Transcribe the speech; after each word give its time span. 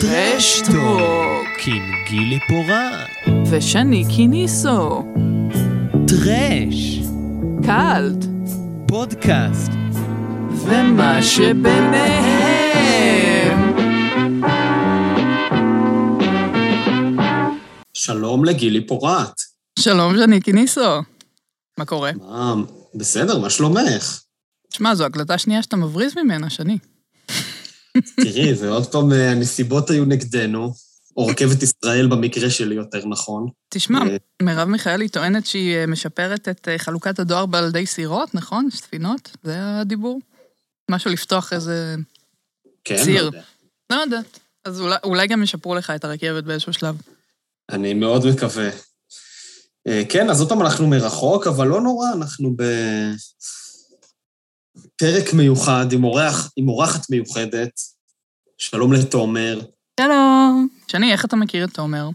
טרשטוק. 0.00 1.58
עם 1.66 1.82
גילי 2.08 2.38
פורט. 2.48 3.36
ושני 3.50 4.04
קיניסו. 4.16 5.04
טרש. 6.08 6.98
קאלט. 7.66 8.24
פודקאסט. 8.88 9.70
ומה 10.50 11.22
שביניהם. 11.22 12.76
שלום 17.94 18.44
לגילי 18.44 18.86
פורט. 18.86 19.40
שלום, 19.78 20.16
שני 20.16 20.40
קיניסו. 20.40 21.00
מה 21.78 21.84
קורה? 21.84 22.10
מה, 22.12 22.54
בסדר, 22.94 23.38
מה 23.38 23.50
שלומך? 23.50 24.20
תשמע, 24.70 24.94
זו 24.94 25.04
הקלטה 25.04 25.38
שנייה 25.38 25.62
שאתה 25.62 25.76
מבריז 25.76 26.12
ממנה, 26.16 26.50
שני. 26.50 26.78
תראי, 28.16 28.52
ועוד 28.52 28.86
פעם 28.86 29.12
אה, 29.12 29.30
הנסיבות 29.30 29.90
היו 29.90 30.04
נגדנו, 30.04 30.72
או 31.16 31.26
רכבת 31.26 31.62
ישראל 31.62 32.06
במקרה 32.06 32.50
שלי 32.50 32.74
יותר 32.74 33.06
נכון. 33.06 33.48
תשמע, 33.68 33.98
אה. 33.98 34.16
מרב 34.42 34.68
מיכאלי 34.68 35.08
טוענת 35.08 35.46
שהיא 35.46 35.76
אה, 35.76 35.86
משפרת 35.86 36.48
את 36.48 36.68
חלוקת 36.78 37.18
הדואר 37.18 37.46
בילדי 37.46 37.86
סירות, 37.86 38.34
נכון? 38.34 38.68
ספינות? 38.70 39.30
זה 39.44 39.80
הדיבור? 39.80 40.20
משהו 40.90 41.10
לפתוח 41.10 41.52
איזה... 41.52 41.94
כן, 42.84 43.04
ציר. 43.04 43.22
לא 43.22 43.26
יודע. 43.26 43.40
לא 43.90 43.96
יודעת. 43.96 44.38
אז 44.64 44.80
אולי, 44.80 44.96
אולי 45.04 45.26
גם 45.26 45.42
ישפרו 45.42 45.74
לך 45.74 45.90
את 45.90 46.04
הרכבת 46.04 46.44
באיזשהו 46.44 46.72
שלב. 46.72 46.96
אני 47.70 47.94
מאוד 47.94 48.26
מקווה. 48.26 48.70
כן, 50.08 50.30
אז 50.30 50.40
עוד 50.40 50.48
פעם 50.48 50.62
אנחנו 50.62 50.86
מרחוק, 50.86 51.46
אבל 51.46 51.66
לא 51.66 51.80
נורא, 51.80 52.12
אנחנו 52.12 52.56
בפרק 54.96 55.34
מיוחד 55.34 55.92
עם 55.92 56.04
אורח, 56.04 56.52
עם 56.56 56.68
אורחת 56.68 57.10
מיוחדת. 57.10 57.70
שלום 58.58 58.92
לתומר. 58.92 59.60
שלום. 60.00 60.68
שני, 60.88 61.12
איך 61.12 61.24
אתה 61.24 61.36
מכיר 61.36 61.64
את 61.64 61.74
תומר? 61.74 62.08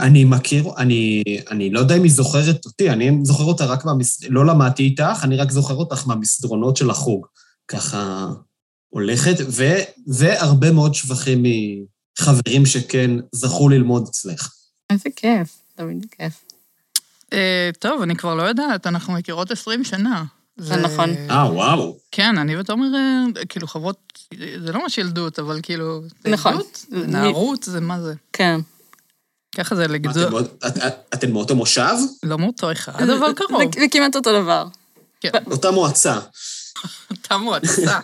אני 0.00 0.24
מכיר, 0.24 0.70
אני, 0.76 1.22
אני 1.50 1.70
לא 1.70 1.80
יודע 1.80 1.96
אם 1.96 2.02
היא 2.02 2.12
זוכרת 2.12 2.64
אותי, 2.64 2.90
אני 2.90 3.18
זוכר 3.22 3.44
אותה 3.44 3.64
רק 3.64 3.84
מהמס... 3.84 4.24
לא 4.28 4.46
למדתי 4.46 4.82
איתך, 4.82 5.20
אני 5.22 5.36
רק 5.36 5.50
זוכר 5.50 5.74
אותך 5.74 6.06
מהמסדרונות 6.06 6.76
של 6.76 6.90
החוג. 6.90 7.26
ככה 7.68 8.28
הולכת, 8.88 9.36
ו, 9.48 9.64
והרבה 10.06 10.72
מאוד 10.72 10.94
שבחים 10.94 11.42
מחברים 12.20 12.66
שכן 12.66 13.10
זכו 13.32 13.68
ללמוד 13.68 14.08
אצלך. 14.08 14.52
איזה 14.90 15.08
כיף, 15.16 15.58
תמיד 15.74 16.06
כיף. 16.10 16.44
אה, 17.32 17.70
טוב, 17.78 18.02
אני 18.02 18.16
כבר 18.16 18.34
לא 18.34 18.42
יודעת, 18.42 18.86
אנחנו 18.86 19.12
מכירות 19.12 19.50
20 19.50 19.84
שנה. 19.84 20.24
זה 20.58 20.76
נכון. 20.76 21.10
אה, 21.30 21.52
וואו. 21.52 21.96
כן, 22.12 22.38
אני 22.38 22.56
ותומר, 22.56 22.86
אה, 22.94 23.44
כאילו, 23.48 23.66
חברות, 23.68 24.12
זה 24.64 24.72
לא 24.72 24.82
ממש 24.82 24.98
ילדות, 24.98 25.38
אבל 25.38 25.60
כאילו... 25.62 26.00
נכון. 26.24 26.52
ילדות, 26.52 26.84
זה 26.90 27.06
נערות, 27.06 27.62
זה 27.62 27.80
מה 27.80 28.00
זה? 28.02 28.14
כן. 28.32 28.60
ככה 29.56 29.76
זה 29.76 29.86
לגזור, 29.88 30.40
אתם 31.14 31.32
מאותו 31.32 31.56
מושב? 31.56 31.94
לא 32.22 32.38
מאותו 32.38 32.72
אחד, 32.72 33.02
אבל 33.10 33.32
קרוב. 33.34 33.62
זה- 33.74 33.86
כמעט 33.90 34.16
אותו 34.16 34.42
דבר. 34.42 34.66
כן, 35.20 35.30
אותה 35.52 35.70
מועצה. 35.70 36.18
אותה 37.10 37.36
מועצה. 37.38 38.00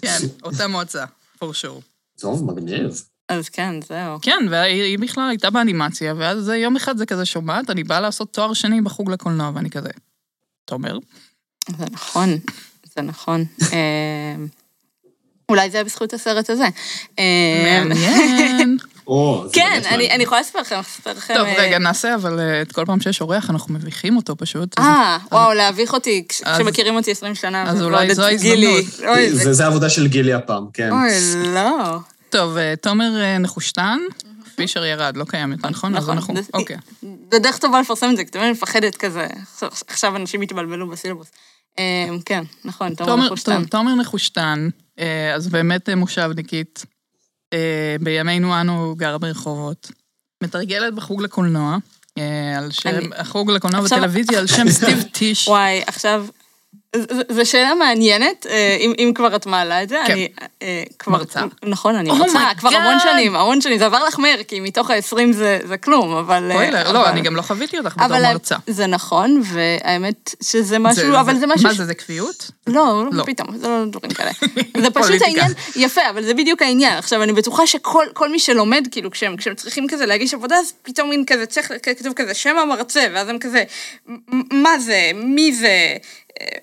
כן, 0.00 0.18
אותה 0.42 0.68
מועצה, 0.68 1.04
for 1.38 1.46
sure. 1.46 1.80
טוב, 2.20 2.44
מגניב. 2.52 3.02
אז 3.28 3.48
כן, 3.48 3.74
זהו. 3.88 4.18
כן, 4.22 4.46
והיא 4.50 4.82
היא 4.82 4.98
בכלל 4.98 5.28
הייתה 5.28 5.50
באנימציה, 5.50 6.14
ואז 6.18 6.48
יום 6.48 6.76
אחד 6.76 6.96
זה 6.96 7.06
כזה 7.06 7.24
שומעת, 7.24 7.70
אני 7.70 7.84
באה 7.84 8.00
לעשות 8.00 8.32
תואר 8.32 8.52
שני 8.52 8.80
בחוג 8.80 9.10
לקולנוע, 9.10 9.50
ואני 9.54 9.70
כזה, 9.70 9.88
תומר? 10.64 10.98
זה 11.78 11.84
נכון, 11.92 12.38
זה 12.96 13.02
נכון. 13.02 13.44
אה, 13.62 14.34
אולי 15.48 15.70
זה 15.70 15.76
היה 15.76 15.84
בזכות 15.84 16.12
הסרט 16.14 16.50
הזה. 16.50 16.68
אה, 17.18 17.82
מעניין. 17.84 18.76
כן, 19.52 19.82
אני 19.90 20.22
יכולה 20.22 20.40
לספר 20.40 20.60
לכם, 20.60 20.80
לספר 20.80 21.10
לכם... 21.12 21.34
טוב, 21.34 21.46
אה, 21.46 21.54
רגע, 21.58 21.78
נעשה, 21.78 22.14
אבל 22.14 22.40
את 22.62 22.72
כל 22.72 22.84
פעם 22.86 23.00
שיש 23.00 23.20
אורח, 23.20 23.50
אנחנו 23.50 23.74
מביכים 23.74 24.16
אותו 24.16 24.36
פשוט. 24.36 24.78
אה, 24.78 25.18
וואו, 25.32 25.52
להביך 25.54 25.94
אותי 25.94 26.24
כשמכירים 26.28 26.96
אותי 26.96 27.10
20 27.10 27.34
שנה. 27.34 27.62
אז 27.70 27.82
אולי 27.82 28.14
זו. 28.14 28.22
ההזדמנות. 28.22 28.84
זה... 29.32 29.64
העבודה 29.64 29.90
של 29.90 30.06
גילי 30.06 30.32
הפעם, 30.32 30.66
כן. 30.72 30.90
אוי, 30.92 31.10
לא. 31.54 31.98
טוב, 32.30 32.56
תומר 32.74 33.38
נחושתן, 33.38 33.98
פישר 34.56 34.84
ירד, 34.84 35.16
לא 35.16 35.24
קיים 35.24 35.52
יותר, 35.52 35.68
נכון? 35.68 35.92
נכון. 35.92 36.16
אנחנו, 36.16 36.34
אוקיי. 36.54 36.76
זה 37.32 37.38
דרך 37.38 37.58
טובה 37.58 37.80
לפרסם 37.80 38.10
את 38.10 38.16
זה, 38.16 38.24
כי 38.24 38.30
תמיד 38.30 38.44
אני 38.44 38.52
מפחדת 38.52 38.96
כזה, 38.96 39.26
עכשיו- 39.52 39.68
עכשיו 39.86 40.16
אנשים 40.16 40.42
יתבלבלו 40.42 40.88
בסילבוס. 40.90 41.30
אה, 41.78 42.08
כן, 42.24 42.44
נכון, 42.64 42.94
תומר 42.94 43.26
נחושתן. 43.26 43.64
תומר 43.64 43.94
נחושתן, 43.94 44.68
אה, 44.98 45.34
אז 45.34 45.48
באמת 45.48 45.88
אה, 45.88 45.94
מושבניקית, 45.94 46.84
בימינו 48.00 48.60
אנו 48.60 48.94
גרה 48.96 49.18
ברחובות, 49.18 49.90
מתרגלת 50.42 50.94
בחוג 50.94 51.22
לקולנוע, 51.22 51.76
על 52.56 52.70
שם, 52.70 53.12
החוג 53.16 53.50
לקולנוע 53.50 53.80
בטלוויזיה 53.80 54.38
על 54.38 54.46
שם 54.46 54.68
סטיב 54.78 55.02
טיש. 55.02 55.48
וואי, 55.48 55.82
עכשיו, 55.86 56.26
זו 57.30 57.46
שאלה 57.50 57.74
מעניינת, 57.74 58.46
אה, 58.50 58.76
אם, 58.80 58.92
אם 58.98 59.12
כבר 59.14 59.36
את 59.36 59.46
מעלה 59.46 59.82
את 59.82 59.88
זה, 59.88 59.96
כן. 60.06 60.12
אני 60.12 60.28
אה, 60.62 60.82
כבר... 60.98 61.12
מרצה. 61.12 61.40
נכון, 61.64 61.94
אני 61.94 62.10
Oh 62.10 62.14
מרצה, 62.14 62.38
כבר 62.58 62.68
המון. 62.76 62.94
שנים, 63.02 63.36
המון 63.36 63.60
שנים, 63.60 63.78
זה 63.78 63.86
עבר 63.86 64.04
לך 64.04 64.18
מהר, 64.18 64.42
כי 64.48 64.60
מתוך 64.60 64.90
ה-20 64.90 65.02
זה, 65.32 65.58
זה 65.64 65.76
כלום, 65.76 66.16
אבל... 66.16 66.50
אה, 66.50 66.56
ספוילר, 66.56 66.92
לא, 66.92 67.00
אבל- 67.00 67.08
אני 67.08 67.20
גם 67.20 67.36
לא 67.36 67.42
חוויתי 67.42 67.78
אותך 67.78 67.92
בתור 67.96 68.06
אבל 68.06 68.22
מרצה. 68.32 68.56
זה 68.66 68.86
נכון, 68.86 69.42
והאמת 69.44 70.34
שזה 70.42 70.78
משהו, 70.78 71.10
זה- 71.12 71.20
אבל 71.20 71.36
זה 71.38 71.46
משהו... 71.46 71.68
מה 71.68 71.74
זה, 71.74 71.84
זה 71.84 71.94
קביעות? 71.94 72.50
לא, 72.66 72.74
לא. 73.04 73.10
לא, 73.12 73.24
פתאום, 73.24 73.58
זה 73.58 73.68
לא 73.68 73.84
דברים 73.84 74.10
כאלה. 74.12 74.30
זה 74.82 74.90
פשוט. 74.90 75.22
העניין, 75.22 75.52
יפה, 75.76 76.00
אבל 76.10 76.24
זה 76.24 76.34
בדיוק 76.34 76.62
העניין. 76.62 76.98
עכשיו, 76.98 77.22
אני 77.22 77.32
בטוחה 77.32 77.66
שכל 77.66 78.04
כל 78.12 78.30
מי 78.30 78.38
שלומד, 78.38 78.88
כאילו, 78.90 79.10
כשהם, 79.10 79.36
כשהם 79.36 79.54
צריכים 79.54 79.86
כזה 79.88 80.06
להגיש 80.06 80.34
עבודה, 80.34 80.56
אז 80.56 80.72
פתאום 80.82 81.10
מין 81.10 81.24
כזה, 81.26 81.46
צריך, 81.46 81.72
כתוב 81.82 82.12
כזה, 82.16 82.34
שם 82.34 82.58
המרצה, 82.58 83.06
ואז 83.14 83.28
הם 83.28 83.38
כזה, 83.38 83.64
"מ- 84.08 84.62
מה 84.62 84.78
זה, 84.78 85.10
מי 85.14 85.52
זה, 85.54 85.96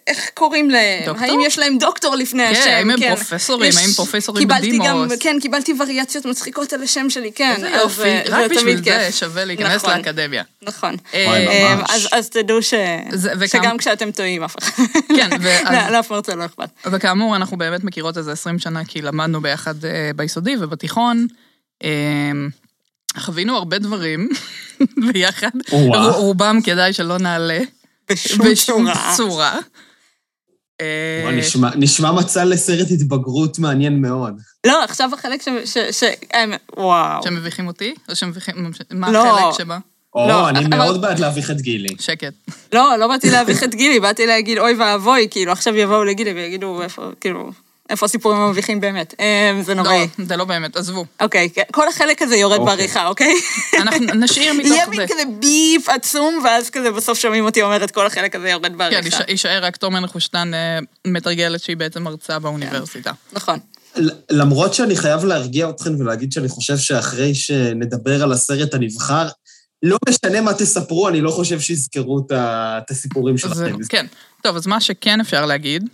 איך 0.08 0.30
קוראים 0.34 0.70
להם, 0.70 1.06
דוקטור? 1.06 1.26
האם 1.28 1.40
יש 1.46 1.60
להם 1.60 1.78
דוקטור 1.78 2.16
לפני 2.16 2.44
כן, 2.46 2.52
השם, 2.62 2.70
האם 2.70 2.90
הם 2.90 3.00
פרופסורים, 3.16 3.72
האם 3.78 3.90
פרופסורים 3.96 4.44
קיבלתי 4.48 4.78
גם, 4.78 4.84
בדימוס? 5.04 5.20
כן, 5.20 5.38
קיבלתי 5.42 5.74
וריאציות 5.80 6.26
מצחיקות 6.26 6.74
על 6.74 6.84
השם 6.84 7.10
שלי, 7.10 7.32
כן. 7.36 7.54
איזה 7.56 7.76
אז, 7.76 7.82
יופי, 7.82 8.02
אה, 8.04 8.22
רק 8.30 8.48
זה 8.50 8.56
בשביל 8.56 8.78
זה 8.78 8.84
כיף. 8.84 9.16
שווה 9.16 9.46
להיכנס 9.46 9.84
נכון. 9.84 9.98
לאקדמיה. 9.98 10.44
נכון. 10.62 10.96
אה, 11.14 11.26
וואי, 11.28 11.48
אה, 11.48 11.76
ממש. 11.76 11.90
אז- 11.94 12.08
אז 12.12 12.30
תדעו 12.30 12.62
ש- 12.62 12.74
זה- 13.12 13.32
וכמה- 13.40 13.48
שגם 13.64 13.78
כשאתם 13.78 14.12
טועים, 14.12 14.44
אף 14.44 14.56
אחד. 14.60 14.84
כן, 15.16 15.30
ואז- 15.42 15.64
לא, 15.90 15.98
לאף 15.98 16.12
מרצה 16.12 16.36
לא 16.36 16.46
אכפת. 16.46 16.70
וכאמור, 16.92 17.36
אנחנו 17.36 17.58
באמת 17.58 17.84
מכירות 17.84 18.18
איזה 18.18 18.32
20 18.32 18.60
שנה, 18.60 18.86
כי 18.86 19.02
למדנו 19.02 19.42
ביחד 19.42 19.86
אה, 19.86 20.12
ביסודי 20.16 20.56
ובתיכון. 20.60 21.28
אה, 21.84 21.90
חווינו 23.18 23.56
הרבה 23.58 23.78
דברים 23.80 24.30
ביחד, 25.14 25.50
רובם 26.16 26.60
כדאי 26.64 26.94
שלא 26.94 27.18
נעלה 27.18 27.60
בשום 28.12 28.46
בשום 28.52 28.86
צורה. 28.94 29.14
צורה. 29.18 29.58
אה, 30.82 31.30
נשמע- 31.34 31.76
נשמע 31.76 32.12
מצע 32.12 32.46
לסרט 32.46 32.88
התבגרות 32.92 33.60
מעניין 33.60 34.02
מאוד. 34.02 34.40
לא, 34.68 34.84
עכשיו 34.84 35.10
החלק 35.14 35.42
ש... 35.42 35.48
ש... 35.66 35.78
ש... 35.78 36.04
האמת, 36.34 36.60
וואו. 36.78 37.24
שמביכים 37.24 37.68
אותי? 37.68 37.94
או 38.10 38.16
שמביכים... 38.16 38.56
מה 38.92 39.12
לא. 39.12 39.40
החלק 39.40 39.58
שבה? 39.58 39.78
או, 40.16 40.28
לא, 40.28 40.50
אני 40.50 40.60
אבל- 40.60 40.78
מאוד 40.78 41.02
בעד 41.02 41.20
להביך 41.20 41.52
את 41.52 41.62
גילי. 41.62 41.96
שקט. 42.00 42.34
לא, 42.74 42.96
לא 43.00 43.08
באתי 43.08 43.30
להביך 43.30 43.64
את 43.64 43.76
גילי, 43.76 44.00
באתי 44.00 44.28
להגיד 44.28 44.58
אוי 44.58 44.74
ואבוי, 44.74 45.28
כאילו 45.32 45.52
עכשיו 45.52 45.76
יבואו 45.78 46.04
לגילי 46.04 46.34
ויגידו 46.34 46.82
איפה, 46.82 47.10
כאילו, 47.22 47.52
איפה 47.92 48.06
הסיפורים 48.06 48.38
המביכים 48.40 48.80
באמת. 48.80 49.14
אה, 49.20 49.62
זה 49.62 49.74
נוראי. 49.74 50.08
לא, 50.20 50.26
זה 50.26 50.38
לא 50.38 50.46
באמת, 50.46 50.76
עזבו. 50.78 51.06
אוקיי, 51.22 51.50
כן, 51.50 51.62
כל 51.72 51.88
החלק 51.88 52.22
הזה 52.22 52.36
יורד 52.36 52.60
אוקיי. 52.60 52.76
בעריכה, 52.76 53.08
אוקיי? 53.08 53.34
אנחנו 53.80 54.06
נשאיר 54.24 54.54
מתוך 54.54 54.72
יהיה 54.72 54.86
זה. 54.86 54.92
מין 54.92 55.08
כזה 55.08 55.22
ביף 55.40 55.90
עצום, 55.90 56.42
ואז 56.46 56.70
כזה 56.70 56.92
בסוף 56.92 57.20
שומעים 57.20 57.46
אותי 57.46 57.62
אומרת 57.62 57.92
כל 57.92 58.06
החלק 58.08 58.36
הזה 58.36 58.50
יורד 58.50 58.66
כן, 58.72 58.78
בעריכה. 58.78 59.06
יישאר- 59.06 59.26
יישאר 59.30 59.64
רק 59.66 59.78
תומר 59.78 60.00
נחושתן 60.00 60.52
אה, 60.54 60.80
מתרגלת 61.08 61.60
שהיא 61.64 61.78
בעצם 61.78 62.04
מרצה 62.04 62.40
באוניברסיטה. 62.40 63.12
נכון. 63.34 63.60
ל- 63.96 64.10
למרות 64.30 64.74
שאני 64.74 64.96
חייב 64.96 65.26
להרגיע 65.26 65.70
אתכם 65.70 66.00
ולהגיד 66.00 66.32
שאני 66.32 66.50
חושב 66.50 66.78
שאחרי 66.78 67.36
שנדבר 67.36 68.24
על 68.24 68.32
הסרט 68.32 68.74
הנבחר, 68.74 69.28
לא 69.84 69.98
משנה 70.10 70.42
מה 70.42 70.54
תספרו, 70.54 71.08
אני 71.10 71.22
לא 71.22 71.32
חושב 71.32 71.60
שיזכרו 71.60 72.20
את 72.78 72.92
הסיפורים 72.92 73.38
שלכם. 73.38 73.78
כן. 73.90 74.06
טוב, 74.44 74.56
אז 74.56 74.68
מה 74.68 74.82
שכן 74.82 75.20
אפשר 75.22 75.46
להגיד, 75.46 75.90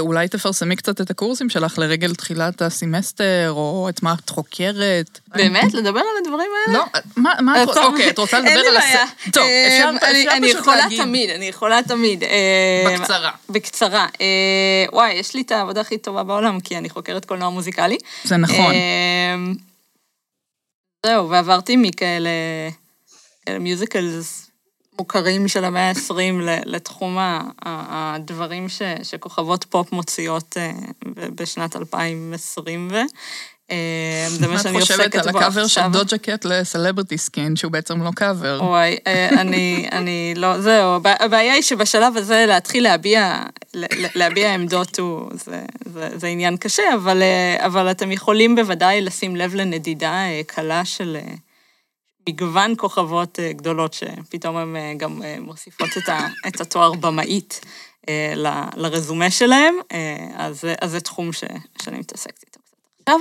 אולי 0.00 0.28
תפרסמי 0.28 0.76
קצת 0.76 1.00
את 1.00 1.10
הקורסים 1.10 1.50
שלך 1.50 1.78
לרגל 1.78 2.14
תחילת 2.14 2.62
הסמסטר, 2.62 3.50
או 3.50 3.86
את 3.88 4.02
מה 4.02 4.14
את 4.24 4.30
חוקרת. 4.30 5.20
באמת? 5.28 5.74
לדבר 5.74 6.00
על 6.00 6.24
הדברים 6.24 6.50
האלה? 6.66 6.78
לא, 6.78 6.84
מה, 7.16 7.62
את 7.62 7.68
רוצה? 7.68 7.80
טוב, 7.80 7.92
אוקיי, 7.92 8.10
את 8.10 8.18
רוצה 8.18 8.38
לדבר 8.38 8.50
אין 8.50 8.58
לי 8.60 8.68
על 8.68 8.78
בעיה. 8.78 9.04
טוב, 9.32 9.42
אה, 9.44 9.68
אפשר 9.68 9.88
אני- 10.06 10.24
אפשר 10.26 10.36
אני 10.36 10.46
פשוט 10.48 10.60
יכולה 10.60 10.76
להגיד. 10.76 11.02
תמיד, 11.02 11.30
אני 11.30 11.44
יכולה 11.44 11.80
תמיד. 11.88 12.22
אה, 12.24 12.98
בקצרה. 12.98 13.30
בקצרה. 13.50 14.06
אה, 14.20 14.26
וואי, 14.92 15.12
יש 15.12 15.34
לי 15.34 15.40
את 15.42 15.50
העבודה 15.52 15.80
הכי 15.80 15.98
טובה 15.98 16.22
בעולם, 16.22 16.60
כי 16.60 16.78
אני 16.78 16.90
חוקרת 16.90 17.24
קולנוע 17.24 17.50
מוזיקלי. 17.50 17.98
זה 18.24 18.36
נכון. 18.36 18.72
אה, 18.74 19.34
זהו, 21.06 21.30
ועברתי 21.30 21.76
מכאלה 21.76 22.28
כאלה 23.46 23.58
מיוזיקלס 23.58 24.47
מוכרים 24.98 25.48
של 25.48 25.64
המאה 25.64 25.88
ה-20 25.88 26.14
לתחום 26.66 27.16
הדברים 27.62 28.68
ש- 28.68 28.82
שכוכבות 29.02 29.64
פופ 29.64 29.92
מוציאות 29.92 30.56
אה, 30.56 30.70
בשנת 31.34 31.76
2020 31.76 32.88
ו... 32.92 32.96
אה, 33.70 33.76
זה 34.28 34.46
מה 34.46 34.54
מה 34.54 34.60
את 34.60 34.62
שאני 34.62 34.80
חושבת 34.80 34.98
עוסקת 35.00 35.26
על 35.26 35.32
בו 35.32 35.38
הקאבר 35.38 35.66
של 35.66 35.80
עכשיו. 35.80 35.90
דוג'ה 35.92 36.18
קט 36.18 36.44
לסלבריטי 36.44 37.18
סקין, 37.18 37.56
שהוא 37.56 37.72
בעצם 37.72 38.02
לא 38.02 38.10
קאבר? 38.16 38.58
וואי, 38.62 38.96
אה, 39.06 39.28
אני, 39.40 39.88
אני 39.92 40.34
לא, 40.36 40.60
זהו, 40.60 40.94
הבע- 40.94 41.24
הבעיה 41.24 41.52
היא 41.52 41.62
שבשלב 41.62 42.16
הזה 42.16 42.44
להתחיל 42.48 42.82
להביע, 42.84 43.42
להביע 44.14 44.54
עמדות 44.54 44.98
הוא, 44.98 45.30
זה, 45.32 45.62
זה, 45.84 46.08
זה 46.14 46.26
עניין 46.26 46.56
קשה, 46.56 46.82
אבל, 46.94 47.22
אבל 47.58 47.90
אתם 47.90 48.12
יכולים 48.12 48.56
בוודאי 48.56 49.00
לשים 49.00 49.36
לב 49.36 49.54
לנדידה 49.54 50.20
קלה 50.46 50.84
של 50.84 51.16
מגוון 52.28 52.74
כוכבות 52.76 53.38
אה, 53.40 53.52
גדולות, 53.52 53.92
שפתאום 53.92 54.56
הן 54.56 54.76
אה, 54.76 54.92
גם 54.96 55.22
אה, 55.22 55.36
מוסיפות 55.40 55.88
את, 55.98 56.08
ה, 56.08 56.18
את 56.48 56.60
התואר 56.60 56.94
במאית 56.94 57.60
ל- 58.36 58.64
לרזומה 58.76 59.30
שלהם, 59.30 59.74
אה, 59.92 60.26
אז, 60.36 60.64
אז 60.80 60.90
זה 60.90 61.00
תחום 61.00 61.32
ש, 61.32 61.44
שאני 61.82 61.98
מתעסקת 61.98 62.42
איתו 62.46 62.60
קצת 62.60 62.76
עכשיו. 63.00 63.18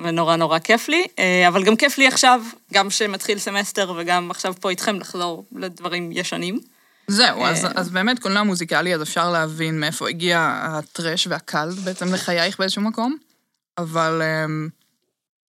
ונורא 0.00 0.36
נורא 0.36 0.58
כיף 0.58 0.88
לי, 0.88 1.04
אבל 1.48 1.64
גם 1.64 1.76
כיף 1.76 1.98
לי 1.98 2.06
עכשיו, 2.06 2.42
גם 2.72 2.90
שמתחיל 2.90 3.38
סמסטר 3.38 3.92
וגם 3.96 4.30
עכשיו 4.30 4.54
פה 4.60 4.70
איתכם 4.70 4.96
לחזור 4.96 5.44
לדברים 5.56 6.12
ישנים. 6.12 6.60
זהו, 7.08 7.44
אז. 7.44 7.66
אז 7.74 7.90
באמת 7.90 8.18
קולנוע 8.18 8.42
מוזיקלי, 8.42 8.94
אז 8.94 9.02
אפשר 9.02 9.30
להבין 9.30 9.80
מאיפה 9.80 10.08
הגיע 10.08 10.60
הטרש 10.62 11.26
והקאלט 11.26 11.78
בעצם 11.78 12.14
לחייך 12.14 12.58
באיזשהו 12.58 12.82
מקום, 12.82 13.16
אבל 13.78 14.22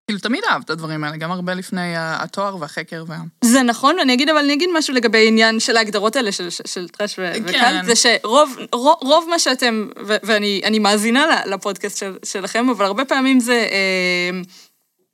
כאילו 0.08 0.20
תמיד 0.20 0.44
אהבת 0.50 0.66
את 0.66 0.70
הדברים 0.70 1.04
האלה, 1.04 1.18
גם 1.18 1.32
הרבה 1.32 1.54
לפני 1.54 1.94
התואר 1.98 2.58
והחקר 2.60 3.04
וה... 3.08 3.18
זה 3.44 3.64
נכון, 3.64 3.96
ואני 4.00 4.14
אגיד, 4.14 4.30
אבל 4.30 4.38
אני 4.40 4.54
אגיד 4.54 4.70
משהו 4.78 4.94
לגבי 4.94 5.28
עניין 5.28 5.60
של 5.60 5.78
ההגדרות 5.78 6.16
האלה 6.16 6.32
של, 6.32 6.50
של, 6.50 6.64
של 6.66 6.88
טרש 6.90 7.20
ו- 7.20 7.32
כן. 7.36 7.44
וקאלט, 7.46 7.86
זה 7.86 7.94
שרוב 7.96 8.56
רוב, 8.74 8.96
רוב 9.02 9.26
מה 9.30 9.40
שאתם, 9.40 9.88
ו- 10.08 10.16
ואני 10.24 10.62
אני 10.64 10.80
מאזינה 10.80 11.26
לפודקאסט 11.46 11.98
של, 11.98 12.18
שלכם, 12.26 12.70
אבל 12.70 12.86
הרבה 12.86 13.06
פעמים 13.06 13.40
זה... 13.40 13.68
אה, 13.72 14.40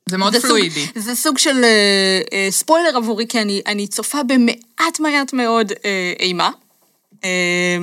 זה 0.08 0.18
מאוד 0.18 0.32
זה 0.32 0.38
סוג- 0.40 0.48
פלואידי. 0.50 0.86
זה 0.94 1.14
סוג 1.14 1.38
של 1.38 1.64
אה, 1.64 2.20
אה, 2.32 2.46
ספוילר 2.50 2.96
עבורי, 2.96 3.26
כי 3.28 3.40
אני, 3.40 3.62
אני 3.66 3.86
צופה 3.86 4.18
במעט 4.22 5.00
מעט 5.00 5.32
מאוד 5.32 5.72
אה, 5.84 6.12
אימה. 6.20 6.50
אה, 7.24 7.76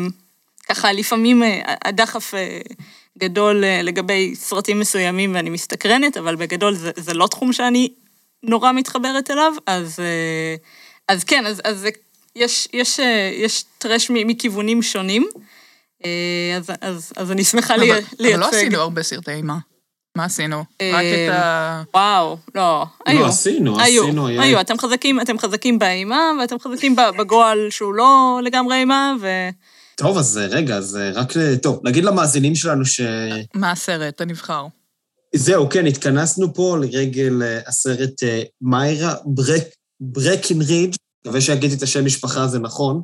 ככה, 0.70 0.92
לפעמים 0.92 1.44
אה, 1.44 1.62
הדחף 1.86 2.34
אה, 2.34 2.60
גדול 3.20 3.64
אה, 3.64 3.82
לגבי 3.82 4.36
סרטים 4.36 4.80
מסוימים 4.80 5.36
ואני 5.36 5.50
מסתקרנת, 5.50 6.18
אבל 6.18 6.36
בגדול 6.36 6.76
זה, 6.76 6.92
זה 6.96 7.14
לא 7.14 7.28
תחום 7.28 7.54
שאני 7.54 7.90
נורא 8.44 8.72
מתחברת 8.72 9.32
אליו, 9.32 9.54
אז, 9.66 10.00
אה, 10.00 10.56
אז 11.08 11.24
כן, 11.24 11.46
אז, 11.46 11.62
אז 11.64 11.88
יש, 12.36 12.68
יש, 12.74 13.00
אה, 13.00 13.32
יש 13.34 13.64
טרש 13.78 14.10
מ- 14.10 14.28
מכיוונים 14.28 14.82
שונים. 14.82 15.28
אז, 16.58 16.72
אז, 16.82 17.14
אז 17.16 17.32
אני 17.32 17.44
שמחה 17.44 17.76
אבל, 17.76 17.84
לייצג. 17.84 18.26
אבל 18.26 18.40
לא 18.40 18.46
עשינו 18.48 18.78
הרבה 18.78 19.04
סרטי 19.04 19.32
אימה. 19.32 19.58
מה 20.18 20.26
עשינו? 20.26 20.58
רק 20.60 20.66
את 21.04 21.34
ה... 21.34 21.84
וואו, 21.94 22.38
לא, 22.56 22.86
היו. 23.06 23.20
לא, 23.20 23.26
עשינו, 23.26 23.80
עשינו. 23.80 24.28
היה- 24.28 24.42
היו, 24.42 24.62
אתם 24.62 24.80
חזקים, 24.80 25.22
אתם 25.22 25.40
חזקים 25.40 25.80
באימה, 25.80 26.32
ואתם 26.42 26.60
חזקים 26.60 26.96
בגועל 27.18 27.68
שהוא 27.70 27.94
לא 27.94 28.40
לגמרי 28.44 28.76
אימה, 28.78 29.14
ו... 29.22 29.28
טוב, 30.00 30.18
אז 30.18 30.38
רגע, 30.38 30.76
אז 30.76 31.00
רק... 31.14 31.36
ל- 31.36 31.56
טוב, 31.56 31.82
נגיד 31.84 32.04
למאזינים 32.04 32.56
שלנו 32.56 32.86
ש... 32.86 33.02
מה 33.54 33.72
הסרט 33.72 34.22
הנבחר? 34.22 34.68
זהו, 35.36 35.70
כן, 35.70 35.86
התכנסנו 35.86 36.54
פה 36.54 36.78
לרגל 36.82 37.44
אה, 37.44 37.60
הסרט 37.68 38.24
אה, 38.24 38.42
מיירה 38.62 39.16
ברק, 39.26 39.64
ברקנרידג', 40.00 40.96
מקווה 41.22 41.42
שהגיתי 41.42 41.76
את 41.76 41.82
השם 41.84 42.06
משפחה 42.06 42.44
הזה 42.44 42.60
נכון, 42.60 43.02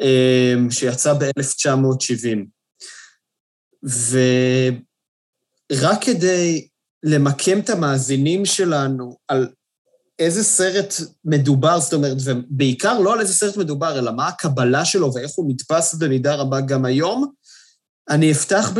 אה, 0.00 0.54
שיצא 0.70 1.14
ב-1970. 1.14 2.38
ורק 5.70 6.04
כדי 6.04 6.68
למקם 7.02 7.58
את 7.58 7.70
המאזינים 7.70 8.46
שלנו 8.46 9.16
על 9.28 9.48
איזה 10.20 10.44
סרט 10.44 10.94
מדובר, 11.24 11.80
זאת 11.80 11.92
אומרת, 11.92 12.16
ובעיקר 12.24 12.98
לא 12.98 13.12
על 13.12 13.20
איזה 13.20 13.34
סרט 13.34 13.56
מדובר, 13.56 13.98
אלא 13.98 14.12
מה 14.12 14.28
הקבלה 14.28 14.84
שלו 14.84 15.14
ואיך 15.14 15.30
הוא 15.36 15.50
נתפס 15.50 15.94
במידה 15.94 16.34
רבה 16.34 16.60
גם 16.60 16.84
היום, 16.84 17.32
אני 18.10 18.32
אפתח 18.32 18.72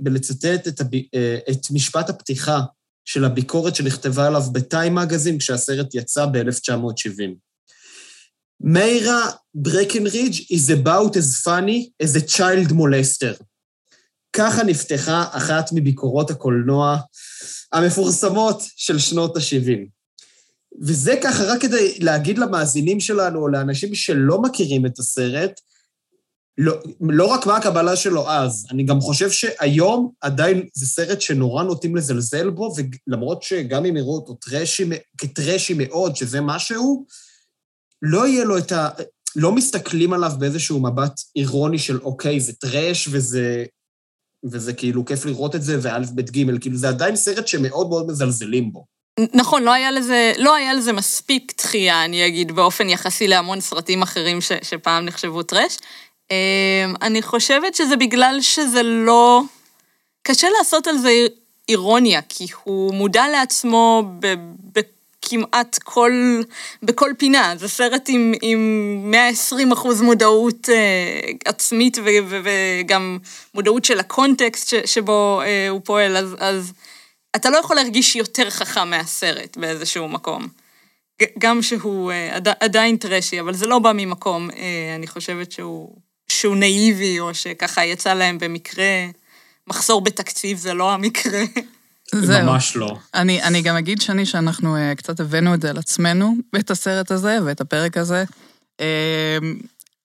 בלצטט 0.00 0.68
את, 0.68 0.80
הב... 0.80 0.94
אה, 1.14 1.38
את 1.50 1.70
משפט 1.70 2.10
הפתיחה 2.10 2.60
של 3.04 3.24
הביקורת 3.24 3.76
שנכתבה 3.76 4.26
עליו 4.26 4.42
בטיים 4.52 4.94
מגזין 4.94 5.38
כשהסרט 5.38 5.94
יצא 5.94 6.26
ב-1970. 6.26 7.34
מיירה 8.60 9.30
ברקנרידג' 9.54 10.34
is 10.34 10.70
about 10.70 11.16
as 11.16 11.42
funny 11.44 11.90
as 12.02 12.16
a 12.16 12.36
child 12.36 12.72
molester. 12.72 13.42
ככה 14.32 14.62
נפתחה 14.62 15.24
אחת 15.30 15.70
מביקורות 15.72 16.30
הקולנוע 16.30 16.98
המפורסמות 17.72 18.62
של 18.76 18.98
שנות 18.98 19.36
ה-70. 19.36 19.95
וזה 20.80 21.14
ככה 21.22 21.44
רק 21.44 21.60
כדי 21.60 21.98
להגיד 21.98 22.38
למאזינים 22.38 23.00
שלנו, 23.00 23.38
או 23.38 23.48
לאנשים 23.48 23.94
שלא 23.94 24.42
מכירים 24.42 24.86
את 24.86 24.98
הסרט, 24.98 25.60
לא, 26.58 26.74
לא 27.00 27.26
רק 27.26 27.46
מה 27.46 27.56
הקבלה 27.56 27.96
שלו 27.96 28.30
אז, 28.30 28.66
אני 28.70 28.84
גם 28.84 29.00
חושב 29.00 29.30
שהיום 29.30 30.10
עדיין 30.20 30.68
זה 30.74 30.86
סרט 30.86 31.20
שנורא 31.20 31.62
נוטים 31.62 31.96
לזלזל 31.96 32.50
בו, 32.50 32.74
ולמרות 32.76 33.42
שגם 33.42 33.84
אם 33.84 33.96
יראו 33.96 34.14
אותו 34.16 34.34
טרשי, 34.34 34.90
כטרשי 35.18 35.74
מאוד, 35.76 36.16
שזה 36.16 36.40
משהו, 36.40 37.06
לא 38.02 38.26
יהיה 38.26 38.44
לו 38.44 38.58
את 38.58 38.72
ה... 38.72 38.88
לא 39.36 39.52
מסתכלים 39.52 40.12
עליו 40.12 40.32
באיזשהו 40.38 40.80
מבט 40.80 41.20
אירוני 41.36 41.78
של 41.78 42.00
אוקיי, 42.00 42.40
זה 42.40 42.52
טרש 42.52 43.08
וזה, 43.12 43.64
וזה 44.52 44.72
כאילו 44.72 45.04
כיף 45.04 45.24
לראות 45.24 45.54
את 45.54 45.62
זה, 45.62 45.78
וא', 45.82 45.98
ב', 46.14 46.20
ג', 46.20 46.60
כאילו 46.60 46.76
זה 46.76 46.88
עדיין 46.88 47.16
סרט 47.16 47.46
שמאוד 47.46 47.88
מאוד 47.88 48.06
מזלזלים 48.06 48.72
בו. 48.72 48.95
נכון, 49.20 49.62
לא 49.62 49.70
היה 49.70 49.90
לזה, 49.90 50.32
לא 50.36 50.54
היה 50.54 50.74
לזה 50.74 50.92
מספיק 50.92 51.52
דחייה, 51.58 52.04
אני 52.04 52.26
אגיד, 52.26 52.52
באופן 52.52 52.88
יחסי 52.88 53.28
להמון 53.28 53.60
סרטים 53.60 54.02
אחרים 54.02 54.40
ש, 54.40 54.52
שפעם 54.62 55.04
נחשבו 55.04 55.42
טרש. 55.42 55.78
אמ, 56.30 56.36
אני 57.02 57.22
חושבת 57.22 57.74
שזה 57.74 57.96
בגלל 57.96 58.38
שזה 58.40 58.82
לא... 58.82 59.42
קשה 60.22 60.48
לעשות 60.58 60.86
על 60.86 60.98
זה 60.98 61.26
אירוניה, 61.68 62.20
כי 62.28 62.46
הוא 62.64 62.94
מודע 62.94 63.28
לעצמו 63.28 64.02
ב... 64.20 64.34
בכמעט 64.72 65.78
כל, 65.84 66.40
בכל 66.82 67.10
פינה. 67.18 67.54
זה 67.56 67.68
סרט 67.68 68.08
עם, 68.08 68.32
עם 68.42 69.00
120 69.04 69.72
אחוז 69.72 70.02
מודעות 70.02 70.68
אה, 70.68 71.20
עצמית 71.44 71.98
ו, 71.98 72.08
ו, 72.28 72.40
וגם 72.44 73.18
מודעות 73.54 73.84
של 73.84 74.00
הקונטקסט 74.00 74.68
ש, 74.68 74.74
שבו 74.74 75.40
אה, 75.44 75.68
הוא 75.68 75.80
פועל, 75.84 76.16
אז, 76.16 76.36
אז 76.38 76.72
אתה 77.36 77.50
לא 77.50 77.56
יכול 77.56 77.76
להרגיש 77.76 78.16
יותר 78.16 78.50
חכם 78.50 78.90
מהסרט 78.90 79.56
באיזשהו 79.56 80.08
מקום. 80.08 80.48
גם 81.38 81.62
שהוא 81.62 82.12
אה, 82.12 82.36
עד, 82.36 82.48
עדיין 82.60 82.96
טרשי, 82.96 83.40
אבל 83.40 83.54
זה 83.54 83.66
לא 83.66 83.78
בא 83.78 83.92
ממקום, 83.94 84.50
אה, 84.50 84.94
אני 84.96 85.06
חושבת 85.06 85.52
שהוא, 85.52 85.96
שהוא 86.28 86.56
נאיבי, 86.56 87.20
או 87.20 87.34
שככה 87.34 87.84
יצא 87.84 88.14
להם 88.14 88.38
במקרה, 88.38 89.06
מחסור 89.66 90.00
בתקציב 90.00 90.58
זה 90.58 90.74
לא 90.74 90.92
המקרה. 90.92 91.42
זהו. 92.14 92.44
ממש 92.44 92.76
לא. 92.76 92.96
אני, 93.14 93.42
אני 93.42 93.62
גם 93.62 93.76
אגיד, 93.76 94.00
שני, 94.00 94.26
שאנחנו 94.26 94.76
uh, 94.76 94.94
קצת 94.94 95.20
הבאנו 95.20 95.54
את 95.54 95.62
זה 95.62 95.70
על 95.70 95.78
עצמנו, 95.78 96.34
את 96.58 96.70
הסרט 96.70 97.10
הזה 97.10 97.38
ואת 97.44 97.60
הפרק 97.60 97.96
הזה. 97.96 98.24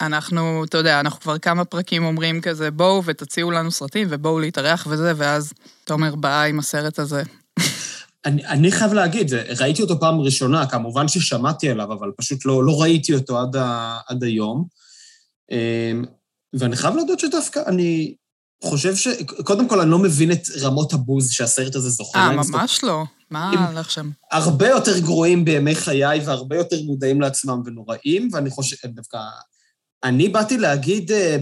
אנחנו, 0.01 0.63
אתה 0.63 0.77
יודע, 0.77 0.99
אנחנו 0.99 1.19
כבר 1.19 1.37
כמה 1.37 1.65
פרקים 1.65 2.05
אומרים 2.05 2.41
כזה, 2.41 2.71
בואו 2.71 3.05
ותציעו 3.05 3.51
לנו 3.51 3.71
סרטים 3.71 4.07
ובואו 4.11 4.39
להתארח 4.39 4.87
וזה, 4.89 5.13
ואז 5.15 5.53
תומר 5.83 6.15
באה 6.15 6.43
עם 6.43 6.59
הסרט 6.59 6.99
הזה. 6.99 7.23
אני, 8.25 8.45
אני 8.45 8.71
חייב 8.71 8.93
להגיד, 8.93 9.33
ראיתי 9.33 9.81
אותו 9.81 9.99
פעם 9.99 10.19
ראשונה, 10.19 10.65
כמובן 10.65 11.07
ששמעתי 11.07 11.69
עליו, 11.69 11.93
אבל 11.93 12.11
פשוט 12.17 12.45
לא, 12.45 12.65
לא 12.65 12.81
ראיתי 12.81 13.15
אותו 13.15 13.39
עד, 13.39 13.55
ה, 13.55 13.97
עד 14.07 14.23
היום. 14.23 14.65
אמ, 15.51 16.03
ואני 16.53 16.75
חייב 16.75 16.95
להודות 16.95 17.19
שדווקא 17.19 17.59
אני 17.67 18.15
חושב 18.63 18.95
ש... 18.95 19.07
קודם 19.43 19.67
כל, 19.67 19.79
אני 19.79 19.91
לא 19.91 19.99
מבין 19.99 20.31
את 20.31 20.41
רמות 20.61 20.93
הבוז 20.93 21.31
שהסרט 21.31 21.75
הזה 21.75 21.89
זוכה 21.89 22.19
אה. 22.19 22.43
זאת 22.43 22.55
ממש 22.55 22.83
לא. 22.83 23.03
מה 23.29 23.69
הלך 23.69 23.91
שם? 23.91 24.09
הרבה 24.31 24.69
יותר 24.69 24.99
גרועים 24.99 25.45
בימי 25.45 25.75
חיי 25.75 26.19
והרבה 26.25 26.55
יותר 26.55 26.81
מודעים 26.85 27.21
לעצמם 27.21 27.61
ונוראים, 27.65 28.29
ואני 28.33 28.49
חושב, 28.49 28.87
דווקא... 28.87 29.17
אני 30.03 30.29
באתי 30.29 30.57
להגיד, 30.57 31.11
אה, 31.11 31.37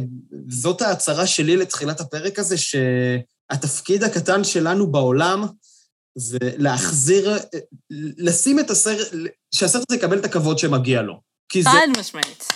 זאת 0.49 0.81
ההצהרה 0.81 1.27
שלי 1.27 1.57
לתחילת 1.57 1.99
הפרק 2.01 2.39
הזה, 2.39 2.55
שהתפקיד 2.57 4.03
הקטן 4.03 4.43
שלנו 4.43 4.91
בעולם 4.91 5.45
זה 6.17 6.37
להחזיר, 6.41 7.31
אה, 7.37 7.39
לשים 8.17 8.59
את 8.59 8.69
הסרט, 8.69 9.07
שהסרט 9.55 9.83
הזה 9.89 9.99
יקבל 9.99 10.19
את 10.19 10.25
הכבוד 10.25 10.59
שמגיע 10.59 11.01
לו. 11.01 11.21
כי 11.49 11.63
זה, 11.63 11.69
חד 11.69 11.99
משמעית. 11.99 12.47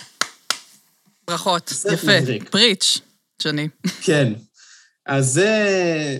ברכות, 1.26 1.72
יפה. 1.92 2.20
מבריק. 2.20 2.50
פריץ', 2.50 2.98
שני. 3.42 3.68
כן. 4.02 4.32
אז 5.06 5.32
זה... 5.32 6.18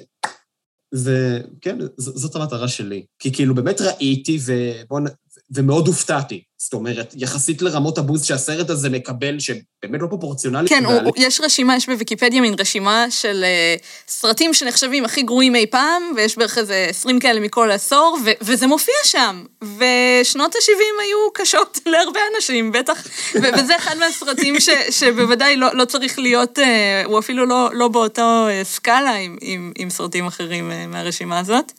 זה, 0.95 1.41
כן, 1.61 1.79
ז- 1.97 2.19
זאת 2.21 2.37
המטרה 2.37 2.69
שלי. 2.69 3.07
כי 3.19 3.33
כאילו 3.33 3.55
באמת 3.55 3.81
ראיתי, 3.81 4.38
ובואו. 4.45 5.05
ומאוד 5.51 5.87
הופתעתי. 5.87 6.43
זאת 6.59 6.73
אומרת, 6.73 7.15
יחסית 7.17 7.63
לרמות 7.63 7.99
הבוז 7.99 8.25
שהסרט 8.25 8.71
הזה 8.71 8.91
מקבל, 8.91 9.39
שבאמת 9.39 10.01
לא 10.01 10.07
פרופורציונלי. 10.07 10.69
כן, 10.69 10.85
הוא, 10.85 10.95
הוא- 10.95 11.13
יש 11.17 11.41
רשימה, 11.41 11.77
יש 11.77 11.89
בוויקיפדיה 11.89 12.41
מין 12.41 12.55
רשימה 12.59 13.07
של 13.11 13.45
uh, 13.79 13.83
סרטים 14.09 14.55
שנחשבים 14.55 15.05
הכי 15.05 15.23
גרועים 15.23 15.55
אי 15.55 15.67
פעם, 15.67 16.03
ויש 16.17 16.39
בערך 16.39 16.59
איזה 16.59 16.87
20 16.91 17.21
כאלה 17.21 17.41
מכל 17.41 17.71
עשור, 17.71 18.19
ו- 18.25 18.31
וזה 18.41 18.67
מופיע 18.67 18.95
שם. 19.05 19.45
ושנות 19.63 20.55
ה-70 20.55 21.03
היו 21.03 21.31
קשות 21.35 21.79
להרבה 21.93 22.21
אנשים, 22.37 22.73
בטח, 22.73 23.07
ו- 23.35 23.59
וזה 23.59 23.77
אחד 23.77 23.97
מהסרטים 23.99 24.61
ש- 24.61 24.69
שבוודאי 24.91 25.57
לא, 25.57 25.77
לא 25.77 25.85
צריך 25.85 26.19
להיות, 26.19 26.59
uh, 26.59 26.63
הוא 27.05 27.19
אפילו 27.19 27.47
לא, 27.47 27.71
לא 27.73 27.89
באותו 27.89 28.23
uh, 28.49 28.65
סקאלה 28.67 29.15
עם, 29.15 29.37
עם, 29.41 29.73
עם 29.79 29.91
סרטים 29.91 30.27
אחרים 30.27 30.71
uh, 30.71 30.87
מהרשימה 30.93 31.39
הזאת. 31.39 31.73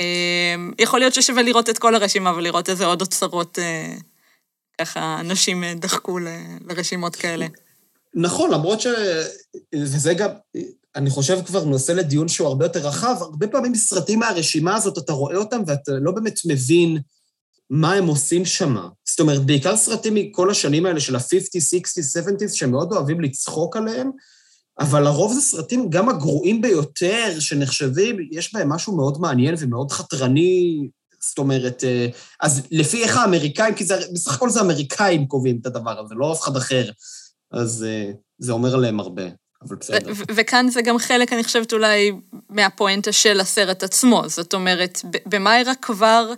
Uh, 0.00 0.74
יכול 0.78 1.00
להיות 1.00 1.14
ששווה 1.14 1.42
לראות 1.42 1.70
את 1.70 1.78
כל 1.78 1.94
הרשימה 1.94 2.36
ולראות 2.36 2.68
איזה 2.68 2.86
עוד 2.86 3.00
אוצרות, 3.00 3.58
uh, 3.58 4.02
ככה 4.80 5.20
אנשים 5.20 5.64
uh, 5.64 5.78
דחקו 5.78 6.18
לרשימות 6.68 7.16
כאלה. 7.16 7.46
נכון, 8.14 8.50
למרות 8.50 8.80
ש... 8.80 8.86
וזה 9.74 10.14
גם, 10.14 10.30
אני 10.96 11.10
חושב 11.10 11.38
כבר 11.46 11.64
נושא 11.64 11.92
לדיון 11.92 12.28
שהוא 12.28 12.48
הרבה 12.48 12.64
יותר 12.64 12.88
רחב, 12.88 13.16
הרבה 13.20 13.46
פעמים 13.46 13.74
סרטים 13.74 14.18
מהרשימה 14.18 14.76
הזאת, 14.76 14.98
אתה 14.98 15.12
רואה 15.12 15.36
אותם 15.36 15.62
ואתה 15.66 15.92
לא 15.92 16.12
באמת 16.12 16.38
מבין 16.46 16.98
מה 17.70 17.92
הם 17.92 18.06
עושים 18.06 18.44
שם. 18.44 18.76
זאת 19.04 19.20
אומרת, 19.20 19.46
בעיקר 19.46 19.76
סרטים 19.76 20.14
מכל 20.14 20.50
השנים 20.50 20.86
האלה 20.86 21.00
של 21.00 21.16
ה-50, 21.16 21.60
60, 21.60 21.82
70, 22.02 22.48
שמאוד 22.48 22.92
אוהבים 22.92 23.20
לצחוק 23.20 23.76
עליהם, 23.76 24.10
אבל 24.78 25.02
לרוב 25.02 25.32
זה 25.32 25.40
סרטים 25.40 25.90
גם 25.90 26.08
הגרועים 26.08 26.60
ביותר 26.60 27.40
שנחשבים, 27.40 28.16
יש 28.30 28.54
בהם 28.54 28.68
משהו 28.68 28.96
מאוד 28.96 29.20
מעניין 29.20 29.54
ומאוד 29.58 29.92
חתרני, 29.92 30.88
זאת 31.20 31.38
אומרת, 31.38 31.84
אה, 31.84 32.06
אז 32.40 32.62
לפי 32.70 33.02
איך 33.02 33.16
האמריקאים, 33.16 33.74
כי 33.74 33.84
זה, 33.84 33.96
בסך 34.12 34.34
הכל 34.34 34.50
זה 34.50 34.60
האמריקאים 34.60 35.26
קובעים 35.26 35.58
את 35.60 35.66
הדבר 35.66 36.00
הזה, 36.00 36.14
לא 36.14 36.32
אף 36.32 36.42
אחד 36.42 36.56
אחר. 36.56 36.90
אז 37.52 37.86
אה, 37.88 38.10
זה 38.38 38.52
אומר 38.52 38.74
עליהם 38.74 39.00
הרבה, 39.00 39.22
אבל 39.62 39.76
בסדר. 39.76 40.12
וכאן 40.34 40.68
זה 40.68 40.82
גם 40.82 40.98
חלק, 40.98 41.32
אני 41.32 41.44
חושבת, 41.44 41.72
אולי 41.72 42.12
מהפואנטה 42.50 43.12
של 43.12 43.40
הסרט 43.40 43.82
עצמו. 43.82 44.22
זאת 44.26 44.54
אומרת, 44.54 45.00
ב- 45.10 45.16
במיירה 45.26 45.74
כבר 45.74 46.32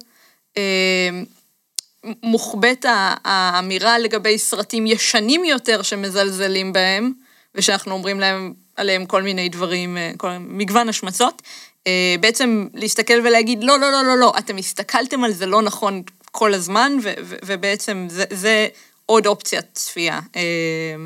אה, 0.57 1.21
מוחבאת 2.23 2.85
האמירה 3.25 3.99
לגבי 3.99 4.39
סרטים 4.39 4.87
ישנים 4.87 5.45
יותר 5.45 5.83
שמזלזלים 5.83 6.73
בהם, 6.73 7.13
ושאנחנו 7.57 7.93
אומרים 7.93 8.21
להם 8.21 8.53
עליהם 8.77 9.07
כל 9.07 9.23
מיני 9.23 9.49
דברים, 9.49 9.97
אה, 9.97 10.11
כל, 10.17 10.29
מגוון 10.41 10.89
השמצות. 10.89 11.43
אה, 11.87 12.15
בעצם 12.21 12.67
להסתכל 12.75 13.21
ולהגיד, 13.25 13.65
לא, 13.65 13.79
לא, 13.79 13.93
לא, 13.93 14.05
לא, 14.05 14.19
לא, 14.19 14.33
אתם 14.39 14.57
הסתכלתם 14.57 15.25
על 15.25 15.33
זה 15.33 15.47
לא 15.47 15.63
נכון 15.63 16.03
כל 16.31 16.55
הזמן, 16.55 16.93
ו- 17.03 17.13
ו- 17.25 17.37
ובעצם 17.47 18.07
זה, 18.11 18.25
זה 18.31 18.69
עוד 19.07 19.27
אופציית 19.27 19.67
צפייה. 19.73 20.21
אה, 20.37 20.97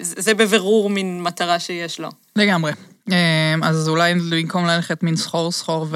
זה, 0.00 0.14
זה 0.22 0.34
בבירור 0.34 0.90
מין 0.90 1.22
מטרה 1.22 1.58
שיש 1.58 2.00
לו. 2.00 2.08
לגמרי. 2.36 2.72
אז 3.62 3.88
אולי 3.88 4.14
במקום 4.14 4.66
ללכת 4.66 5.02
מין 5.02 5.16
סחור 5.16 5.52
סחור 5.52 5.86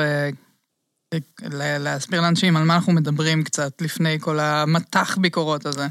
ולהסביר 1.43 2.21
לאנשים 2.21 2.57
על 2.57 2.63
מה 2.63 2.75
אנחנו 2.75 2.93
מדברים 2.93 3.45
קצת 3.45 3.73
לפני 3.81 4.17
כל 4.21 4.39
המטח 4.41 5.19
ביקורות 5.19 5.67
הזה. 5.67 5.87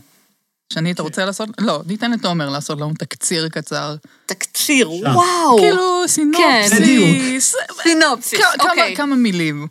שני, 0.74 0.92
אתה 0.92 1.02
רוצה 1.02 1.26
לעשות? 1.26 1.50
לא, 1.60 1.82
ניתן 1.88 2.12
לתומר 2.12 2.50
לעשות 2.50 2.80
לנו 2.80 2.94
תקציר 3.00 3.50
קצר. 3.50 3.96
תקציר. 4.26 4.92
וואו. 4.92 5.58
כאילו, 5.60 6.04
סינופסיס. 6.08 6.74
בדיוק. 6.74 7.42
סינופסיס, 7.84 8.40
אוקיי. 8.60 8.96
כמה 8.96 9.16
מילים. 9.16 9.68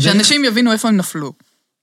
שאנשים 0.00 0.44
יבינו 0.44 0.72
איפה 0.72 0.88
הם 0.88 0.96
נפלו. 0.96 1.32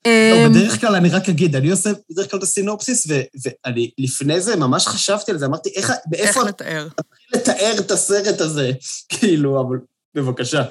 לא, 0.07 0.11
אמ, 0.45 0.53
בדרך 0.53 0.81
כלל, 0.81 0.95
אני 0.95 1.09
רק 1.09 1.29
אגיד, 1.29 1.55
אני 1.55 1.71
עושה 1.71 1.89
בדרך 2.11 2.31
כלל 2.31 2.37
את 2.37 2.43
הסינופסיס, 2.43 3.07
ו- 3.09 3.21
ואני 3.43 3.91
לפני 3.97 4.41
זה 4.41 4.55
ממש 4.55 4.87
חשבתי 4.87 5.31
על 5.31 5.37
זה, 5.37 5.45
אמרתי, 5.45 5.69
איך, 5.75 5.93
איך 6.13 6.37
לתאר. 6.37 6.87
לתאר 7.33 7.75
את 7.79 7.91
הסרט 7.91 8.41
הזה? 8.41 8.71
כאילו, 9.09 9.61
אבל 9.61 9.77
בבקשה. 10.15 10.63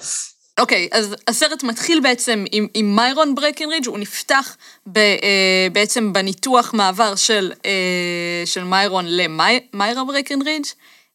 אוקיי, 0.58 0.88
אז 0.92 1.14
הסרט 1.28 1.62
מתחיל 1.62 2.00
בעצם 2.00 2.44
עם, 2.52 2.66
עם 2.74 2.96
מיירון 2.96 3.34
ברקנרידג', 3.34 3.86
הוא 3.86 3.98
נפתח 3.98 4.56
ב, 4.86 4.98
אה, 4.98 5.66
בעצם 5.72 6.12
בניתוח 6.12 6.74
מעבר 6.74 7.14
של, 7.16 7.52
אה, 7.66 8.42
של 8.44 8.64
מיירון 8.64 9.04
למיירה 9.08 10.04
ברקנרידג', 10.04 10.64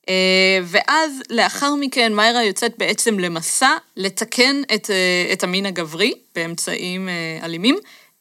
אה, 0.10 0.60
ואז 0.64 1.22
לאחר 1.30 1.76
מכן 1.76 2.16
מיירה 2.16 2.44
יוצאת 2.44 2.74
בעצם 2.78 3.20
למסע 3.20 3.72
לתקן 3.98 4.62
את, 4.76 4.90
אה, 4.90 5.34
את 5.34 5.44
המין 5.44 5.66
הגברי 5.66 6.14
באמצעים 6.36 7.10
אה, 7.10 7.40
אלימים, 7.44 7.78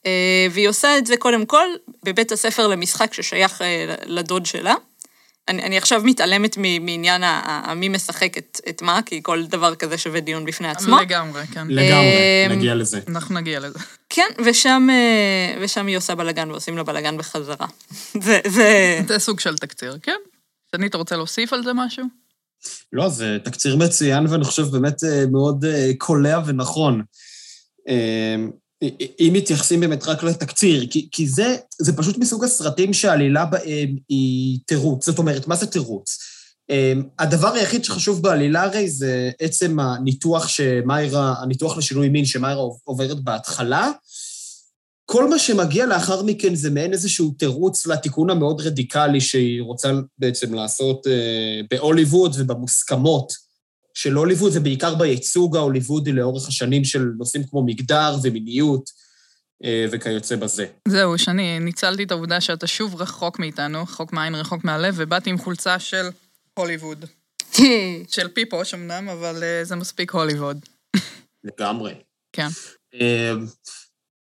אה, 0.07 0.47
והיא 0.51 0.69
עושה 0.69 0.99
את 0.99 1.07
זה 1.07 1.17
קודם 1.17 1.47
כל 1.47 1.67
בבית 2.03 2.33
הספר 2.33 2.67
למשחק 2.67 3.15
ששייך 3.15 3.63
אה, 3.63 3.95
לדוד 4.07 4.47
שלה. 4.47 4.75
אני, 5.49 5.63
אני 5.63 5.79
עכשיו 5.79 6.03
מתעלמת 6.05 6.57
מ- 6.59 6.87
מעניין 6.87 7.23
ה- 7.23 7.41
ה- 7.67 7.75
מי 7.75 7.89
משחק 7.89 8.39
את, 8.39 8.61
את 8.69 8.83
מה, 8.83 9.01
כי 9.07 9.21
כל 9.23 9.47
דבר 9.47 9.75
כזה 9.75 9.99
שווה 9.99 10.21
דיון 10.21 10.45
בפני 10.45 10.69
עצמו. 10.69 11.01
לגמרי, 11.01 11.47
כן. 11.47 11.67
לגמרי, 11.69 12.47
אמ, 12.47 12.53
נגיע 12.53 12.75
לזה. 12.75 13.01
אנחנו 13.09 13.35
נגיע 13.35 13.61
לזה. 13.61 13.79
כן, 14.09 14.29
ושם, 14.45 14.89
אה, 14.91 15.59
ושם 15.61 15.87
היא 15.87 15.97
עושה 15.97 16.15
בלאגן 16.15 16.51
ועושים 16.51 16.77
לה 16.77 16.83
בלאגן 16.83 17.17
בחזרה. 17.19 17.67
זה, 18.25 18.41
זה... 18.47 19.01
זה 19.09 19.19
סוג 19.19 19.41
של 19.41 19.57
תקציר, 19.59 19.99
כן? 20.03 20.17
שני, 20.77 20.87
אתה 20.87 20.99
רוצה 20.99 21.17
להוסיף 21.17 21.53
על 21.53 21.63
זה 21.65 21.71
משהו? 21.73 22.05
לא, 22.93 23.09
זה 23.09 23.39
תקציר 23.45 23.77
מצוין, 23.77 24.27
ואני 24.27 24.45
חושב 24.45 24.63
באמת 24.63 25.05
אה, 25.05 25.25
מאוד 25.33 25.65
אה, 25.65 25.91
קולע 25.99 26.41
ונכון. 26.47 27.03
אם 29.21 29.31
מתייחסים 29.33 29.81
באמת 29.81 30.07
רק 30.07 30.23
לתקציר, 30.23 30.87
כי, 30.91 31.09
כי 31.13 31.29
זה, 31.29 31.57
זה 31.79 31.97
פשוט 31.97 32.19
מסוג 32.19 32.45
הסרטים 32.45 32.93
שהעלילה 32.93 33.45
בהם 33.45 33.97
היא 34.09 34.59
תירוץ. 34.67 35.07
זאת 35.07 35.19
אומרת, 35.19 35.47
מה 35.47 35.57
זה 35.57 35.67
תירוץ? 35.67 36.19
אה, 36.71 36.93
הדבר 37.19 37.55
היחיד 37.55 37.85
שחשוב 37.85 38.23
בעלילה 38.23 38.63
הרי 38.63 38.91
זה 38.91 39.31
עצם 39.41 39.81
הניתוח 39.81 40.49
שמיירה, 40.49 41.35
הניתוח 41.43 41.79
לשינוי 41.79 42.09
מין 42.09 42.25
שמיירה 42.25 42.63
עוברת 42.85 43.25
בהתחלה. 43.25 43.91
כל 45.05 45.29
מה 45.29 45.39
שמגיע 45.39 45.87
לאחר 45.87 46.23
מכן 46.23 46.55
זה 46.55 46.71
מעין 46.71 46.93
איזשהו 46.93 47.35
תירוץ 47.39 47.87
לתיקון 47.87 48.31
המאוד 48.31 48.61
רדיקלי 48.61 49.21
שהיא 49.21 49.63
רוצה 49.63 49.93
בעצם 50.19 50.55
לעשות 50.55 51.07
אה, 51.07 51.61
בהוליווד 51.71 52.35
ובמוסכמות 52.39 53.33
של 53.95 54.15
הוליווד, 54.15 54.53
ובעיקר 54.55 54.95
בייצוג 54.95 55.57
ההוליוודי 55.57 56.13
לאורך 56.13 56.49
השנים 56.49 56.85
של 56.85 57.05
נושאים 57.19 57.45
כמו 57.45 57.67
מגדר 57.67 58.17
ומיניות 58.23 58.91
אה, 59.65 59.87
וכיוצא 59.91 60.37
בזה. 60.37 60.67
זהו, 60.89 61.19
שני, 61.19 61.59
ניצלתי 61.59 62.03
את 62.03 62.11
העובדה 62.11 62.41
שאתה 62.41 62.67
שוב 62.67 62.95
רחוק 62.95 63.39
מאיתנו, 63.39 63.83
רחוק 63.83 64.13
מהעין, 64.13 64.35
רחוק 64.35 64.65
מהלב, 64.65 64.95
ובאתי 64.97 65.31
עם 65.31 65.39
חולצה 65.39 65.79
של 65.79 66.09
הוליווד. 66.55 67.05
של 68.15 68.29
פיפוש 68.29 68.75
אמנם, 68.75 69.09
אבל 69.09 69.43
אה, 69.43 69.65
זה 69.65 69.77
מספיק 69.77 70.11
הוליווד. 70.11 70.59
לגמרי. 71.45 71.95
כן. 72.33 72.49
אה, 72.95 73.33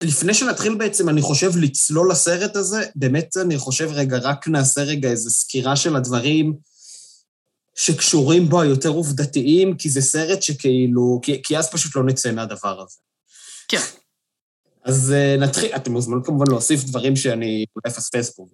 לפני 0.03 0.35
שנתחיל 0.35 0.75
בעצם, 0.75 1.09
אני 1.09 1.23
חושב, 1.23 1.51
לצלול 1.57 2.11
לסרט 2.11 2.57
הזה, 2.57 2.87
באמת 2.97 3.37
אני 3.37 3.59
חושב, 3.59 3.91
רגע, 3.93 4.19
רק 4.19 4.49
נעשה 4.49 4.83
רגע 4.83 5.09
איזו 5.09 5.31
סקירה 5.31 5.77
של 5.77 5.97
הדברים 5.97 6.55
שקשורים 7.75 8.49
בו 8.49 8.61
היותר 8.61 8.89
עובדתיים, 8.89 9.77
כי 9.77 9.91
זה 9.91 10.01
סרט 10.01 10.43
שכאילו, 10.43 11.21
כי, 11.23 11.43
כי 11.43 11.59
אז 11.59 11.71
פשוט 11.71 11.97
לא 11.97 12.05
נצא 12.05 12.33
מהדבר 12.33 12.81
הזה. 12.81 12.97
כן. 13.69 13.81
אז 14.85 15.15
uh, 15.15 15.41
נתחיל, 15.41 15.77
אתם 15.77 15.93
מוזמנים 15.93 16.23
כמובן 16.23 16.45
להוסיף 16.49 16.85
דברים 16.85 17.17
שאני 17.17 17.65
אולי 17.77 17.95
אפספס 17.95 18.31
פה. 18.31 18.47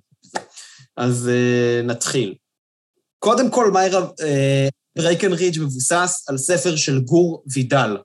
אז 0.96 1.28
uh, 1.28 1.86
נתחיל. 1.86 2.34
קודם 3.18 3.50
כל, 3.50 3.70
מיירה 3.70 4.00
uh, 4.00 4.70
ברקנרידג' 4.96 5.60
מבוסס 5.60 6.24
על 6.28 6.38
ספר 6.38 6.76
של 6.76 7.00
גור 7.00 7.44
וידל. 7.52 7.96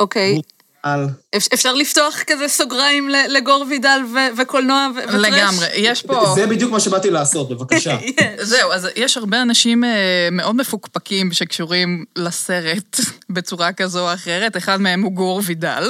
אוקיי. 0.00 0.40
על... 0.84 1.08
אפ- 1.36 1.52
אפשר 1.54 1.74
לפתוח 1.74 2.22
כזה 2.26 2.48
סוגריים 2.48 3.08
לגור 3.28 3.64
וידל 3.68 4.00
ו- 4.14 4.40
וקולנוע 4.42 4.88
ו- 4.94 4.98
וטרש? 4.98 5.14
לגמרי. 5.14 5.66
יש 5.74 6.02
פה... 6.02 6.32
זה 6.34 6.46
בדיוק 6.46 6.70
מה 6.70 6.80
שבאתי 6.80 7.10
לעשות, 7.10 7.48
בבקשה. 7.48 7.98
זהו, 8.42 8.72
אז 8.72 8.88
יש 8.96 9.16
הרבה 9.16 9.42
אנשים 9.42 9.84
אה, 9.84 10.28
מאוד 10.32 10.56
מפוקפקים 10.56 11.32
שקשורים 11.32 12.04
לסרט 12.16 13.00
בצורה 13.34 13.72
כזו 13.72 14.08
או 14.08 14.14
אחרת, 14.14 14.56
אחד 14.56 14.80
מהם 14.80 15.02
הוא 15.02 15.12
גור 15.12 15.40
וידל. 15.44 15.88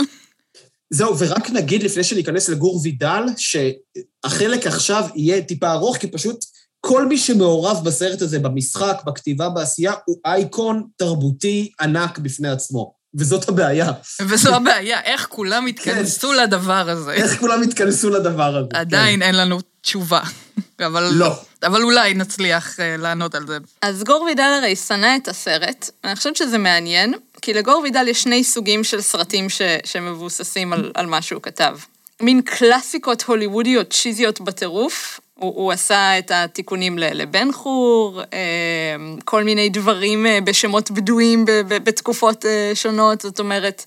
זהו, 0.90 1.18
ורק 1.18 1.50
נגיד 1.50 1.82
לפני 1.82 2.04
שניכנס 2.04 2.48
לגור 2.48 2.80
וידל, 2.82 3.22
שהחלק 3.36 4.66
עכשיו 4.66 5.04
יהיה 5.14 5.42
טיפה 5.42 5.72
ארוך, 5.72 5.96
כי 5.96 6.06
פשוט 6.06 6.44
כל 6.80 7.06
מי 7.06 7.18
שמעורב 7.18 7.84
בסרט 7.84 8.22
הזה, 8.22 8.38
במשחק, 8.38 9.02
בכתיבה, 9.06 9.48
בעשייה, 9.48 9.92
הוא 10.06 10.16
אייקון 10.26 10.86
תרבותי 10.96 11.70
ענק 11.80 12.18
בפני 12.18 12.48
עצמו. 12.48 12.93
וזאת 13.14 13.48
הבעיה. 13.48 13.92
וזו 14.20 14.54
הבעיה, 14.54 15.00
איך 15.00 15.26
כולם 15.30 15.66
התכנסו 15.66 16.32
לדבר 16.32 16.90
הזה. 16.90 17.12
איך 17.12 17.40
כולם 17.40 17.62
התכנסו 17.62 18.10
לדבר 18.10 18.56
הזה. 18.56 18.68
עדיין 18.72 19.22
אין 19.22 19.34
לנו 19.36 19.58
תשובה. 19.80 20.20
אבל, 20.86 21.10
לא. 21.12 21.34
אבל 21.62 21.82
אולי 21.82 22.14
נצליח 22.14 22.80
אה, 22.80 22.96
לענות 22.96 23.34
על 23.34 23.46
זה. 23.46 23.58
אז 23.82 24.04
גור 24.04 24.22
וידל 24.22 24.58
הרי 24.58 24.76
שנא 24.76 25.16
את 25.22 25.28
הסרט, 25.28 25.90
ואני 26.04 26.16
חושבת 26.16 26.36
שזה 26.36 26.58
מעניין, 26.58 27.14
כי 27.42 27.54
לגור 27.54 27.80
וידל 27.82 28.08
יש 28.08 28.22
שני 28.22 28.44
סוגים 28.44 28.84
של 28.84 29.00
סרטים 29.00 29.50
ש, 29.50 29.62
שמבוססים 29.84 30.72
על, 30.72 30.92
על 30.94 31.06
מה 31.06 31.22
שהוא 31.22 31.42
כתב. 31.42 31.76
מין 32.20 32.42
קלאסיקות 32.42 33.22
הוליוודיות 33.22 33.92
צ'יזיות 33.92 34.40
בטירוף, 34.40 35.20
הוא, 35.44 35.52
הוא 35.56 35.72
עשה 35.72 36.18
את 36.18 36.30
התיקונים 36.30 36.98
לבן 36.98 37.52
חור, 37.52 38.20
אה, 38.32 38.96
כל 39.24 39.44
מיני 39.44 39.68
דברים 39.68 40.26
אה, 40.26 40.40
בשמות 40.40 40.90
בדויים 40.90 41.44
בתקופות 41.68 42.46
אה, 42.46 42.72
שונות, 42.74 43.20
זאת 43.20 43.40
אומרת, 43.40 43.84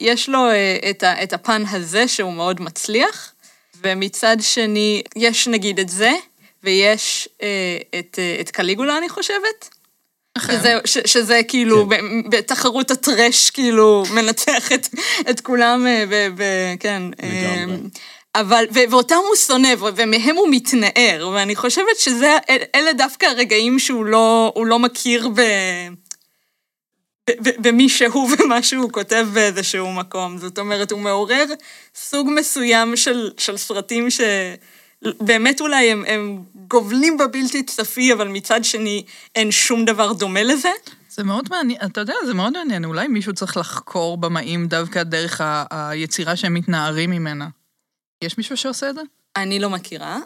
יש 0.00 0.28
לו 0.28 0.46
את, 1.22 1.32
הפן 1.32 1.62
הזה 1.70 2.08
שהוא 2.08 2.32
מאוד 2.32 2.60
מצליח, 2.60 3.32
ומצד 3.82 4.36
שני, 4.40 5.02
יש 5.16 5.48
נגיד 5.48 5.80
את 5.80 5.88
זה, 5.88 6.12
ויש 6.64 7.28
את, 7.98 8.18
את 8.40 8.50
קליגולה, 8.50 8.98
אני 8.98 9.08
חושבת. 9.08 9.68
שזה, 10.38 10.78
ש, 10.84 10.98
שזה 11.06 11.40
כאילו, 11.48 11.88
כן. 11.90 12.30
בתחרות 12.30 12.90
הטרש, 12.90 13.50
כאילו, 13.50 14.04
מנצח 14.14 14.72
את, 14.72 14.88
את 15.30 15.40
כולם, 15.40 15.86
ב, 16.10 16.28
ב, 16.36 16.42
כן. 16.80 17.02
לגמרי. 17.22 17.76
אבל, 18.34 18.64
ו- 18.74 18.90
ואותם 18.90 19.16
הוא 19.28 19.36
שונא, 19.36 19.68
ו- 19.78 19.96
ומהם 19.96 20.36
הוא 20.36 20.48
מתנער, 20.50 21.30
ואני 21.34 21.56
חושבת 21.56 21.98
שזה, 21.98 22.36
אל- 22.50 22.62
אלה 22.74 22.92
דווקא 22.92 23.26
הרגעים 23.26 23.78
שהוא 23.78 24.04
לא, 24.04 24.52
הוא 24.54 24.66
לא 24.66 24.78
מכיר 24.78 25.28
ב- 25.28 25.88
במי 27.58 27.88
שהוא 27.88 28.30
ומה 28.38 28.62
שהוא 28.68 28.92
כותב 28.92 29.26
באיזשהו 29.32 29.92
מקום. 29.92 30.38
זאת 30.38 30.58
אומרת, 30.58 30.90
הוא 30.92 31.00
מעורר 31.00 31.44
סוג 31.94 32.28
מסוים 32.36 32.96
של, 32.96 33.30
של 33.38 33.56
סרטים 33.56 34.08
שבאמת 34.10 35.60
אולי 35.60 35.90
הם, 35.90 36.04
הם 36.06 36.42
גובלים 36.68 37.16
בבלתי 37.18 37.62
צפי, 37.62 38.12
אבל 38.12 38.28
מצד 38.28 38.64
שני 38.64 39.04
אין 39.34 39.50
שום 39.50 39.84
דבר 39.84 40.12
דומה 40.12 40.42
לזה. 40.42 40.70
זה 41.10 41.24
מאוד 41.24 41.48
מעניין, 41.50 41.78
אתה 41.86 42.00
יודע, 42.00 42.14
זה 42.26 42.34
מאוד 42.34 42.52
מעניין, 42.52 42.84
אולי 42.84 43.08
מישהו 43.08 43.32
צריך 43.32 43.56
לחקור 43.56 44.16
במאים 44.16 44.66
דווקא 44.66 45.02
דרך 45.02 45.40
ה- 45.40 45.64
היצירה 45.70 46.36
שהם 46.36 46.54
מתנערים 46.54 47.10
ממנה. 47.10 47.46
יש 48.22 48.38
מישהו 48.38 48.56
שעושה 48.56 48.90
את 48.90 48.94
זה? 48.94 49.00
אני 49.36 49.58
לא 49.58 49.70
מכירה. 49.70 50.18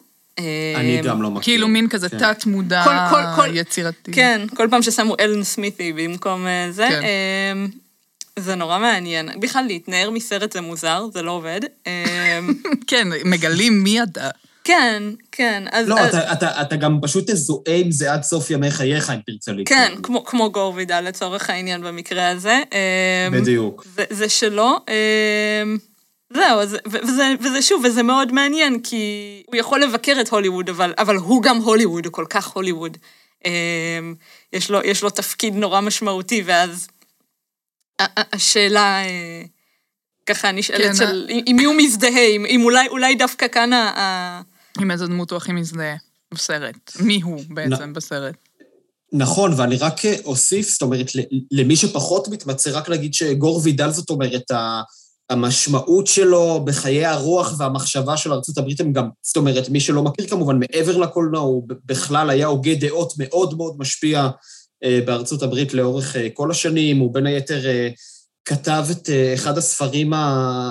אני 0.76 0.96
אה, 0.96 1.02
גם 1.02 1.22
לא 1.22 1.30
מכיר. 1.30 1.42
כאילו 1.42 1.68
מין 1.68 1.88
כזה 1.88 2.08
כן. 2.08 2.18
תת-מודע 2.18 2.84
כל- 2.84 3.16
כל- 3.16 3.42
כל- 3.42 3.56
יצירתי. 3.56 4.12
כן, 4.12 4.40
כל 4.56 4.68
פעם 4.70 4.82
ששמו 4.82 5.16
אלן 5.20 5.44
סמיתי 5.44 5.92
במקום 5.92 6.46
אה, 6.46 6.66
זה. 6.70 6.86
כן. 6.90 7.00
אמ, 7.56 7.68
זה 8.38 8.54
נורא 8.54 8.78
מעניין. 8.78 9.28
בכלל, 9.40 9.64
להתנער 9.64 10.10
מסרט 10.10 10.52
זה 10.52 10.60
מוזר, 10.60 11.06
זה 11.12 11.22
לא 11.22 11.30
עובד. 11.30 11.60
כן, 12.88 13.08
מגלים 13.24 13.82
מי 13.82 13.98
ידע. 13.98 14.30
כן, 14.64 15.02
כן. 15.32 15.64
אז, 15.72 15.88
לא, 15.88 15.98
אז, 16.00 16.14
אתה, 16.14 16.32
אתה, 16.32 16.62
אתה 16.62 16.76
גם 16.76 16.98
פשוט 17.02 17.30
תזוהה 17.30 17.76
עם 17.76 17.90
זה 17.90 18.12
עד 18.12 18.22
סוף 18.22 18.50
ימי 18.50 18.70
חייך, 18.70 19.10
אם 19.10 19.16
תרצה 19.26 19.52
לקרוא. 19.52 19.64
כן, 19.78 19.92
כמו, 20.02 20.24
כמו 20.24 20.52
גור 20.52 20.74
וידל 20.74 21.00
לצורך 21.00 21.50
העניין 21.50 21.82
במקרה 21.82 22.28
הזה. 22.28 22.60
בדיוק. 23.32 23.84
זה, 23.96 24.04
זה 24.10 24.28
שלו. 24.28 24.76
זהו, 26.32 26.60
אז, 26.60 26.74
ו- 26.74 26.98
וזה, 27.02 27.32
וזה 27.40 27.62
שוב, 27.62 27.84
וזה 27.84 28.02
מאוד 28.02 28.32
מעניין, 28.32 28.80
כי 28.82 29.42
הוא 29.46 29.56
יכול 29.56 29.82
לבקר 29.82 30.16
את 30.20 30.28
הוליווד, 30.28 30.68
אבל, 30.68 30.94
אבל 30.98 31.16
הוא 31.16 31.42
גם 31.42 31.56
הוליווד, 31.56 32.06
הוא 32.06 32.12
כל 32.12 32.26
כך 32.30 32.46
הוליווד. 32.46 32.96
אמ, 33.44 34.14
יש, 34.52 34.70
לו, 34.70 34.80
יש 34.84 35.02
לו 35.02 35.10
תפקיד 35.10 35.54
נורא 35.54 35.80
משמעותי, 35.80 36.42
ואז 36.46 36.88
השאלה 38.32 39.04
אה, 39.04 39.42
ככה 40.26 40.52
נשאלת 40.52 40.86
כן, 40.86 40.94
של 40.94 41.26
עם 41.46 41.56
מי 41.56 41.64
הוא 41.64 41.74
מזדהה, 41.74 42.26
אם, 42.26 42.46
אם 42.48 42.60
אולי, 42.64 42.88
אולי 42.88 43.14
דווקא 43.14 43.48
כאן 43.48 43.72
ה... 43.72 44.40
עם 44.80 44.90
איזה 44.90 45.06
דמות 45.06 45.30
הוא 45.30 45.36
הכי 45.36 45.52
מזדהה 45.52 45.96
בסרט. 46.34 46.92
מי 47.00 47.20
הוא 47.22 47.42
בעצם 47.48 47.92
בסרט. 47.92 48.34
נכון, 49.12 49.52
ואני 49.56 49.76
רק 49.76 50.04
אה, 50.04 50.14
אוסיף, 50.24 50.68
זאת 50.68 50.82
אומרת, 50.82 51.06
למי 51.50 51.76
שפחות 51.76 52.28
מתמצא, 52.28 52.70
רק 52.70 52.88
להגיד 52.88 53.14
שגור 53.14 53.60
וידל, 53.64 53.90
זאת 53.90 54.10
אומרת, 54.10 54.50
המשמעות 55.30 56.06
שלו 56.06 56.64
בחיי 56.64 57.06
הרוח 57.06 57.54
והמחשבה 57.58 58.16
של 58.16 58.32
ארצות 58.32 58.58
הברית 58.58 58.80
הם 58.80 58.92
גם, 58.92 59.08
זאת 59.22 59.36
אומרת, 59.36 59.68
מי 59.68 59.80
שלא 59.80 60.02
מכיר 60.02 60.26
כמובן, 60.26 60.58
מעבר 60.58 60.96
לקולנוע, 60.96 61.40
הוא 61.40 61.68
בכלל 61.84 62.30
היה 62.30 62.46
הוגה 62.46 62.74
דעות 62.74 63.12
מאוד 63.18 63.56
מאוד 63.56 63.74
משפיע 63.78 64.28
אה, 64.84 65.00
בארצות 65.06 65.42
הברית 65.42 65.74
לאורך 65.74 66.16
אה, 66.16 66.28
כל 66.34 66.50
השנים, 66.50 66.98
הוא 66.98 67.14
בין 67.14 67.26
היתר 67.26 67.66
אה, 67.66 67.88
כתב 68.44 68.84
את 68.90 69.10
אחד 69.34 69.58
הספרים, 69.58 70.12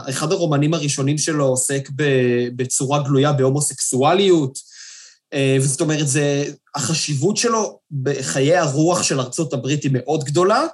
אחד 0.09 0.31
הרומנים 0.31 0.73
הראשונים 0.73 1.17
שלו 1.17 1.45
עוסק 1.45 1.89
בצורה 2.55 3.03
גלויה 3.03 3.33
בהומוסקסואליות. 3.33 4.73
וזאת 5.59 5.81
אומרת, 5.81 6.07
זה, 6.07 6.45
החשיבות 6.75 7.37
שלו 7.37 7.79
בחיי 8.03 8.57
הרוח 8.57 9.03
של 9.03 9.19
ארצות 9.19 9.53
הברית 9.53 9.83
היא 9.83 9.91
מאוד 9.93 10.23
גדולה, 10.23 10.65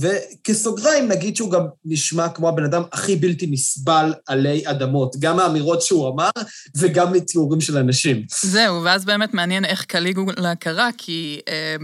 וכסוגריים 0.00 1.08
נגיד 1.08 1.36
שהוא 1.36 1.50
גם 1.50 1.62
נשמע 1.84 2.28
כמו 2.28 2.48
הבן 2.48 2.64
אדם 2.64 2.82
הכי 2.92 3.16
בלתי 3.16 3.46
נסבל 3.46 4.14
עלי 4.26 4.62
אדמות, 4.64 5.16
גם 5.18 5.36
מהאמירות 5.36 5.82
שהוא 5.82 6.08
אמר 6.08 6.30
וגם 6.76 7.12
מתיאורים 7.12 7.60
של 7.60 7.78
אנשים. 7.78 8.24
זהו, 8.42 8.82
ואז 8.84 9.04
באמת 9.04 9.34
מעניין 9.34 9.64
איך 9.64 9.84
קליגולה 9.84 10.54
קרה, 10.54 10.88
כי 10.98 11.40
אה, 11.48 11.76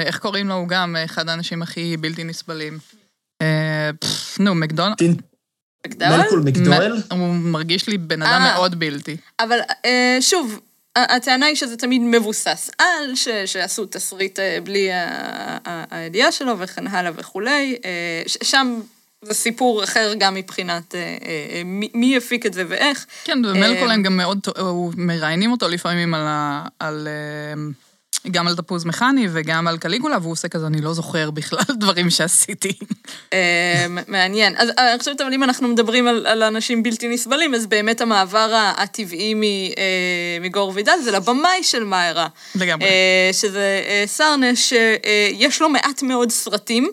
איך 0.00 0.18
קוראים 0.18 0.48
לו 0.48 0.54
הוא 0.54 0.68
גם 0.68 0.96
אחד 1.04 1.28
האנשים 1.28 1.62
הכי 1.62 1.96
בלתי 1.96 2.24
נסבלים. 2.24 2.78
אה, 3.42 3.90
פפ, 4.00 4.40
נו, 4.40 4.54
מקדונלד. 4.54 4.96
מקדאוול? 5.86 6.20
מלקול 6.20 6.40
מקדואל? 6.44 6.96
הוא 7.10 7.34
מרגיש 7.34 7.88
לי 7.88 7.98
בן 7.98 8.22
אדם 8.22 8.42
אה. 8.42 8.54
מאוד 8.54 8.78
בלתי. 8.78 9.16
אבל 9.40 9.58
אה, 9.84 10.18
שוב, 10.20 10.60
הטענה 11.08 11.46
היא 11.46 11.56
שזה 11.56 11.76
תמיד 11.76 12.02
מבוסס 12.02 12.70
על, 12.78 13.14
ש, 13.14 13.28
שעשו 13.46 13.86
תסריט 13.86 14.38
אה, 14.38 14.58
בלי 14.64 14.92
ה- 14.92 15.58
ה- 15.66 15.84
הידיעה 15.90 16.32
שלו 16.32 16.58
וכן 16.58 16.86
הלאה 16.86 17.12
וכולי. 17.14 17.76
אה, 17.84 18.22
שם 18.42 18.80
זה 19.22 19.34
סיפור 19.34 19.84
אחר 19.84 20.14
גם 20.18 20.34
מבחינת 20.34 20.94
אה, 20.94 21.00
אה, 21.00 21.62
מי, 21.64 21.88
מי 21.94 22.16
הפיק 22.16 22.46
את 22.46 22.54
זה 22.54 22.64
ואיך. 22.68 23.06
כן, 23.24 23.44
ומלקול 23.44 23.88
אה, 23.88 23.94
הם 23.94 24.02
גם 24.02 24.16
מאוד, 24.16 24.38
מראיינים 24.96 25.52
אותו 25.52 25.68
לפעמים 25.68 26.14
על 26.14 26.26
ה... 26.26 26.66
על, 26.78 27.08
אה, 27.08 27.62
גם 28.30 28.48
על 28.48 28.56
תפוז 28.56 28.84
מכני 28.84 29.28
וגם 29.32 29.68
על 29.68 29.78
קליגולה, 29.78 30.18
והוא 30.20 30.32
עושה 30.32 30.48
כזה, 30.48 30.66
אני 30.66 30.80
לא 30.80 30.92
זוכר 30.92 31.30
בכלל 31.30 31.74
דברים 31.80 32.10
שעשיתי. 32.10 32.72
אה, 33.32 33.86
מעניין. 34.06 34.54
אז 34.56 34.68
אה, 34.78 34.90
אני 34.90 34.98
חושבת, 34.98 35.20
אבל 35.20 35.32
אם 35.32 35.42
אנחנו 35.42 35.68
מדברים 35.68 36.08
על, 36.08 36.26
על 36.26 36.42
אנשים 36.42 36.82
בלתי 36.82 37.08
נסבלים, 37.08 37.54
אז 37.54 37.66
באמת 37.66 38.00
המעבר 38.00 38.72
הטבעי 38.76 39.34
אה, 39.78 40.38
מגור 40.40 40.72
וידל 40.74 40.98
זה 41.04 41.10
לבמאי 41.10 41.62
של 41.62 41.84
מאיירה. 41.84 42.26
לגמרי. 42.54 42.88
שזה 43.32 43.82
סרנש 44.06 44.72
שיש 44.72 45.60
לו 45.62 45.68
מעט 45.68 46.02
מאוד 46.02 46.30
סרטים, 46.30 46.90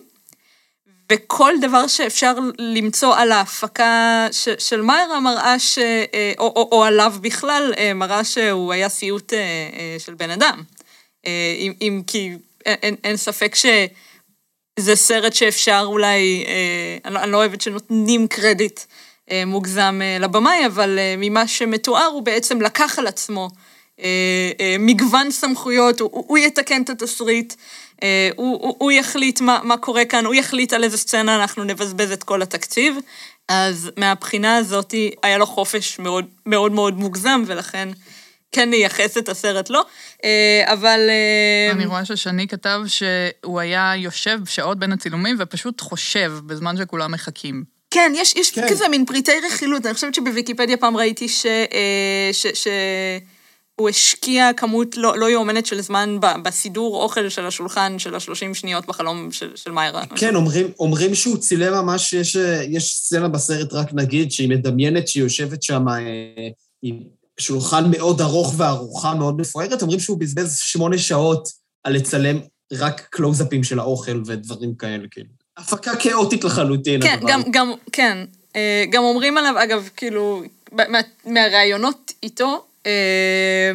וכל 1.12 1.52
דבר 1.60 1.86
שאפשר 1.86 2.34
למצוא 2.58 3.16
על 3.16 3.32
ההפקה 3.32 4.26
ש, 4.32 4.48
של 4.58 4.80
מאיירה 4.80 5.20
מראה 5.20 5.58
ש... 5.58 5.78
או, 6.38 6.44
או, 6.56 6.68
או 6.72 6.84
עליו 6.84 7.14
בכלל, 7.20 7.74
אה, 7.78 7.94
מראה 7.94 8.24
שהוא 8.24 8.72
היה 8.72 8.88
סיוט 8.88 9.32
של 9.98 10.14
בן 10.14 10.30
אדם. 10.30 10.62
אה, 11.26 11.32
אם, 11.58 11.72
אם 11.80 12.02
כי 12.06 12.30
אין, 12.66 12.76
אין- 12.82 12.96
אין 13.04 13.16
ספק 13.16 13.54
שזה 13.54 14.96
סרט 14.96 15.34
שאפשר 15.34 15.82
אולי, 15.86 16.44
אה, 16.46 16.98
אני, 17.04 17.18
אני 17.18 17.32
לא 17.32 17.36
אוהבת 17.36 17.60
שנותנים 17.60 18.28
קרדיט 18.28 18.80
אה, 19.30 19.42
מוגזם 19.46 20.00
אה, 20.02 20.18
לבמאי, 20.20 20.66
אבל 20.66 20.98
אה, 20.98 21.14
ממה 21.18 21.48
שמתואר 21.48 22.04
הוא 22.06 22.22
בעצם 22.22 22.60
לקח 22.60 22.98
על 22.98 23.06
עצמו 23.06 23.48
אה, 24.00 24.06
אה, 24.60 24.76
מגוון 24.78 25.30
סמכויות, 25.30 26.00
הוא, 26.00 26.10
הוא 26.12 26.38
יתקן 26.38 26.82
את 26.82 26.90
התסריט, 26.90 27.54
אה, 28.02 28.30
הוא, 28.36 28.62
הוא, 28.62 28.74
הוא 28.78 28.92
יחליט 28.92 29.40
מה, 29.40 29.60
מה 29.62 29.76
קורה 29.76 30.04
כאן, 30.04 30.24
הוא 30.26 30.34
יחליט 30.34 30.72
על 30.72 30.84
איזה 30.84 30.98
סצנה 30.98 31.36
אנחנו 31.36 31.64
נבזבז 31.64 32.12
את 32.12 32.22
כל 32.22 32.42
התקציב, 32.42 32.96
אז 33.48 33.90
מהבחינה 33.96 34.56
הזאת 34.56 34.94
היה 35.22 35.38
לו 35.38 35.46
חופש 35.46 35.98
מאוד 35.98 36.24
מאוד 36.46 36.72
מאוד 36.72 36.94
מוגזם, 36.98 37.42
ולכן 37.46 37.88
כן 38.56 38.70
נייחס 38.70 39.18
את 39.18 39.28
הסרט 39.28 39.70
לו, 39.70 39.80
אה, 40.24 40.72
אבל... 40.72 41.00
אה, 41.08 41.72
אני 41.72 41.86
רואה 41.86 42.04
ששני 42.04 42.48
כתב 42.48 42.80
שהוא 42.86 43.60
היה 43.60 43.92
יושב 43.96 44.38
שעות 44.46 44.78
בין 44.78 44.92
הצילומים 44.92 45.36
ופשוט 45.38 45.80
חושב 45.80 46.32
בזמן 46.46 46.76
שכולם 46.76 47.12
מחכים. 47.12 47.64
כן, 47.90 48.12
יש, 48.16 48.36
יש 48.36 48.50
כן. 48.50 48.68
כזה 48.70 48.88
מין 48.88 49.04
פריטי 49.04 49.32
רכילות. 49.46 49.86
אני 49.86 49.94
חושבת 49.94 50.14
שבוויקיפדיה 50.14 50.76
פעם 50.76 50.96
ראיתי 50.96 51.28
ש... 51.28 51.46
אה, 51.46 52.30
ש, 52.32 52.46
ש... 52.46 52.68
הוא 53.74 53.88
השקיע 53.88 54.50
כמות 54.56 54.96
לא, 54.96 55.18
לא 55.18 55.30
יאומנת 55.30 55.66
של 55.66 55.80
זמן 55.80 56.18
ב- 56.20 56.42
בסידור 56.42 57.02
אוכל 57.02 57.28
של 57.28 57.46
השולחן 57.46 57.98
של 57.98 58.14
השלושים 58.14 58.54
שניות 58.54 58.86
בחלום 58.86 59.32
של, 59.32 59.50
של 59.54 59.70
מאיירה. 59.70 60.06
כן, 60.06 60.34
אומרים, 60.34 60.66
אומרים 60.78 61.14
שהוא 61.14 61.36
צילם 61.36 61.72
ממש, 61.72 62.12
יש, 62.12 62.36
יש 62.68 62.94
סצנה 62.94 63.28
בסרט, 63.28 63.72
רק 63.72 63.88
נגיד, 63.92 64.32
שהיא 64.32 64.48
מדמיינת 64.48 65.08
שהיא 65.08 65.22
יושבת 65.22 65.62
שם 65.62 65.84
עם 66.82 66.96
שולחן 67.40 67.90
מאוד 67.90 68.20
ארוך 68.20 68.54
וארוחה 68.56 69.14
מאוד 69.14 69.40
מפוארת, 69.40 69.82
אומרים 69.82 70.00
שהוא 70.00 70.18
בזבז 70.18 70.58
שמונה 70.58 70.98
שעות 70.98 71.48
על 71.84 71.92
לצלם 71.92 72.38
רק 72.72 73.00
קלוזאפים 73.10 73.64
של 73.64 73.78
האוכל 73.78 74.22
ודברים 74.26 74.74
כאלה, 74.74 75.04
כאילו. 75.10 75.28
הפקה 75.56 75.96
כאוטית 75.96 76.44
לחלוטין, 76.44 77.02
כן, 77.02 77.12
הדבר 77.12 77.28
גם. 77.28 77.42
גם, 77.50 77.72
כן. 77.92 78.18
אה, 78.56 78.84
גם 78.90 79.02
אומרים 79.02 79.38
עליו, 79.38 79.54
אגב, 79.64 79.88
כאילו, 79.96 80.42
מה, 80.72 80.98
מהראיונות 81.26 82.12
איתו, 82.22 82.64
אה, 82.86 83.72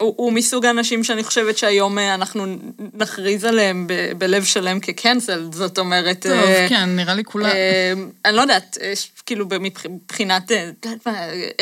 הוא, 0.00 0.14
הוא 0.16 0.32
מסוג 0.32 0.66
האנשים 0.66 1.04
שאני 1.04 1.24
חושבת 1.24 1.58
שהיום 1.58 1.98
אה, 1.98 2.14
אנחנו 2.14 2.56
נכריז 2.94 3.44
עליהם 3.44 3.86
ב, 3.86 3.92
בלב 4.18 4.44
שלם 4.44 4.80
כקנסל, 4.80 5.48
זאת 5.52 5.78
אומרת... 5.78 6.22
טוב, 6.22 6.32
אה, 6.32 6.66
כן, 6.68 6.96
נראה 6.96 7.14
לי 7.14 7.24
כולם. 7.24 7.46
אה, 7.46 7.92
אני 8.24 8.36
לא 8.36 8.42
יודעת, 8.42 8.78
יש 8.92 9.12
כאילו 9.26 9.46
מבח- 9.46 9.86
מבחינת, 9.86 10.52
אה, 10.52 10.70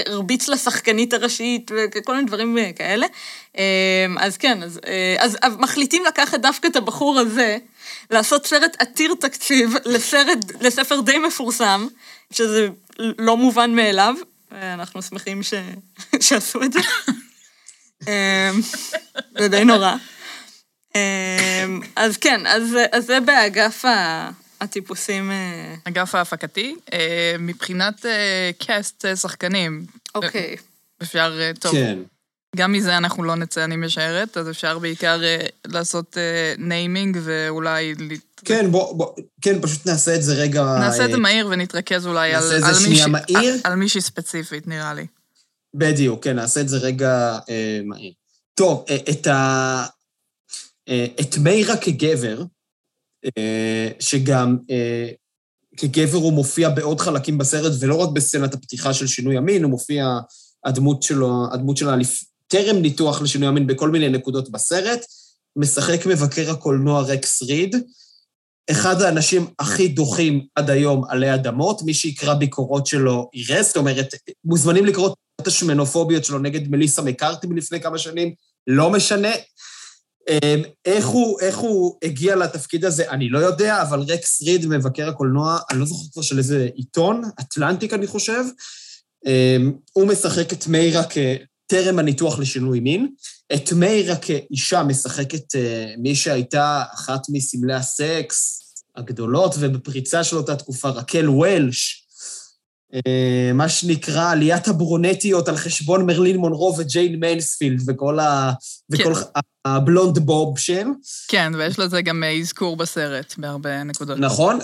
הרביץ 0.06 0.48
לשחקנית 0.48 1.12
הראשית 1.12 1.70
וכל 1.96 2.14
מיני 2.14 2.26
דברים 2.26 2.58
אה, 2.58 2.70
כאלה. 2.76 3.06
אה, 3.58 3.64
אז 4.18 4.36
כן, 4.36 4.62
אז, 4.62 4.80
אה, 4.86 5.16
אז 5.20 5.56
מחליטים 5.58 6.04
לקחת 6.04 6.40
דווקא 6.40 6.66
את 6.66 6.76
הבחור 6.76 7.18
הזה, 7.18 7.58
לעשות 8.10 8.46
סרט 8.46 8.76
עתיר 8.78 9.14
תקציב 9.20 9.74
לסרט, 9.84 10.38
לספר 10.60 11.00
די 11.00 11.18
מפורסם, 11.18 11.86
שזה 12.32 12.68
לא 12.98 13.36
מובן 13.36 13.70
מאליו. 13.74 14.14
אה, 14.52 14.74
אנחנו 14.74 15.02
שמחים 15.02 15.42
ש... 15.42 15.54
שעשו 16.20 16.62
את 16.62 16.72
זה. 16.72 16.80
אה, 18.08 18.50
זה 19.38 19.48
די 19.48 19.64
נורא. 19.64 19.94
אה, 20.96 21.64
אז 21.96 22.16
כן, 22.16 22.46
אז, 22.46 22.62
אז 22.92 23.06
זה 23.06 23.20
באגף 23.20 23.84
ה- 23.84 24.30
הטיפוסים. 24.60 25.30
אה, 25.30 25.74
אגף 25.84 26.14
ההפקתי, 26.14 26.74
אה, 26.92 27.36
מבחינת 27.38 28.06
cast 28.66 29.04
אה, 29.04 29.16
שחקנים, 29.16 29.86
אוקיי. 30.14 30.56
אפשר, 31.02 31.40
טוב, 31.60 31.72
כן. 31.72 31.98
גם 32.56 32.72
מזה 32.72 32.96
אנחנו 32.96 33.24
לא 33.24 33.34
נצא, 33.34 33.64
אני 33.64 33.76
משערת, 33.76 34.36
אז 34.36 34.50
אפשר 34.50 34.78
בעיקר 34.78 35.20
לעשות 35.66 36.16
naming 36.58 37.18
ואולי... 37.22 37.94
ל- 37.98 38.14
כן, 38.44 38.70
בוא, 38.70 38.92
בוא, 38.96 39.06
כן, 39.42 39.60
פשוט 39.62 39.86
נעשה 39.86 40.14
את 40.14 40.22
זה 40.22 40.34
רגע... 40.34 40.62
נעשה 40.80 41.04
את 41.04 41.10
זה 41.10 41.16
מהיר 41.16 41.46
ונתרכז 41.50 42.06
אולי 42.06 42.34
על, 42.34 42.42
על, 42.64 42.74
מישהי, 42.88 43.10
מהיר. 43.10 43.52
על, 43.54 43.60
על 43.64 43.74
מישהי 43.74 44.00
ספציפית, 44.00 44.66
נראה 44.66 44.94
לי. 44.94 45.06
בדיוק, 45.74 46.24
כן, 46.24 46.36
נעשה 46.36 46.60
את 46.60 46.68
זה 46.68 46.78
רגע 46.78 47.38
אה, 47.48 47.80
מהיר. 47.84 48.12
טוב, 48.54 48.84
אה, 48.90 48.96
את 49.10 49.26
ה... 49.26 49.86
אה, 50.88 51.06
את 51.20 51.38
מיירה 51.38 51.76
כגבר, 51.76 52.42
אה, 53.38 53.88
שגם 54.00 54.56
אה, 54.70 55.08
כגבר 55.76 56.18
הוא 56.18 56.32
מופיע 56.32 56.68
בעוד 56.68 57.00
חלקים 57.00 57.38
בסרט, 57.38 57.72
ולא 57.80 57.94
רק 57.94 58.08
בסצנת 58.08 58.54
הפתיחה 58.54 58.94
של 58.94 59.06
שינוי 59.06 59.36
המין, 59.36 59.62
הוא 59.62 59.70
מופיע, 59.70 60.18
הדמות 60.64 61.02
שלו, 61.02 61.46
הדמות 61.52 61.76
שלה. 61.76 61.96
טרם 62.48 62.76
ניתוח 62.76 63.22
לשינוי 63.22 63.48
המין 63.48 63.66
בכל 63.66 63.90
מיני 63.90 64.08
נקודות 64.08 64.50
בסרט, 64.50 65.00
משחק 65.56 66.06
מבקר 66.06 66.50
הקולנוע 66.50 67.02
רקס 67.02 67.42
ריד, 67.42 67.76
אחד 68.70 69.02
האנשים 69.02 69.46
הכי 69.58 69.88
דוחים 69.88 70.46
עד 70.54 70.70
היום 70.70 71.04
עלי 71.08 71.34
אדמות, 71.34 71.82
מי 71.82 71.94
שיקרא 71.94 72.34
ביקורות 72.34 72.86
שלו 72.86 73.30
יראה, 73.34 73.62
זאת 73.62 73.76
אומרת, 73.76 74.14
מוזמנים 74.44 74.86
לקרוא 74.86 75.10
את 75.40 75.46
השמנופוביות 75.46 76.24
שלו 76.24 76.38
נגד 76.38 76.68
מליסה 76.68 77.02
מקארטי 77.02 77.46
מלפני 77.46 77.80
כמה 77.80 77.98
שנים, 77.98 78.34
לא 78.66 78.90
משנה. 78.90 79.28
אמ, 80.28 80.62
איך 80.84 81.06
הוא, 81.06 81.40
איך 81.40 81.58
הוא 81.58 81.96
הגיע 82.04 82.36
לתפקיד 82.36 82.84
הזה, 82.84 83.10
אני 83.10 83.28
לא 83.28 83.38
יודע, 83.38 83.82
אבל 83.82 84.00
רקס 84.00 84.42
ריד, 84.42 84.66
מבקר 84.66 85.08
הקולנוע, 85.08 85.58
אני 85.70 85.78
לא 85.78 85.86
זוכר 85.86 86.04
כבר 86.12 86.22
של 86.22 86.38
איזה 86.38 86.68
עיתון, 86.74 87.22
אטלנטיק, 87.40 87.92
אני 87.92 88.06
חושב, 88.06 88.44
אמ, 89.26 89.72
הוא 89.92 90.06
משחק 90.06 90.52
את 90.52 90.66
מיירה 90.66 91.04
כטרם 91.68 91.98
הניתוח 91.98 92.38
לשינוי 92.38 92.80
מין. 92.80 93.08
את 93.54 93.72
מיירה 93.72 94.16
כאישה 94.16 94.82
משחקת 94.82 95.56
אה, 95.56 95.94
מי 95.98 96.14
שהייתה 96.14 96.82
אחת 96.94 97.20
מסמלי 97.28 97.74
הסקס 97.74 98.62
הגדולות 98.96 99.54
ובפריצה 99.58 100.24
של 100.24 100.36
אותה 100.36 100.56
תקופה, 100.56 100.88
רקל 100.88 101.28
וולש. 101.28 102.07
אה, 102.94 103.52
מה 103.54 103.68
שנקרא 103.68 104.30
עליית 104.30 104.68
הברונטיות 104.68 105.48
על 105.48 105.56
חשבון 105.56 106.06
מרלין 106.06 106.36
מונרו 106.36 106.74
וג'יין 106.78 107.20
מיינספילד 107.20 107.82
וכל, 107.86 108.18
ה... 108.18 108.52
וכל 108.90 109.12
ה 109.64 110.18
blonde 110.18 110.58
bombshell. 110.58 110.86
כן, 111.28 111.52
ויש 111.58 111.78
לזה 111.78 112.02
גם 112.02 112.24
אה, 112.24 112.38
אזכור 112.40 112.76
בסרט 112.76 113.34
בהרבה 113.38 113.82
נקודות. 113.82 114.18
נכון, 114.18 114.58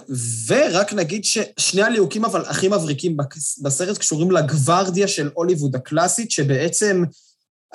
ורק 0.47 0.93
נגיד 0.93 1.25
ששני 1.25 1.83
הליהוקים 1.83 2.25
אבל 2.25 2.45
הכי 2.47 2.69
מבריקים 2.69 3.17
בסרט 3.63 3.99
קשורים 3.99 4.31
לגווארדיה 4.31 5.09
של 5.09 5.31
הוליווד 5.35 5.77
הקלאסית, 5.77 6.31
שבעצם 6.31 7.05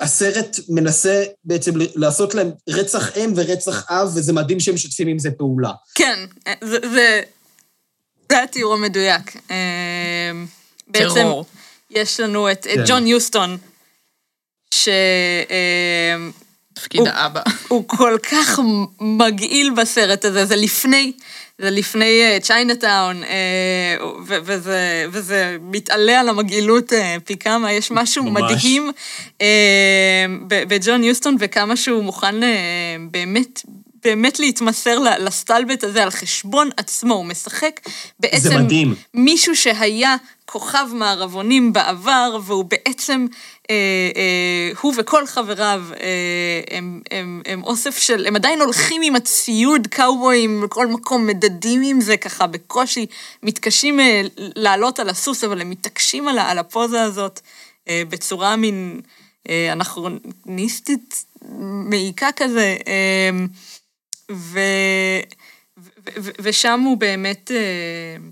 הסרט 0.00 0.56
מנסה 0.68 1.24
בעצם 1.44 1.72
לעשות 1.76 2.34
להם 2.34 2.50
רצח 2.68 3.16
אם 3.16 3.32
ורצח 3.36 3.90
אב, 3.90 4.10
וזה 4.14 4.32
מדהים 4.32 4.60
שהם 4.60 4.74
משתפים 4.74 5.08
עם 5.08 5.18
זה 5.18 5.30
פעולה. 5.30 5.72
כן, 5.94 6.18
זה, 6.64 6.78
זה, 6.92 7.20
זה 8.30 8.42
התיאור 8.42 8.74
המדויק. 8.74 9.36
אה, 9.50 9.56
בעצם. 10.88 11.26
יש 11.90 12.20
לנו 12.20 12.50
את, 12.50 12.66
כן. 12.74 12.82
ג'ון 12.86 13.06
יוסטון, 13.06 13.56
שהוא 14.74 14.92
תפקיד 16.74 17.00
הוא- 17.00 17.08
האבא. 17.08 17.40
כל 17.86 18.16
כך 18.30 18.60
מגעיל 19.00 19.70
בסרט 19.70 20.24
הזה, 20.24 20.44
זה 20.44 20.56
לפני, 20.56 21.12
זה 21.58 21.70
לפני 21.70 22.20
צ'יינאטאון, 22.42 23.22
וזה, 24.26 24.78
וזה 25.10 25.56
מתעלה 25.60 26.20
על 26.20 26.28
המגעילות 26.28 26.92
אה, 26.92 27.16
פי 27.24 27.36
כמה, 27.36 27.72
יש 27.72 27.90
משהו 27.90 28.24
ממש. 28.24 28.42
מדהים 28.52 28.90
אה, 29.40 29.46
ב- 30.48 30.74
בג'ון 30.74 31.04
יוסטון 31.04 31.36
וכמה 31.40 31.76
שהוא 31.76 32.04
מוכן 32.04 32.42
אה, 32.42 32.48
באמת... 33.10 33.62
באמת 34.04 34.38
להתמסר 34.38 34.98
לסטלבט 35.18 35.84
הזה 35.84 36.02
על 36.02 36.10
חשבון 36.10 36.70
עצמו, 36.76 37.14
הוא 37.14 37.24
משחק 37.24 37.80
בעצם... 38.20 38.48
מישהו 39.14 39.56
שהיה 39.56 40.16
כוכב 40.46 40.86
מערבונים 40.92 41.72
בעבר, 41.72 42.38
והוא 42.42 42.64
בעצם, 42.64 43.26
אה, 43.70 43.74
אה, 44.16 44.72
הוא 44.80 44.94
וכל 44.96 45.26
חבריו, 45.26 45.82
אה, 46.00 46.76
הם, 46.76 47.00
הם, 47.10 47.42
הם 47.46 47.62
אוסף 47.64 47.98
של, 47.98 48.26
הם 48.26 48.36
עדיין 48.36 48.60
הולכים 48.60 49.02
עם 49.02 49.16
הציוד 49.16 49.86
קאובויים 49.86 50.60
בכל 50.60 50.86
מקום, 50.86 51.26
מדדים 51.26 51.82
עם 51.84 52.00
זה 52.00 52.16
ככה 52.16 52.46
בקושי, 52.46 53.06
מתקשים 53.42 54.00
אה, 54.00 54.22
לעלות 54.36 54.98
על 54.98 55.08
הסוס, 55.08 55.44
אבל 55.44 55.60
הם 55.60 55.70
מתעקשים 55.70 56.28
על, 56.28 56.38
על 56.38 56.58
הפוזה 56.58 57.02
הזאת 57.02 57.40
אה, 57.88 58.02
בצורה 58.08 58.56
מין 58.56 59.00
אה, 59.48 59.72
אנכרוניסטית 59.72 61.24
מעיקה 61.88 62.28
כזה. 62.36 62.76
אה, 62.86 63.30
ו... 64.30 64.58
ו- 65.78 66.10
ו- 66.20 66.30
ושם 66.42 66.80
הוא 66.80 66.96
באמת, 66.96 67.50
אה, 67.54 67.56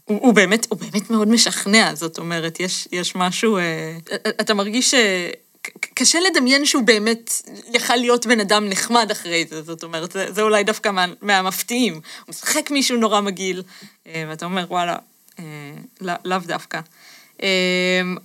הוא, 0.05 0.19
הוא 0.21 0.35
באמת, 0.35 0.67
הוא 0.71 0.79
באמת 0.79 1.11
מאוד 1.11 1.29
משכנע, 1.29 1.95
זאת 1.95 2.19
אומרת, 2.19 2.61
יש, 2.61 2.89
יש 2.93 3.17
משהו, 3.17 3.59
אה, 3.59 3.97
אתה 4.41 4.55
מרגיש 4.55 4.91
ש... 4.91 4.95
ק- 5.63 5.87
קשה 5.95 6.19
לדמיין 6.21 6.67
שהוא 6.67 6.83
באמת 6.83 7.31
יכל 7.75 7.97
להיות 7.97 8.27
בן 8.27 8.41
אדם 8.41 8.69
נחמד 8.69 9.11
אחרי 9.11 9.47
זה, 9.51 9.63
זאת 9.63 9.83
אומרת, 9.83 10.13
זה, 10.13 10.33
זה 10.33 10.43
אולי 10.43 10.65
דווקא 10.65 10.89
מה, 10.89 11.07
מהמפתיעים. 11.23 11.93
הוא 11.95 12.01
משחק 12.29 12.71
מישהו 12.71 12.97
נורא 12.97 13.21
מגעיל, 13.21 13.63
אה, 14.07 14.25
ואתה 14.29 14.45
אומר, 14.45 14.65
וואלה, 14.69 14.97
אה, 15.39 15.45
לא- 16.01 16.13
לאו 16.25 16.39
דווקא. 16.39 16.81
אה, 17.43 17.49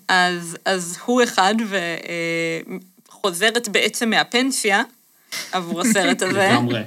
אז, 0.08 0.58
אז 0.66 0.98
הוא 1.06 1.24
אחד, 1.24 1.56
וחוזרת 3.08 3.68
בעצם 3.70 4.10
מהפנסיה 4.10 4.84
עבור 5.52 5.82
הסרט 5.82 6.22
הזה. 6.22 6.48
לגמרי. 6.52 6.82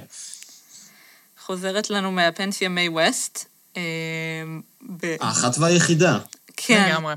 חוזרת 1.47 1.89
לנו 1.89 2.11
מהפנסיה 2.11 2.69
מיי 2.69 2.89
ווסט. 2.89 3.45
אה, 3.77 3.81
האחת 5.19 5.57
והיחידה. 5.57 6.19
כן, 6.57 6.89
לגמרי. 6.89 7.13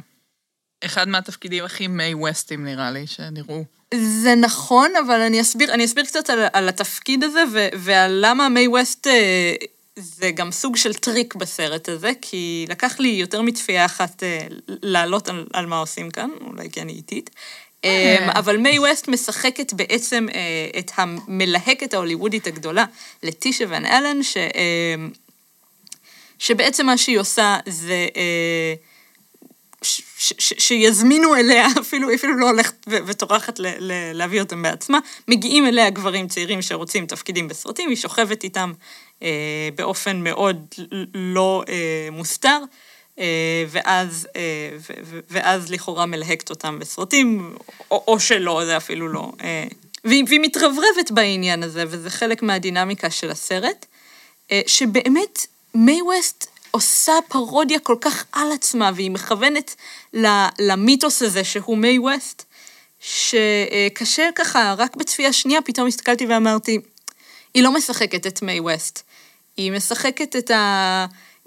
אחד 0.84 1.08
מהתפקידים 1.08 1.64
הכי 1.64 1.86
מיי 1.86 2.14
ווסטים, 2.14 2.64
נראה 2.64 2.90
לי, 2.90 3.06
שנראו. 3.06 3.64
זה 3.94 4.34
נכון, 4.34 4.90
אבל 5.06 5.20
אני 5.20 5.40
אסביר, 5.40 5.74
אני 5.74 5.84
אסביר 5.84 6.04
קצת 6.04 6.30
על, 6.30 6.38
על 6.52 6.68
התפקיד 6.68 7.24
הזה 7.24 7.42
ו, 7.52 7.68
ועל 7.78 8.18
למה 8.24 8.48
מיי 8.48 8.68
ווסט 8.68 9.06
אה, 9.06 9.54
זה 9.96 10.30
גם 10.30 10.52
סוג 10.52 10.76
של 10.76 10.94
טריק 10.94 11.34
בסרט 11.34 11.88
הזה, 11.88 12.12
כי 12.22 12.66
לקח 12.68 13.00
לי 13.00 13.08
יותר 13.08 13.42
מצפייה 13.42 13.84
אחת 13.84 14.22
אה, 14.22 14.46
לעלות 14.68 15.28
על, 15.28 15.46
על 15.52 15.66
מה 15.66 15.78
עושים 15.78 16.10
כאן, 16.10 16.30
אולי 16.40 16.70
כי 16.70 16.82
אני 16.82 16.92
איטית. 16.92 17.30
אה, 17.84 18.38
אבל 18.38 18.56
מיי 18.56 18.78
ווסט 18.78 19.08
משחקת 19.08 19.72
בעצם 19.72 20.26
אה, 20.34 20.78
את 20.78 20.90
המלהקת 20.94 21.94
ההוליוודית 21.94 22.46
הגדולה, 22.46 22.84
לטישה 23.22 23.64
ון 23.68 23.86
אלן, 23.86 24.22
ש, 24.22 24.36
אה, 24.36 24.94
שבעצם 26.38 26.86
מה 26.86 26.98
שהיא 26.98 27.18
עושה 27.18 27.58
זה... 27.66 28.06
אה, 28.16 28.74
שיזמינו 30.38 31.34
אליה, 31.36 31.66
אפילו, 31.80 32.14
אפילו 32.14 32.36
לא 32.36 32.50
הולכת 32.50 32.74
וטורחת 32.88 33.60
להביא 34.14 34.40
אותם 34.40 34.62
בעצמה, 34.62 34.98
מגיעים 35.28 35.66
אליה 35.66 35.90
גברים 35.90 36.28
צעירים 36.28 36.62
שרוצים 36.62 37.06
תפקידים 37.06 37.48
בסרטים, 37.48 37.88
היא 37.88 37.96
שוכבת 37.96 38.44
איתם 38.44 38.72
אה, 39.22 39.68
באופן 39.74 40.24
מאוד 40.24 40.66
לא 41.14 41.64
אה, 41.68 42.08
מוסתר, 42.12 42.58
ואז, 43.68 44.28
אה, 44.36 44.70
ו- 44.78 44.92
ו- 45.04 45.20
ואז 45.30 45.70
לכאורה 45.70 46.06
מלהקת 46.06 46.50
אותם 46.50 46.78
בסרטים, 46.78 47.56
או, 47.90 48.04
או 48.08 48.20
שלא, 48.20 48.62
זה 48.64 48.76
אפילו 48.76 49.08
לא. 49.08 49.32
אה, 49.42 49.66
והיא, 50.04 50.24
והיא 50.28 50.40
מתרברבת 50.40 51.10
בעניין 51.10 51.62
הזה, 51.62 51.84
וזה 51.88 52.10
חלק 52.10 52.42
מהדינמיקה 52.42 53.10
של 53.10 53.30
הסרט, 53.30 53.86
אה, 54.52 54.60
שבאמת 54.66 55.46
מיי 55.74 56.02
ווסט 56.02 56.46
עושה 56.70 57.12
פרודיה 57.28 57.78
כל 57.78 57.96
כך 58.00 58.24
על 58.32 58.52
עצמה, 58.52 58.90
והיא 58.94 59.10
מכוונת 59.10 59.76
למיתוס 60.58 61.22
הזה 61.22 61.44
שהוא 61.44 61.78
מיי 61.78 61.98
ווסט, 61.98 62.44
שקשה 63.00 64.28
ככה, 64.34 64.74
רק 64.78 64.96
בצפייה 64.96 65.32
שנייה 65.32 65.62
פתאום 65.62 65.86
הסתכלתי 65.86 66.26
ואמרתי, 66.26 66.78
היא 67.54 67.62
לא 67.62 67.72
משחקת 67.74 68.26
את 68.26 68.42
מיי 68.42 68.60
ווסט, 68.60 69.02
היא 69.56 69.72
משחקת 69.72 70.36
את 70.36 70.50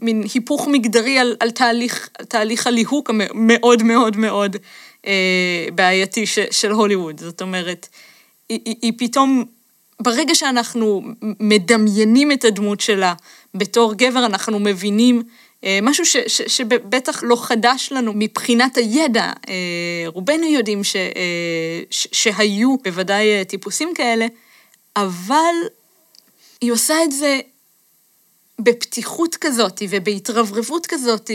המין 0.03 0.23
היפוך 0.33 0.67
מגדרי 0.67 1.19
על, 1.19 1.35
על 1.39 1.51
תהליך, 1.51 2.09
תהליך 2.27 2.67
הליהוק 2.67 3.09
המאוד 3.09 3.83
מאוד 3.83 4.17
מאוד 4.17 4.55
אה, 5.07 5.67
בעייתי 5.75 6.25
ש, 6.25 6.39
של 6.51 6.71
הוליווד. 6.71 7.19
זאת 7.19 7.41
אומרת, 7.41 7.87
היא, 8.49 8.59
היא, 8.65 8.75
היא 8.81 8.93
פתאום, 8.97 9.45
ברגע 9.99 10.35
שאנחנו 10.35 11.01
מדמיינים 11.39 12.31
את 12.31 12.45
הדמות 12.45 12.79
שלה 12.79 13.13
בתור 13.55 13.93
גבר, 13.93 14.25
אנחנו 14.25 14.59
מבינים 14.59 15.23
אה, 15.63 15.79
משהו 15.81 16.05
ש, 16.05 16.17
ש, 16.27 16.41
שבטח 16.41 17.23
לא 17.23 17.35
חדש 17.35 17.89
לנו 17.91 18.11
מבחינת 18.15 18.77
הידע. 18.77 19.31
אה, 19.49 20.03
רובנו 20.07 20.45
יודעים 20.45 20.83
ש, 20.83 20.95
אה, 20.95 21.81
ש, 21.89 22.07
שהיו 22.11 22.75
בוודאי 22.83 23.45
טיפוסים 23.45 23.93
כאלה, 23.95 24.27
אבל 24.95 25.55
היא 26.61 26.71
עושה 26.71 27.03
את 27.03 27.11
זה 27.11 27.39
בפתיחות 28.61 29.35
כזאת 29.35 29.81
ובהתרברבות 29.89 30.87
כזאת, 30.87 31.31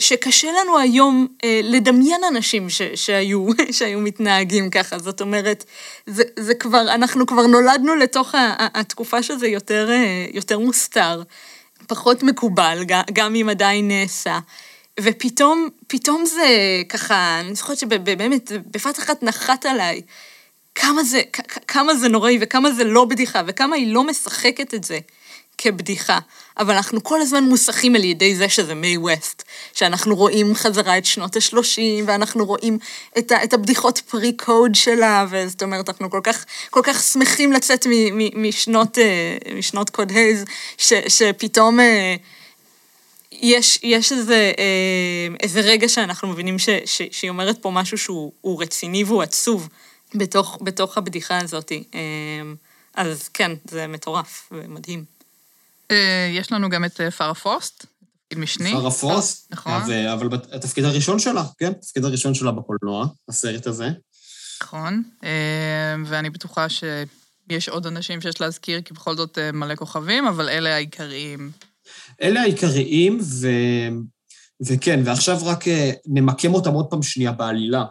שקשה 0.00 0.48
לנו 0.52 0.78
היום 0.78 1.26
לדמיין 1.62 2.20
אנשים 2.28 2.70
ש, 2.70 2.82
שהיו, 2.82 3.46
שהיו 3.76 4.00
מתנהגים 4.00 4.70
ככה. 4.70 4.98
זאת 4.98 5.20
אומרת, 5.20 5.64
זה, 6.06 6.22
זה 6.38 6.54
כבר, 6.54 6.94
אנחנו 6.94 7.26
כבר 7.26 7.46
נולדנו 7.46 7.96
לתוך 7.96 8.34
התקופה 8.58 9.22
שזה 9.22 9.48
יותר, 9.48 9.90
יותר 10.32 10.58
מוסתר. 10.58 11.22
פחות 11.86 12.22
מקובל, 12.22 12.84
גם 13.12 13.34
אם 13.34 13.48
עדיין 13.48 13.88
נעשה. 13.88 14.38
ופתאום, 15.00 15.68
פתאום 15.86 16.26
זה 16.26 16.46
ככה, 16.88 17.40
אני 17.40 17.54
זוכרת 17.54 17.78
שבאמת, 17.78 18.52
בבת 18.52 18.98
אחת 18.98 19.22
נחת 19.22 19.66
עליי 19.66 20.02
כמה 20.74 21.04
זה, 21.04 21.22
כמה 21.68 21.94
זה 21.94 22.08
נוראי 22.08 22.38
וכמה 22.40 22.72
זה 22.72 22.84
לא 22.84 23.04
בדיחה 23.04 23.42
וכמה 23.46 23.76
היא 23.76 23.94
לא 23.94 24.04
משחקת 24.04 24.74
את 24.74 24.84
זה. 24.84 24.98
כבדיחה, 25.58 26.18
אבל 26.58 26.74
אנחנו 26.74 27.02
כל 27.02 27.20
הזמן 27.20 27.44
מוסכים 27.44 27.94
על 27.94 28.04
ידי 28.04 28.36
זה 28.36 28.48
שזה 28.48 28.74
מיי 28.74 28.96
ווסט, 28.96 29.42
שאנחנו 29.72 30.16
רואים 30.16 30.54
חזרה 30.54 30.98
את 30.98 31.04
שנות 31.04 31.36
ה-30, 31.36 31.80
ואנחנו 32.06 32.46
רואים 32.46 32.78
את, 33.18 33.32
ה, 33.32 33.44
את 33.44 33.52
הבדיחות 33.52 33.98
פרי-קוד 33.98 34.74
שלה, 34.74 35.26
וזאת 35.30 35.62
אומרת, 35.62 35.88
אנחנו 35.88 36.10
כל 36.10 36.20
כך, 36.22 36.44
כל 36.70 36.80
כך 36.84 37.02
שמחים 37.02 37.52
לצאת 37.52 37.86
מ, 37.86 38.18
מ, 38.18 38.48
משנות, 38.48 38.98
אה, 38.98 39.36
משנות 39.58 39.90
קוד 39.90 40.10
הייז, 40.10 40.44
ש, 40.78 40.92
שפתאום... 41.08 41.80
אה, 41.80 42.16
יש, 43.32 43.78
יש 43.82 44.12
איזה, 44.12 44.52
אה, 44.58 45.34
איזה 45.40 45.60
רגע 45.60 45.88
שאנחנו 45.88 46.28
מבינים 46.28 46.58
ש, 46.58 46.68
ש, 46.84 47.02
שהיא 47.10 47.30
אומרת 47.30 47.58
פה 47.62 47.70
משהו 47.70 47.98
שהוא 47.98 48.62
רציני 48.62 49.04
והוא 49.04 49.22
עצוב 49.22 49.68
בתוך, 50.14 50.58
בתוך 50.60 50.98
הבדיחה 50.98 51.38
הזאת. 51.38 51.72
אז 52.94 53.28
כן, 53.28 53.52
זה 53.64 53.86
מטורף 53.86 54.48
ומדהים. 54.52 55.17
אה, 55.90 56.30
יש 56.32 56.52
לנו 56.52 56.68
גם 56.68 56.84
את 56.84 57.00
אה, 57.00 57.10
פארה 57.10 57.34
פוסט, 57.34 57.86
תפקיד 58.22 58.38
משני. 58.38 58.72
פארה 58.72 58.90
פוסט, 58.90 59.52
נכון. 59.52 59.72
אבל 60.12 60.28
התפקיד 60.52 60.84
הראשון 60.84 61.18
שלה, 61.18 61.44
כן, 61.58 61.70
התפקיד 61.70 62.04
הראשון 62.04 62.34
שלה 62.34 62.52
בקולנוע, 62.52 63.06
הסרט 63.28 63.66
הזה. 63.66 63.88
נכון, 64.62 65.02
אה, 65.24 65.94
ואני 66.06 66.30
בטוחה 66.30 66.66
שיש 66.68 67.68
עוד 67.68 67.86
אנשים 67.86 68.20
שיש 68.20 68.40
להזכיר, 68.40 68.80
כי 68.82 68.94
בכל 68.94 69.16
זאת 69.16 69.38
מלא 69.52 69.74
כוכבים, 69.74 70.26
אבל 70.26 70.48
אלה 70.48 70.74
העיקריים. 70.74 71.50
אלה 72.22 72.40
העיקריים, 72.40 73.18
ו... 73.22 73.48
וכן, 74.66 75.00
ועכשיו 75.04 75.38
רק 75.44 75.64
נמקם 76.06 76.54
אותם 76.54 76.72
עוד 76.72 76.86
פעם 76.90 77.02
שנייה 77.02 77.32
בעלילה, 77.32 77.84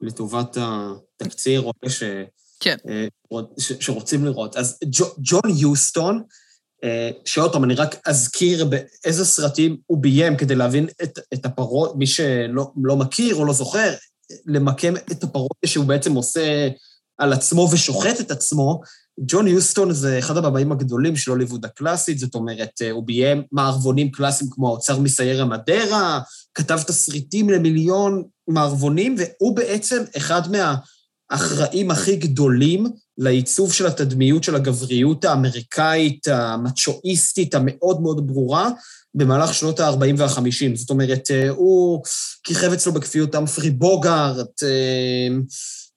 לטובת 0.00 0.56
התקציר 0.60 1.60
או 1.60 1.72
ש... 1.88 2.02
כן. 2.60 2.76
שרוצים 3.58 4.24
לראות. 4.24 4.56
אז 4.56 4.78
ג'ון 5.18 5.56
יוסטון, 5.56 6.16
אה, 6.16 6.22
שעוד 7.24 7.52
פעם, 7.52 7.64
אני 7.64 7.74
רק 7.74 7.96
אזכיר 8.06 8.64
באיזה 8.64 9.24
סרטים 9.24 9.76
הוא 9.86 9.98
ביים 9.98 10.36
כדי 10.36 10.54
להבין 10.54 10.88
את, 11.02 11.18
את 11.34 11.46
הפרות, 11.46 11.96
מי 11.96 12.06
שלא 12.06 12.70
לא 12.82 12.96
מכיר 12.96 13.34
או 13.34 13.44
לא 13.44 13.52
זוכר, 13.52 13.92
למקם 14.46 14.96
את 14.96 15.24
הפרודיה 15.24 15.66
שהוא 15.66 15.84
בעצם 15.84 16.14
עושה 16.14 16.68
על 17.18 17.32
עצמו 17.32 17.68
ושוחט 17.72 18.20
את 18.20 18.30
עצמו. 18.30 18.80
ג'ון 19.20 19.48
יוסטון 19.48 19.92
זה 19.92 20.18
אחד 20.18 20.36
הבמאים 20.36 20.72
הגדולים 20.72 21.16
של 21.16 21.30
הוליווד 21.30 21.64
הקלאסית, 21.64 22.18
זאת 22.18 22.34
אומרת, 22.34 22.70
אה, 22.82 22.90
הוא 22.90 23.06
ביים 23.06 23.42
מערבונים 23.52 24.10
קלאסיים 24.10 24.50
כמו 24.50 24.68
האוצר 24.68 24.98
מסייר 24.98 25.42
המדרה, 25.42 26.20
כתב 26.54 26.80
תסריטים 26.86 27.50
למיליון 27.50 28.22
מערבונים, 28.48 29.16
והוא 29.18 29.56
בעצם 29.56 30.02
אחד 30.16 30.42
מהאחראים 30.50 31.90
הכי 31.90 32.16
גדולים 32.16 32.86
לעיצוב 33.22 33.72
של 33.72 33.86
התדמיות 33.86 34.44
של 34.44 34.54
הגבריות 34.54 35.24
האמריקאית, 35.24 36.28
המצ'ואיסטית, 36.28 37.54
המאוד 37.54 38.02
מאוד 38.02 38.26
ברורה, 38.26 38.70
במהלך 39.14 39.54
שנות 39.54 39.80
ה-40 39.80 40.14
וה-50. 40.18 40.74
זאת 40.76 40.90
אומרת, 40.90 41.30
אה, 41.30 41.50
הוא 41.50 42.02
כיכב 42.44 42.72
אצלו 42.72 42.92
בכפיות 42.92 43.34
אמפרי 43.34 43.70
בוגארט, 43.70 44.62
אה, 44.62 45.28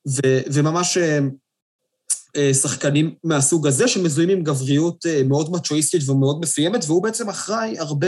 ו- 0.07 0.41
וממש 0.53 0.97
אה, 0.97 2.53
שחקנים 2.53 3.15
מהסוג 3.23 3.67
הזה, 3.67 3.87
שמזוהים 3.87 4.29
עם 4.29 4.43
גבריות 4.43 5.05
מאוד 5.25 5.51
מצ'ואיסטית 5.51 6.09
ומאוד 6.09 6.41
מסוימת, 6.41 6.83
והוא 6.87 7.03
בעצם 7.03 7.29
אחראי 7.29 7.79
הרבה 7.79 8.07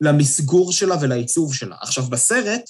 למסגור 0.00 0.72
שלה 0.72 0.96
ולעיצוב 1.00 1.54
שלה. 1.54 1.76
עכשיו, 1.80 2.04
בסרט, 2.04 2.62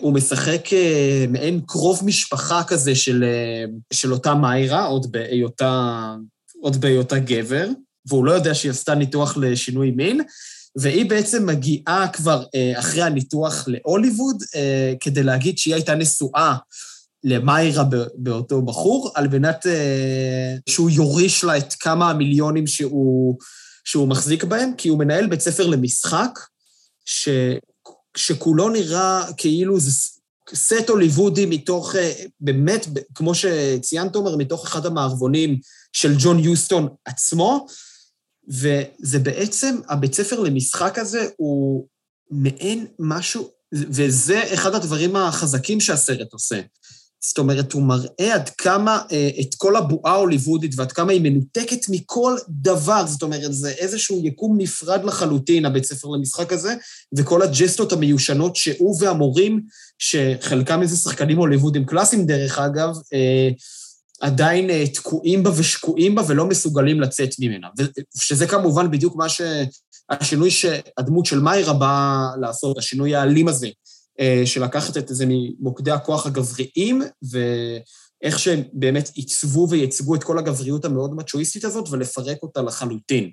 הוא 0.00 0.12
משחק 0.12 0.72
אה, 0.72 1.24
מעין 1.28 1.60
קרוב 1.66 2.00
משפחה 2.04 2.62
כזה 2.64 2.94
של, 2.94 3.24
אה, 3.24 3.64
של 3.92 4.12
אותה 4.12 4.34
מיירה, 4.34 4.84
עוד 4.84 5.12
בהיותה, 5.12 6.14
עוד 6.60 6.80
בהיותה 6.80 7.18
גבר, 7.18 7.68
והוא 8.06 8.24
לא 8.24 8.32
יודע 8.32 8.54
שהיא 8.54 8.70
עשתה 8.70 8.94
ניתוח 8.94 9.36
לשינוי 9.36 9.90
מין, 9.90 10.20
והיא 10.80 11.10
בעצם 11.10 11.46
מגיעה 11.46 12.08
כבר 12.08 12.44
אחרי 12.78 13.02
הניתוח 13.02 13.64
להוליווד, 13.66 14.42
כדי 15.00 15.22
להגיד 15.22 15.58
שהיא 15.58 15.74
הייתה 15.74 15.94
נשואה 15.94 16.56
למיירה 17.24 17.84
באותו 18.14 18.62
בחור, 18.62 19.12
על 19.14 19.28
מנת 19.28 19.66
שהוא 20.68 20.90
יוריש 20.90 21.44
לה 21.44 21.56
את 21.58 21.74
כמה 21.80 22.10
המיליונים 22.10 22.66
שהוא, 22.66 23.38
שהוא 23.84 24.08
מחזיק 24.08 24.44
בהם, 24.44 24.72
כי 24.78 24.88
הוא 24.88 24.98
מנהל 24.98 25.26
בית 25.26 25.40
ספר 25.40 25.66
למשחק, 25.66 26.38
ש... 27.04 27.28
שכולו 28.18 28.68
נראה 28.68 29.24
כאילו 29.36 29.80
זה 29.80 29.90
סט 30.54 30.88
הוליוודי 30.88 31.46
מתוך, 31.46 31.96
אה, 31.96 32.12
באמת, 32.40 32.86
כמו 33.14 33.32
שציינת, 33.34 34.16
אומר, 34.16 34.36
מתוך 34.36 34.66
אחד 34.66 34.86
המערבונים 34.86 35.58
של 35.92 36.14
ג'ון 36.18 36.38
יוסטון 36.38 36.88
עצמו, 37.04 37.66
וזה 38.48 39.18
בעצם, 39.18 39.76
הבית 39.88 40.14
ספר 40.14 40.40
למשחק 40.40 40.98
הזה 40.98 41.28
הוא 41.36 41.86
מעין 42.30 42.86
משהו, 42.98 43.50
וזה 43.72 44.54
אחד 44.54 44.74
הדברים 44.74 45.16
החזקים 45.16 45.80
שהסרט 45.80 46.32
עושה. 46.32 46.60
זאת 47.20 47.38
אומרת, 47.38 47.72
הוא 47.72 47.82
מראה 47.82 48.34
עד 48.34 48.48
כמה, 48.48 49.02
אה, 49.12 49.30
את 49.40 49.54
כל 49.56 49.76
הבועה 49.76 50.12
ההוליוודית 50.12 50.72
ועד 50.76 50.92
כמה 50.92 51.12
היא 51.12 51.20
מנותקת 51.20 51.88
מכל 51.88 52.36
דבר. 52.48 53.06
זאת 53.06 53.22
אומרת, 53.22 53.54
זה 53.54 53.70
איזשהו 53.70 54.20
יקום 54.24 54.56
נפרד 54.60 55.04
לחלוטין, 55.04 55.64
הבית 55.64 55.84
ספר 55.84 56.08
למשחק 56.08 56.52
הזה, 56.52 56.74
וכל 57.16 57.42
הג'סטות 57.42 57.92
המיושנות 57.92 58.56
שהוא 58.56 58.96
והמורים, 59.00 59.60
שחלקם 59.98 60.82
איזה 60.82 60.96
שחקנים 60.96 61.38
הוליוודים 61.38 61.84
קלאסיים, 61.84 62.26
דרך 62.26 62.58
אגב, 62.58 62.90
אה, 63.14 63.48
עדיין 64.20 64.70
אה, 64.70 64.84
תקועים 64.88 65.42
בה 65.42 65.50
ושקועים 65.56 66.14
בה 66.14 66.22
ולא 66.28 66.46
מסוגלים 66.46 67.00
לצאת 67.00 67.30
ממנה. 67.38 67.68
שזה 68.16 68.46
כמובן 68.46 68.90
בדיוק 68.90 69.16
מה 69.16 69.28
ש... 69.28 69.40
השינוי 70.10 70.50
שהדמות 70.50 71.26
של 71.26 71.40
מיירה 71.40 71.72
באה 71.72 72.26
לעשות, 72.40 72.78
השינוי 72.78 73.14
האלים 73.14 73.48
הזה. 73.48 73.68
אה, 74.20 74.42
של 74.44 74.64
לקחת 74.64 74.96
את 74.96 75.08
זה 75.08 75.24
ממוקדי 75.28 75.90
הכוח 75.90 76.26
הגבריים, 76.26 77.02
ואיך 77.30 78.38
שהם 78.38 78.62
באמת 78.72 79.10
עיצבו 79.14 79.66
וייצגו 79.70 80.14
את 80.14 80.24
כל 80.24 80.38
הגבריות 80.38 80.84
המאוד 80.84 81.14
מצ'ואיסטית 81.16 81.64
הזאת, 81.64 81.88
ולפרק 81.90 82.42
אותה 82.42 82.62
לחלוטין. 82.62 83.30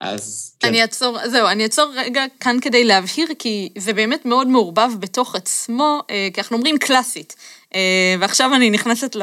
אז 0.00 0.54
כן. 0.60 0.68
אני 0.68 0.82
אעצור, 0.82 1.18
זהו, 1.28 1.46
אני 1.48 1.64
אעצור 1.64 1.92
רגע 1.96 2.24
כאן 2.40 2.56
כדי 2.62 2.84
להבהיר, 2.84 3.28
כי 3.38 3.68
זה 3.78 3.92
באמת 3.92 4.24
מאוד 4.24 4.48
מעורבב 4.48 4.90
בתוך 5.00 5.34
עצמו, 5.34 6.00
אה, 6.10 6.28
כי 6.34 6.40
אנחנו 6.40 6.56
אומרים 6.56 6.78
קלאסית. 6.78 7.36
אה, 7.74 8.14
ועכשיו 8.20 8.54
אני 8.54 8.70
נכנסת 8.70 9.16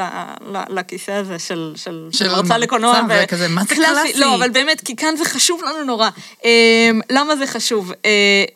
לכיסא 0.68 1.10
הזה 1.10 1.38
של, 1.38 1.72
של, 1.76 2.08
של 2.12 2.28
מרצה 2.28 2.58
לקולנוע. 2.58 3.00
וכזה, 3.08 3.48
מה 3.48 3.62
זה 3.68 3.74
קלאסי? 3.74 4.12
לא, 4.14 4.34
אבל 4.34 4.50
באמת, 4.50 4.80
כי 4.80 4.96
כאן 4.96 5.16
זה 5.16 5.24
חשוב 5.24 5.62
לנו 5.62 5.84
נורא. 5.84 6.08
אה, 6.44 6.90
למה 7.10 7.36
זה 7.36 7.46
חשוב? 7.46 7.92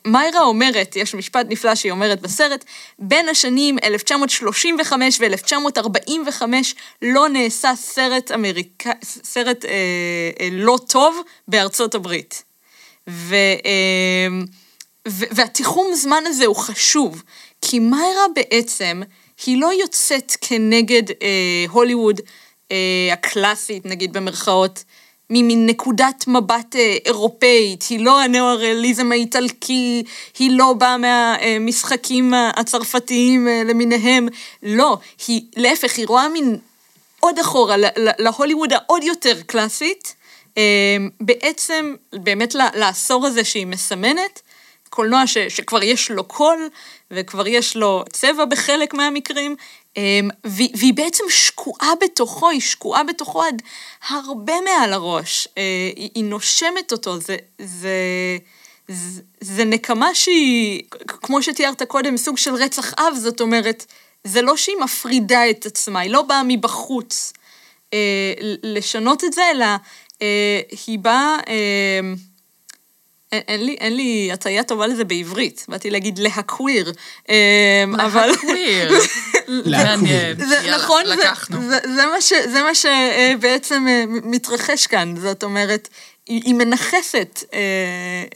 מיירה 0.07 0.40
אומרת, 0.40 0.96
יש 0.96 1.14
משפט 1.14 1.46
נפלא 1.48 1.74
שהיא 1.74 1.92
אומרת 1.92 2.20
בסרט, 2.20 2.64
בין 2.98 3.29
השנים 3.29 3.79
1935 3.85 5.20
ו-1945 5.20 6.42
לא 7.03 7.29
נעשה 7.29 7.72
סרט 7.76 8.31
אמריקאי, 8.31 8.92
סרט 9.03 9.64
אה, 9.64 10.48
לא 10.53 10.79
טוב 10.88 11.20
בארצות 11.48 11.94
הברית. 11.94 12.44
ו, 13.09 13.35
אה, 13.35 14.29
ו, 15.09 15.24
והתיחום 15.31 15.94
זמן 15.94 16.22
הזה 16.26 16.46
הוא 16.46 16.57
חשוב, 16.57 17.22
כי 17.62 17.79
מיירה 17.79 18.26
בעצם 18.35 19.03
היא 19.46 19.61
לא 19.61 19.70
יוצאת 19.81 20.37
כנגד 20.40 21.11
אה, 21.11 21.64
הוליווד 21.70 22.20
אה, 22.72 23.09
הקלאסית, 23.12 23.87
נגיד 23.87 24.12
במרכאות, 24.12 24.85
ממין 25.31 25.66
נקודת 25.66 26.24
מבט 26.26 26.76
אה, 26.76 26.96
אירופאית, 27.05 27.85
היא 27.90 28.05
לא 28.05 28.20
הנאו-ריאליזם 28.20 29.12
האיטלקי, 29.12 30.03
היא 30.38 30.50
לא 30.50 30.72
באה 30.72 30.96
מהמשחקים 30.96 32.35
הצרפתיים 32.57 33.48
אה, 33.48 33.62
למיניהם, 33.64 34.29
לא, 34.62 34.98
היא, 35.26 35.42
להפך, 35.57 35.98
היא 35.98 36.07
רואה 36.07 36.29
מין 36.29 36.57
עוד 37.20 37.38
אחורה, 37.38 37.76
להוליווד 37.96 38.72
העוד 38.72 39.03
יותר 39.03 39.42
קלאסית, 39.46 40.14
אה, 40.59 40.96
בעצם, 41.20 41.94
באמת 42.12 42.55
לעשור 42.55 43.26
הזה 43.26 43.44
שהיא 43.44 43.66
מסמנת, 43.66 44.42
קולנוע 44.90 45.26
ש- 45.26 45.38
שכבר 45.38 45.83
יש 45.83 46.11
לו 46.11 46.24
קול, 46.24 46.68
וכבר 47.11 47.48
יש 47.48 47.76
לו 47.76 48.05
צבע 48.12 48.44
בחלק 48.44 48.94
מהמקרים, 48.94 49.57
אמ, 49.96 50.31
והיא 50.44 50.94
בעצם 50.94 51.24
שקועה 51.29 51.92
בתוכו, 52.00 52.48
היא 52.48 52.61
שקועה 52.61 53.05
בתוכו 53.05 53.42
עד 53.42 53.62
הרבה 54.09 54.53
מעל 54.61 54.92
הראש. 54.92 55.48
אה, 55.59 55.62
היא 55.96 56.11
היא 56.14 56.24
נושמת 56.24 56.92
אותו, 56.92 57.20
זה, 57.20 57.37
זה, 57.59 57.90
זה, 58.88 59.22
זה 59.40 59.64
נקמה 59.64 60.14
שהיא, 60.14 60.83
כמו 61.07 61.42
שתיארת 61.42 61.83
קודם, 61.83 62.16
סוג 62.16 62.37
של 62.38 62.55
רצח 62.55 62.94
אב, 62.94 63.14
זאת 63.16 63.40
אומרת, 63.40 63.87
זה 64.24 64.42
לא 64.42 64.57
שהיא 64.57 64.76
מפרידה 64.76 65.50
את 65.50 65.66
עצמה, 65.66 66.00
היא 66.00 66.11
לא 66.11 66.22
באה 66.22 66.42
מבחוץ 66.44 67.33
אה, 67.92 67.98
לשנות 68.62 69.24
את 69.24 69.33
זה, 69.33 69.42
אלא 69.50 69.66
אה, 70.22 70.61
היא 70.87 70.98
באה... 70.98 71.37
אה, 71.48 72.00
אין, 73.33 73.43
אין 73.49 73.64
לי, 73.64 73.77
אין 73.81 73.97
לי 73.97 74.31
הטעיה 74.33 74.62
טובה 74.62 74.87
לזה 74.87 75.05
בעברית, 75.05 75.66
באתי 75.69 75.90
להגיד 75.90 76.19
להקוויר, 76.19 76.93
אמ, 77.29 77.35
אבל... 78.01 78.27
להקוויר. 78.29 78.93
מעניין. 79.71 80.37
נכון, 80.75 81.03
זה, 82.47 82.62
מה, 82.62 82.75
שבעצם 82.75 83.87
אה, 83.88 84.05
מתרחש 84.09 84.87
כאן, 84.87 85.14
זאת 85.16 85.45
אומרת, 85.45 85.88
היא, 86.27 86.55
מנכסת 86.55 87.45
אה, 87.55 87.61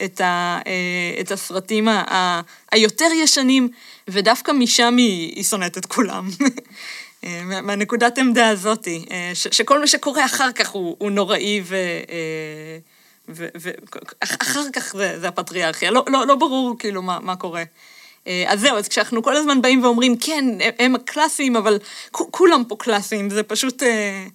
את, 0.05 0.21
ה, 0.21 0.59
אה, 0.67 1.21
את 1.21 1.31
הסרטים 1.31 1.87
ה, 1.87 2.41
היותר 2.71 3.09
ישנים, 3.23 3.69
ודווקא 4.07 4.51
משם 4.51 4.97
היא, 4.97 5.35
היא 5.35 5.43
שונאת 5.43 5.77
את 5.77 5.85
כולם. 5.85 6.29
מה- 7.23 7.61
מהנקודת 7.61 8.17
עמדה 8.17 8.49
הזאתי, 8.49 9.05
שכל 9.33 9.79
מה 9.79 9.87
שקורה 9.87 10.25
אחר 10.25 10.51
כך 10.51 10.69
הוא, 10.69 10.95
הוא 10.99 11.11
נוראי 11.11 11.61
ו... 11.63 11.75
אה, 13.29 13.33
ואחר 14.21 14.35
כך 14.73 14.93
זה, 14.97 15.19
זה 15.19 15.27
הפטריארכיה, 15.27 15.91
לא, 15.91 16.03
לא, 16.07 16.27
לא 16.27 16.35
ברור 16.35 16.75
כאילו 16.79 17.01
מה, 17.01 17.19
מה 17.19 17.35
קורה. 17.35 17.63
אה, 18.27 18.43
אז 18.47 18.59
זהו, 18.59 18.77
אז 18.77 18.87
כשאנחנו 18.87 19.23
כל 19.23 19.35
הזמן 19.35 19.61
באים 19.61 19.83
ואומרים, 19.83 20.17
כן, 20.17 20.45
הם- 20.79 20.95
הקלאסיים, 20.95 21.55
אבל 21.55 21.77
כולם 22.11 22.63
פה 22.67 22.75
קלאסיים, 22.79 23.29
זה 23.29 23.43
פשוט, 23.43 23.83
אה, 23.83 24.25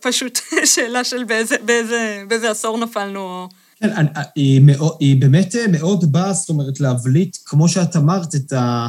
פשוט 0.00 0.38
שאלה 0.74 1.04
של 1.04 1.24
באיזה, 1.24 1.56
באיזה, 1.64 2.24
באיזה 2.28 2.50
עשור 2.50 2.78
נפלנו. 2.78 3.48
כן, 3.80 3.90
אני- 3.92 4.08
היא, 4.36 4.60
מאוד, 4.64 4.96
היא 5.00 5.20
באמת 5.20 5.54
אה, 5.56 5.66
מאוד 5.66 6.12
באה, 6.12 6.32
זאת 6.32 6.48
אומרת, 6.48 6.80
להבליט, 6.80 7.36
כמו 7.44 7.68
שאת 7.68 7.96
אמרת, 7.96 8.34
את, 8.34 8.52
ה, 8.52 8.88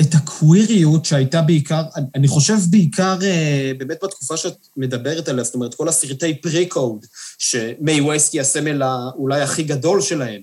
את 0.00 0.14
הקוויריות 0.14 1.04
שהייתה 1.04 1.42
בעיקר, 1.42 1.82
אני- 2.14 2.28
חושב 2.28 2.56
בעיקר 2.70 3.18
אה, 3.22 3.72
באמת 3.78 3.96
בתקופה 4.02 4.36
שאת 4.36 4.56
מדברת 4.76 5.28
עליה, 5.28 5.44
זאת 5.44 5.54
אומרת, 5.54 5.74
כל 5.74 5.88
הסרטי 5.88 6.34
פרי-קוד, 6.34 7.06
שמיי 7.38 8.00
ווסט 8.00 8.34
הסמל 8.40 8.82
אולי 9.14 9.40
הכי 9.40 9.62
גדול 9.62 10.00
שלהם. 10.00 10.42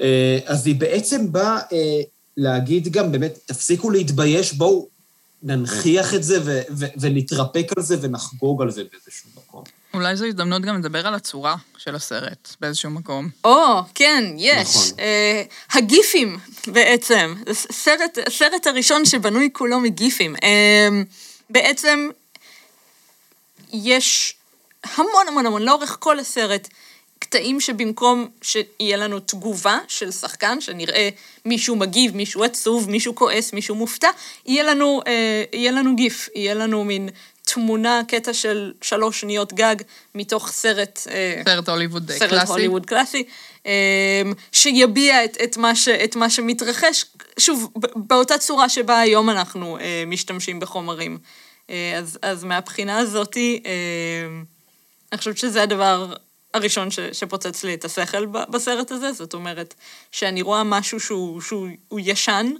אה, 0.00 0.38
אז 0.46 0.66
היא 0.66 0.74
בעצם 0.74 1.32
באה 1.32 1.58
אה, 1.72 2.00
להגיד 2.36 2.88
גם, 2.88 3.12
באמת, 3.12 3.38
תפסיקו 3.46 3.90
להתבייש, 3.90 4.52
בואו 4.52 4.88
ננכיח 5.42 6.14
את 6.14 6.22
זה 6.24 6.38
ו- 6.44 6.62
ו- 6.78 6.86
ונתרפק 7.00 7.66
על 7.76 7.82
זה 7.82 7.96
ונחגוג 8.00 8.62
על 8.62 8.70
זה 8.70 8.82
באיזשהו 8.92 9.30
מקום. 9.36 9.64
אולי 9.94 10.16
זו 10.16 10.24
הזדמנות 10.24 10.62
גם 10.62 10.78
לדבר 10.78 11.06
על 11.06 11.14
הצורה 11.14 11.56
של 11.78 11.94
הסרט 11.94 12.48
באיזשהו 12.60 12.90
מקום. 12.90 13.28
או, 13.44 13.80
כן, 13.94 14.24
יש. 14.36 14.76
נכון. 14.76 14.98
אה, 14.98 15.42
הגיפים 15.72 16.38
בעצם, 16.66 17.34
סרט, 17.52 18.18
הסרט 18.26 18.66
הראשון 18.66 19.04
שבנוי 19.04 19.48
כולו 19.52 19.80
מגיפים. 19.80 20.36
אה, 20.42 20.88
בעצם 21.50 22.08
יש 23.72 24.34
המון 24.84 25.28
המון 25.28 25.46
המון, 25.46 25.62
לאורך 25.62 25.96
כל 26.00 26.18
הסרט, 26.18 26.68
קטעים 27.18 27.60
שבמקום 27.60 28.28
שיהיה 28.42 28.96
לנו 28.96 29.20
תגובה 29.20 29.78
של 29.88 30.10
שחקן, 30.10 30.60
שנראה 30.60 31.08
מישהו 31.44 31.76
מגיב, 31.76 32.16
מישהו 32.16 32.44
עצוב, 32.44 32.90
מישהו 32.90 33.14
כועס, 33.14 33.52
מישהו 33.52 33.74
מופתע, 33.74 34.08
יהיה 34.46 34.62
לנו, 34.62 35.00
אה, 35.06 35.44
יהיה 35.52 35.72
לנו 35.72 35.96
גיף, 35.96 36.28
יהיה 36.34 36.54
לנו 36.54 36.84
מין 36.84 37.08
תמונה, 37.42 38.00
קטע 38.08 38.34
של 38.34 38.72
שלוש 38.82 39.20
שניות 39.20 39.52
גג, 39.52 39.76
מתוך 40.14 40.50
סרט... 40.50 41.00
אה, 41.10 41.42
סרט 41.44 41.68
הוליווד 41.68 42.10
סרט 42.10 42.30
קלאסי. 42.30 42.52
הוליווד 42.52 42.86
קלאסי, 42.86 43.24
אמ, 43.66 43.70
שיביע 44.52 45.24
את, 45.24 45.36
את, 45.44 45.56
מה 45.56 45.76
ש, 45.76 45.88
את 45.88 46.16
מה 46.16 46.30
שמתרחש, 46.30 47.04
שוב, 47.38 47.72
באותה 47.96 48.38
צורה 48.38 48.68
שבה 48.68 49.00
היום 49.00 49.30
אנחנו 49.30 49.78
אה, 49.78 50.04
משתמשים 50.06 50.60
בחומרים. 50.60 51.18
אה, 51.70 51.98
אז, 51.98 52.18
אז 52.22 52.44
מהבחינה 52.44 52.98
הזאתי, 52.98 53.62
אה, 53.66 53.72
אני 55.12 55.18
חושבת 55.18 55.38
שזה 55.38 55.62
הדבר 55.62 56.14
הראשון 56.54 56.90
ש, 56.90 57.00
שפוצץ 57.12 57.64
לי 57.64 57.74
את 57.74 57.84
השכל 57.84 58.26
בסרט 58.26 58.90
הזה, 58.90 59.12
זאת 59.12 59.34
אומרת, 59.34 59.74
שאני 60.12 60.42
רואה 60.42 60.64
משהו 60.64 61.00
שהוא, 61.00 61.40
שהוא 61.40 61.68
הוא 61.88 62.00
ישן, 62.02 62.50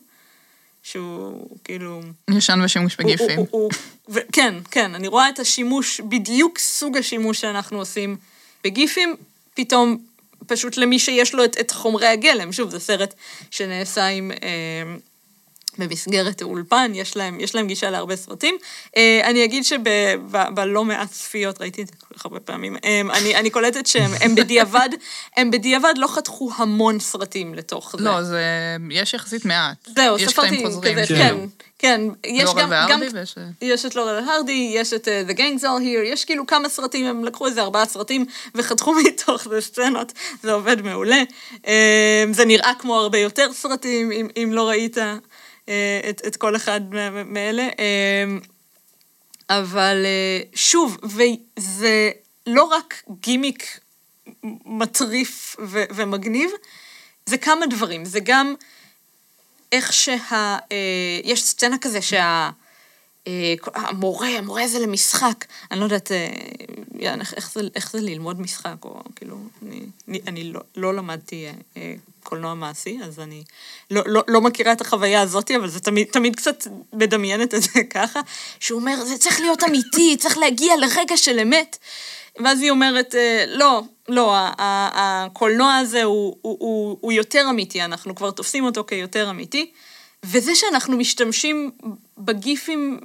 שהוא 0.82 1.56
כאילו... 1.64 2.00
ישן 2.30 2.60
ושימוש 2.64 2.96
בגיפים. 2.96 3.38
הוא, 3.38 3.46
הוא, 3.50 3.62
הוא, 3.62 3.70
ו- 4.08 4.32
כן, 4.32 4.54
כן, 4.70 4.94
אני 4.94 5.08
רואה 5.08 5.28
את 5.28 5.38
השימוש, 5.38 6.00
בדיוק 6.00 6.58
סוג 6.58 6.96
השימוש 6.96 7.40
שאנחנו 7.40 7.78
עושים 7.78 8.16
בגיפים, 8.64 9.16
פתאום 9.54 9.98
פשוט 10.46 10.76
למי 10.76 10.98
שיש 10.98 11.34
לו 11.34 11.44
את, 11.44 11.60
את 11.60 11.70
חומרי 11.70 12.06
הגלם. 12.06 12.52
שוב, 12.52 12.70
זה 12.70 12.80
סרט 12.80 13.14
שנעשה 13.50 14.06
עם... 14.06 14.30
אה, 14.42 14.96
במסגרת 15.78 16.42
האולפן, 16.42 16.92
יש 16.94 17.16
להם, 17.16 17.40
יש 17.40 17.54
להם 17.54 17.66
גישה 17.66 17.90
להרבה 17.90 18.16
סרטים. 18.16 18.56
אה, 18.96 19.20
אני 19.24 19.44
אגיד 19.44 19.64
שבלא 19.64 20.84
מעט 20.84 21.10
צפיות, 21.10 21.60
ראיתי 21.60 21.82
את 21.82 21.86
זה 21.86 21.92
כל 22.08 22.14
כך 22.14 22.26
הרבה 22.26 22.40
פעמים, 22.40 22.76
אה, 22.84 23.00
אני, 23.00 23.36
אני 23.36 23.50
קולטת 23.50 23.86
שהם 23.86 24.10
הם 24.20 24.34
בדיעבד, 24.34 24.88
הם 25.36 25.50
בדיעבד 25.50 25.94
לא 25.96 26.06
חתכו 26.06 26.50
המון 26.56 27.00
סרטים 27.00 27.54
לתוך 27.54 27.94
זה. 27.98 28.04
לא, 28.04 28.22
זה... 28.22 28.42
יש 28.90 29.14
יחסית 29.14 29.44
מעט. 29.44 29.76
זהו, 29.96 30.16
יש 30.16 30.30
ספרתי. 30.30 30.64
כזה, 30.64 31.04
כן. 31.08 31.36
כן, 31.80 32.00
כן. 32.22 32.30
יש 32.30 32.50
גם, 32.56 32.70
גם, 32.88 33.00
ויש... 33.14 33.34
יש 33.62 33.86
את 33.86 33.94
לורל 33.94 34.24
הרדי, 34.28 34.72
יש 34.74 34.92
את 34.92 35.08
uh, 35.08 35.30
The 35.30 35.34
Gangs 35.34 35.62
All 35.62 35.80
Here, 35.82 36.04
יש 36.12 36.24
כאילו 36.24 36.46
כמה 36.46 36.68
סרטים, 36.68 37.06
הם 37.06 37.24
לקחו 37.24 37.46
איזה 37.46 37.62
ארבעה 37.62 37.86
סרטים 37.86 38.24
וחתכו 38.54 38.94
מתוך 39.04 39.48
זה 39.48 39.60
סצנות, 39.60 40.12
זה 40.42 40.52
עובד 40.52 40.82
מעולה. 40.82 41.22
Uh, 41.54 41.66
זה 42.32 42.44
נראה 42.44 42.72
כמו 42.78 42.96
הרבה 42.96 43.18
יותר 43.18 43.52
סרטים, 43.52 44.12
אם, 44.12 44.28
אם 44.36 44.50
לא 44.52 44.68
ראית 44.68 44.96
את, 46.10 46.22
את 46.26 46.36
כל 46.36 46.56
אחד 46.56 46.80
מאלה. 47.26 47.68
Uh, 47.68 48.46
אבל 49.48 50.04
uh, 50.04 50.56
שוב, 50.56 50.98
וזה 51.02 52.10
לא 52.46 52.64
רק 52.64 53.02
גימיק 53.20 53.80
מטריף 54.66 55.56
ו- 55.66 55.84
ומגניב, 55.94 56.50
זה 57.26 57.38
כמה 57.38 57.66
דברים, 57.66 58.04
זה 58.04 58.20
גם 58.24 58.54
איך 59.72 59.92
שה... 59.92 60.16
אה, 60.32 60.58
יש 61.24 61.44
סצנה 61.44 61.78
כזה 61.78 62.02
שה... 62.02 62.50
אה, 63.26 63.54
המורה, 63.74 64.28
המורה 64.28 64.62
הזה 64.62 64.78
למשחק, 64.78 65.44
אני 65.70 65.80
לא 65.80 65.84
יודעת 65.84 66.12
אה, 66.12 67.14
איך, 67.36 67.52
זה, 67.52 67.60
איך 67.74 67.92
זה 67.92 68.00
ללמוד 68.00 68.40
משחק, 68.40 68.84
או 68.84 69.02
כאילו, 69.16 69.38
אני, 69.62 69.80
אני, 70.08 70.20
אני 70.26 70.52
לא, 70.52 70.60
לא 70.76 70.94
למדתי 70.94 71.46
אה, 71.46 71.52
אה, 71.76 71.94
קולנוע 72.30 72.54
מעשי, 72.54 72.98
אז 73.04 73.20
אני 73.20 73.42
לא, 73.90 74.02
לא, 74.06 74.22
לא 74.28 74.40
מכירה 74.40 74.72
את 74.72 74.80
החוויה 74.80 75.20
הזאת, 75.20 75.50
אבל 75.50 75.68
זה 75.68 75.80
תמיד, 75.80 76.06
תמיד 76.06 76.36
קצת 76.36 76.66
מדמיינת 76.92 77.54
את 77.54 77.62
זה 77.62 77.84
ככה, 77.94 78.20
שהוא 78.60 78.80
אומר, 78.80 79.04
זה 79.04 79.18
צריך 79.18 79.40
להיות 79.40 79.64
אמיתי, 79.64 80.16
צריך 80.16 80.38
להגיע 80.38 80.76
לרגע 80.76 81.16
של 81.16 81.38
אמת. 81.38 81.78
ואז 82.44 82.60
היא 82.60 82.70
אומרת, 82.70 83.14
אה, 83.14 83.44
לא, 83.48 83.82
לא, 84.08 84.34
הקולנוע 84.58 85.76
הזה 85.76 86.02
הוא, 86.02 86.36
הוא, 86.42 86.56
הוא, 86.60 86.96
הוא 87.00 87.12
יותר 87.12 87.46
אמיתי, 87.50 87.82
אנחנו 87.82 88.14
כבר 88.14 88.30
תופסים 88.30 88.64
אותו 88.64 88.84
כיותר 88.86 89.30
אמיתי. 89.30 89.70
וזה 90.24 90.54
שאנחנו 90.54 90.96
משתמשים 90.96 91.70
בגיפים, 92.18 92.98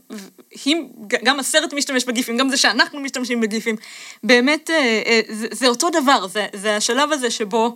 היא, 0.66 0.76
גם 1.24 1.40
הסרט 1.40 1.74
משתמש 1.74 2.06
בגיפים, 2.06 2.38
גם 2.38 2.50
זה 2.50 2.58
שאנחנו 2.58 3.00
משתמשים 3.00 3.42
בגיפים, 3.42 3.76
באמת 4.24 4.70
אה, 4.70 5.02
אה, 5.06 5.22
זה, 5.30 5.48
זה 5.52 5.68
אותו 5.68 5.90
דבר, 5.90 6.28
זה, 6.28 6.48
זה 6.54 6.76
השלב 6.76 7.12
הזה 7.12 7.32
שבו 7.32 7.76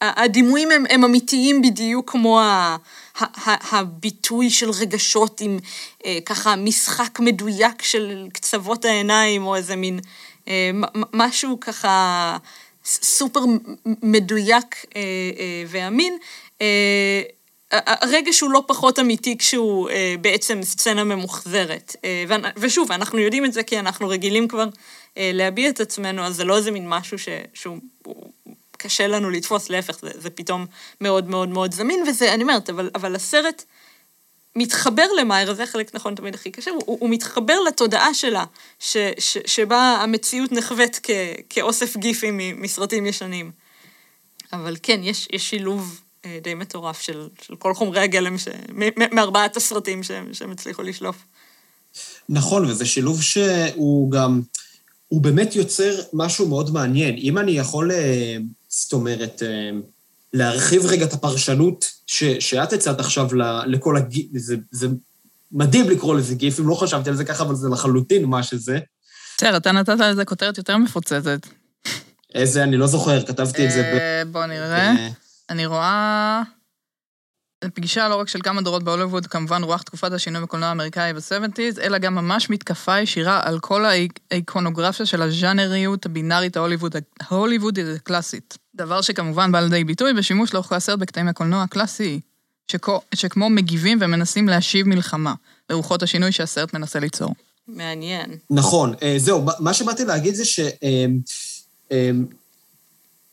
הדימויים 0.00 0.70
הם, 0.70 0.84
הם 0.90 1.04
אמיתיים 1.04 1.62
בדיוק 1.62 2.10
כמו 2.10 2.40
ה, 2.40 2.76
ה, 3.18 3.24
ה, 3.24 3.78
הביטוי 3.78 4.50
של 4.50 4.70
רגשות 4.70 5.40
עם 5.40 5.58
אה, 6.06 6.18
ככה 6.26 6.56
משחק 6.56 7.20
מדויק 7.20 7.82
של 7.82 8.28
קצוות 8.32 8.84
העיניים, 8.84 9.46
או 9.46 9.56
איזה 9.56 9.76
מין 9.76 10.00
אה, 10.48 10.70
משהו 11.12 11.60
ככה 11.60 12.36
סופר 12.84 13.40
מדויק 14.02 14.84
אה, 14.96 15.00
אה, 15.38 15.64
ואמין. 15.68 16.18
אה, 16.60 17.22
הרגש 17.72 18.40
הוא 18.40 18.50
לא 18.50 18.62
פחות 18.66 18.98
אמיתי 18.98 19.38
כשהוא 19.38 19.90
אה, 19.90 20.14
בעצם 20.20 20.62
סצנה 20.62 21.04
ממוחזרת. 21.04 21.96
אה, 22.04 22.24
ושוב, 22.56 22.92
אנחנו 22.92 23.18
יודעים 23.18 23.44
את 23.44 23.52
זה 23.52 23.62
כי 23.62 23.78
אנחנו 23.78 24.08
רגילים 24.08 24.48
כבר 24.48 24.68
אה, 25.18 25.30
להביע 25.34 25.68
את 25.68 25.80
עצמנו, 25.80 26.22
אז 26.22 26.36
זה 26.36 26.44
לא 26.44 26.56
איזה 26.56 26.70
מין 26.70 26.88
משהו 26.88 27.18
ש, 27.18 27.28
שהוא 27.54 27.78
הוא, 28.04 28.32
קשה 28.76 29.06
לנו 29.06 29.30
לתפוס, 29.30 29.70
להפך, 29.70 29.98
זה, 30.00 30.10
זה 30.14 30.30
פתאום 30.30 30.66
מאוד 31.00 31.28
מאוד 31.28 31.48
מאוד 31.48 31.74
זמין, 31.74 32.04
וזה, 32.08 32.34
אני 32.34 32.42
אומרת, 32.42 32.70
אבל, 32.70 32.90
אבל 32.94 33.14
הסרט 33.14 33.64
מתחבר 34.56 35.06
למאיירה, 35.20 35.54
זה 35.54 35.62
החלק 35.62 35.94
נכון 35.94 36.14
תמיד 36.14 36.34
הכי 36.34 36.50
קשה, 36.50 36.70
הוא, 36.70 36.98
הוא 37.00 37.10
מתחבר 37.10 37.60
לתודעה 37.60 38.14
שלה, 38.14 38.44
ש, 38.78 38.96
ש, 39.18 39.38
שבה 39.46 39.98
המציאות 40.02 40.52
נחווית 40.52 41.00
כ, 41.02 41.10
כאוסף 41.50 41.96
גיפים 41.96 42.40
מסרטים 42.62 43.06
ישנים. 43.06 43.50
אבל 44.52 44.76
כן, 44.82 45.00
יש, 45.02 45.28
יש 45.32 45.50
שילוב 45.50 46.00
אה, 46.24 46.38
די 46.42 46.54
מטורף 46.54 47.00
של, 47.00 47.28
של 47.42 47.56
כל 47.56 47.74
חומרי 47.74 48.00
הגלם, 48.00 48.38
ש, 48.38 48.48
מ- 48.72 49.14
מארבעת 49.14 49.56
הסרטים 49.56 50.02
שהם, 50.02 50.34
שהם 50.34 50.50
הצליחו 50.50 50.82
לשלוף. 50.82 51.16
נכון, 52.28 52.64
וזה 52.64 52.86
שילוב 52.86 53.22
שהוא 53.22 54.10
גם, 54.10 54.42
הוא 55.08 55.22
באמת 55.22 55.56
יוצר 55.56 56.00
משהו 56.12 56.48
מאוד 56.48 56.70
מעניין. 56.70 57.14
אם 57.16 57.38
אני 57.38 57.52
יכול, 57.52 57.92
אה, 57.92 58.36
זאת 58.82 58.92
אומרת, 58.92 59.42
אה, 59.42 59.70
להרחיב 60.32 60.86
רגע 60.86 61.04
את 61.04 61.12
הפרשנות 61.12 61.84
ש, 62.06 62.24
שאת 62.24 62.72
הצעת 62.72 63.00
עכשיו 63.00 63.34
ל- 63.34 63.62
לכל 63.66 63.96
הגיפים, 63.96 64.38
זה, 64.38 64.56
זה 64.70 64.88
מדהים 65.52 65.90
לקרוא 65.90 66.14
לזה 66.14 66.34
גיפים, 66.34 66.68
לא 66.68 66.74
חשבתי 66.74 67.10
על 67.10 67.16
זה 67.16 67.24
ככה, 67.24 67.42
אבל 67.42 67.54
זה 67.54 67.68
לחלוטין 67.68 68.24
מה 68.24 68.42
שזה. 68.42 68.78
בסדר, 69.36 69.56
אתה 69.56 69.72
נתת 69.72 69.98
לזה 70.00 70.24
כותרת 70.24 70.58
יותר 70.58 70.76
מפוצצת. 70.76 71.46
איזה, 72.34 72.62
אני 72.62 72.76
לא 72.76 72.86
זוכר, 72.86 73.26
כתבתי 73.26 73.66
את 73.66 73.70
זה 73.70 73.82
ב... 73.82 73.84
אה, 73.84 74.22
בוא 74.32 74.46
נראה. 74.46 74.76
אה, 74.76 75.08
אני 75.50 75.66
רואה 75.66 76.42
פגישה 77.74 78.08
לא 78.08 78.14
רק 78.16 78.28
של 78.28 78.38
כמה 78.42 78.62
דורות 78.62 78.82
בהוליווד, 78.82 79.26
כמובן 79.26 79.62
רוח 79.62 79.82
תקופת 79.82 80.12
השינוי 80.12 80.42
בקולנוע 80.42 80.68
האמריקאי 80.68 81.12
ב-70's, 81.12 81.80
אלא 81.80 81.98
גם 81.98 82.14
ממש 82.14 82.50
מתקפה 82.50 83.00
ישירה 83.00 83.40
על 83.44 83.60
כל 83.60 83.84
האיקונוגרפיה 84.30 85.06
של 85.06 85.22
הז'נדריות 85.22 86.06
הבינארית 86.06 86.56
ההוליווד, 86.56 86.96
ההוליוודית 87.20 87.86
הקלאסית. 87.96 88.58
דבר 88.74 89.00
שכמובן 89.00 89.52
בא 89.52 89.60
לידי 89.60 89.84
ביטוי 89.84 90.12
בשימוש 90.14 90.54
לאורך 90.54 90.74
הסרט 90.74 90.98
בקטעים 90.98 91.26
מהקולנוע 91.26 91.62
הקלאסי, 91.62 92.20
שכו, 92.72 93.00
שכמו 93.14 93.50
מגיבים 93.50 93.98
ומנסים 94.00 94.48
להשיב 94.48 94.88
מלחמה, 94.88 95.34
לרוחות 95.70 96.02
השינוי 96.02 96.32
שהסרט 96.32 96.74
מנסה 96.74 96.98
ליצור. 96.98 97.34
מעניין. 97.68 98.30
נכון, 98.50 98.94
אה, 99.02 99.14
זהו, 99.18 99.42
מה- 99.42 99.52
מה 99.60 99.74
שבאתי 99.74 100.04
להגיד 100.04 100.34
זה 100.34 100.44
ש... 100.44 100.60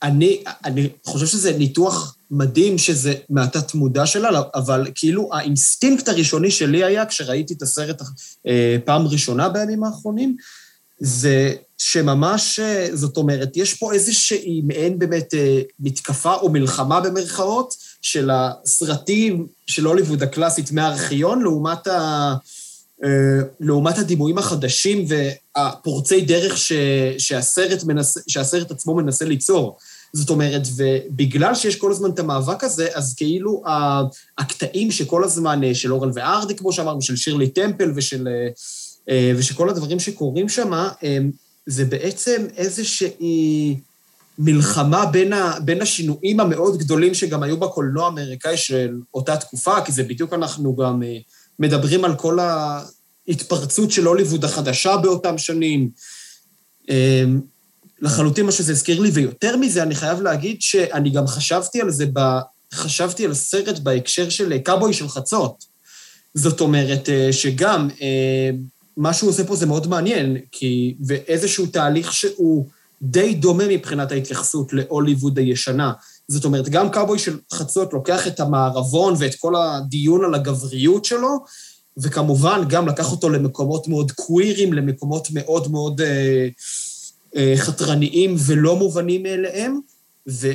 אני, 0.03 0.43
אני 0.65 0.89
חושב 1.05 1.25
שזה 1.25 1.57
ניתוח 1.57 2.15
מדהים 2.31 2.77
שזה 2.77 3.13
מהתת 3.29 3.73
מודע 3.73 4.05
שלה, 4.05 4.41
אבל 4.55 4.87
כאילו 4.95 5.29
האינסטינקט 5.33 6.09
הראשוני 6.09 6.51
שלי 6.51 6.83
היה, 6.83 7.05
כשראיתי 7.05 7.53
את 7.53 7.61
הסרט 7.61 8.01
אה, 8.47 8.77
פעם 8.85 9.07
ראשונה 9.07 9.49
בימים 9.49 9.83
האחרונים, 9.83 10.35
זה 10.99 11.53
שממש, 11.77 12.59
אה, 12.59 12.87
זאת 12.93 13.17
אומרת, 13.17 13.57
יש 13.57 13.73
פה 13.73 13.93
איזושהי 13.93 14.61
מעין 14.65 14.99
באמת 14.99 15.33
אה, 15.33 15.61
מתקפה 15.79 16.33
או 16.33 16.49
מלחמה 16.49 17.01
במרכאות 17.01 17.73
של 18.01 18.29
הסרטים 18.33 19.47
של 19.67 19.85
הוליווד 19.85 20.23
הקלאסית 20.23 20.71
מהארכיון, 20.71 21.41
לעומת 21.41 21.87
ה... 21.87 22.33
אה, 23.03 23.09
לעומת 23.59 23.97
הדימויים 23.97 24.37
החדשים 24.37 25.05
והפורצי 25.07 26.21
דרך 26.21 26.57
ש, 26.57 26.71
שהסרט, 27.17 27.83
מנסה, 27.83 28.19
שהסרט 28.27 28.71
עצמו 28.71 28.95
מנסה 28.95 29.25
ליצור. 29.25 29.77
זאת 30.16 30.30
אומרת, 30.30 30.61
ובגלל 30.76 31.55
שיש 31.55 31.76
כל 31.76 31.91
הזמן 31.91 32.09
את 32.09 32.20
המאבק 32.20 32.64
הזה, 32.64 32.88
אז 32.93 33.14
כאילו 33.18 33.64
הקטעים 34.38 34.91
שכל 34.91 35.24
הזמן, 35.24 35.64
אה, 35.64 35.76
של 35.76 35.93
אורל 35.93 36.11
וארדי, 36.14 36.55
כמו 36.55 36.74
שאמרנו, 36.74 37.01
של 37.01 37.16
שירלי 37.16 37.49
טמפל 37.49 37.91
ושל, 37.95 38.28
אה, 38.28 38.47
אה, 39.09 39.32
ושכל 39.38 39.70
הדברים 39.70 39.99
שקורים 39.99 40.49
שם, 40.49 40.72
זה 41.66 41.86
בעצם 41.86 42.45
איזושהי 42.57 43.78
מלחמה 44.39 45.05
בין, 45.05 45.34
ה, 45.34 45.59
בין 45.66 45.82
השינויים 45.82 46.39
המאוד 46.39 46.78
גדולים 46.78 47.14
שגם 47.14 47.43
היו 47.43 47.57
בקולנוע 47.57 48.05
האמריקאי 48.05 48.57
של 48.57 48.99
אותה 49.14 49.38
תקופה, 49.38 49.82
כי 49.82 49.91
זה 49.91 50.03
בדיוק 50.03 50.34
אנחנו 50.34 50.76
גם 50.76 51.01
מדברים 51.59 52.05
על 52.05 52.16
כל 52.16 52.39
ההתפרצות 52.39 53.91
של 53.91 54.05
הוליווד 54.05 54.45
החדשה 54.45 54.97
באותם 54.97 55.38
שנים. 55.38 55.89
אה, 58.03 58.09
לחלוטין 58.09 58.45
מה 58.45 58.51
שזה 58.51 58.71
הזכיר 58.71 58.99
לי, 58.99 59.09
ויותר 59.09 59.57
מזה, 59.57 59.83
אני 59.83 59.95
חייב 59.95 60.21
להגיד 60.21 60.61
שאני 60.61 61.09
גם 61.09 61.27
חשבתי 61.27 61.81
על 61.81 61.91
זה, 61.91 62.05
ב... 62.13 62.19
חשבתי 62.73 63.25
על 63.25 63.33
סרט 63.33 63.79
בהקשר 63.79 64.29
של 64.29 64.57
קאבוי 64.57 64.93
של 64.93 65.09
חצות. 65.09 65.65
זאת 66.33 66.61
אומרת, 66.61 67.09
אה, 67.09 67.33
שגם 67.33 67.89
אה, 68.01 68.49
מה 68.97 69.13
שהוא 69.13 69.29
עושה 69.29 69.43
פה 69.43 69.55
זה 69.55 69.65
מאוד 69.65 69.87
מעניין, 69.87 70.37
כי... 70.51 70.95
ואיזשהו 71.07 71.65
תהליך 71.65 72.13
שהוא 72.13 72.67
די 73.01 73.35
דומה 73.35 73.67
מבחינת 73.67 74.11
ההתייחסות 74.11 74.73
להוליווד 74.73 75.37
הישנה. 75.37 75.91
זאת 76.27 76.45
אומרת, 76.45 76.69
גם 76.69 76.89
קאבוי 76.89 77.19
של 77.19 77.37
חצות 77.53 77.93
לוקח 77.93 78.27
את 78.27 78.39
המערבון 78.39 79.13
ואת 79.19 79.35
כל 79.35 79.55
הדיון 79.55 80.25
על 80.25 80.35
הגבריות 80.35 81.05
שלו, 81.05 81.43
וכמובן 81.97 82.61
גם 82.67 82.87
לקח 82.87 83.11
אותו 83.11 83.29
למקומות 83.29 83.87
מאוד 83.87 84.11
קווירים, 84.11 84.73
למקומות 84.73 85.27
מאוד 85.31 85.71
מאוד 85.71 86.01
אה, 86.01 86.07
אה, 86.07 86.47
חתרניים 87.55 88.36
ולא 88.39 88.75
מובנים 88.75 89.23
מאליהם, 89.23 89.79
ו, 90.29 90.47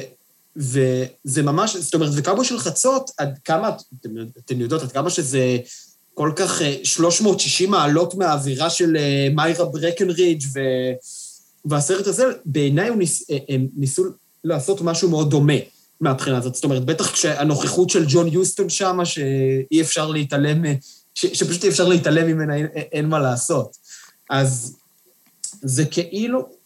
וזה 0.56 1.42
ממש, 1.42 1.76
זאת 1.76 1.94
אומרת, 1.94 2.10
וקאבוי 2.16 2.44
של 2.44 2.58
חצות, 2.58 3.10
עד 3.18 3.38
כמה, 3.44 3.70
אתם, 4.00 4.10
אתן 4.44 4.60
יודעות, 4.60 4.82
עד 4.82 4.92
כמה 4.92 5.10
שזה 5.10 5.58
כל 6.14 6.32
כך 6.36 6.62
אה, 6.62 6.76
360 6.84 7.70
מעלות 7.70 8.14
מהאווירה 8.14 8.70
של 8.70 8.96
אה, 8.96 9.28
מיירה 9.34 9.64
ברקנרידג' 9.64 10.42
ו... 10.54 10.60
והסרט 11.64 12.06
הזה, 12.06 12.24
בעיניי 12.44 12.90
ניס, 12.96 13.30
אה, 13.30 13.38
הם 13.48 13.66
ניסו 13.76 14.04
לעשות 14.44 14.80
משהו 14.80 15.10
מאוד 15.10 15.30
דומה 15.30 15.52
מהבחינה 16.00 16.38
הזאת. 16.38 16.54
זאת 16.54 16.64
אומרת, 16.64 16.84
בטח 16.84 17.12
כשהנוכחות 17.12 17.90
של 17.90 18.04
ג'ון 18.08 18.28
יוסטון 18.28 18.68
שם, 18.68 18.98
שאי 19.04 19.80
אפשר 19.80 20.08
להתעלם, 20.08 20.64
אה, 20.64 20.74
ש, 21.14 21.26
שפשוט 21.26 21.64
אי 21.64 21.68
אפשר 21.68 21.88
להתעלם 21.88 22.26
ממנה, 22.26 22.56
אין, 22.56 22.66
אין 22.74 23.08
מה 23.08 23.18
לעשות. 23.18 23.76
אז 24.30 24.76
זה 25.62 25.84
כאילו, 25.84 26.57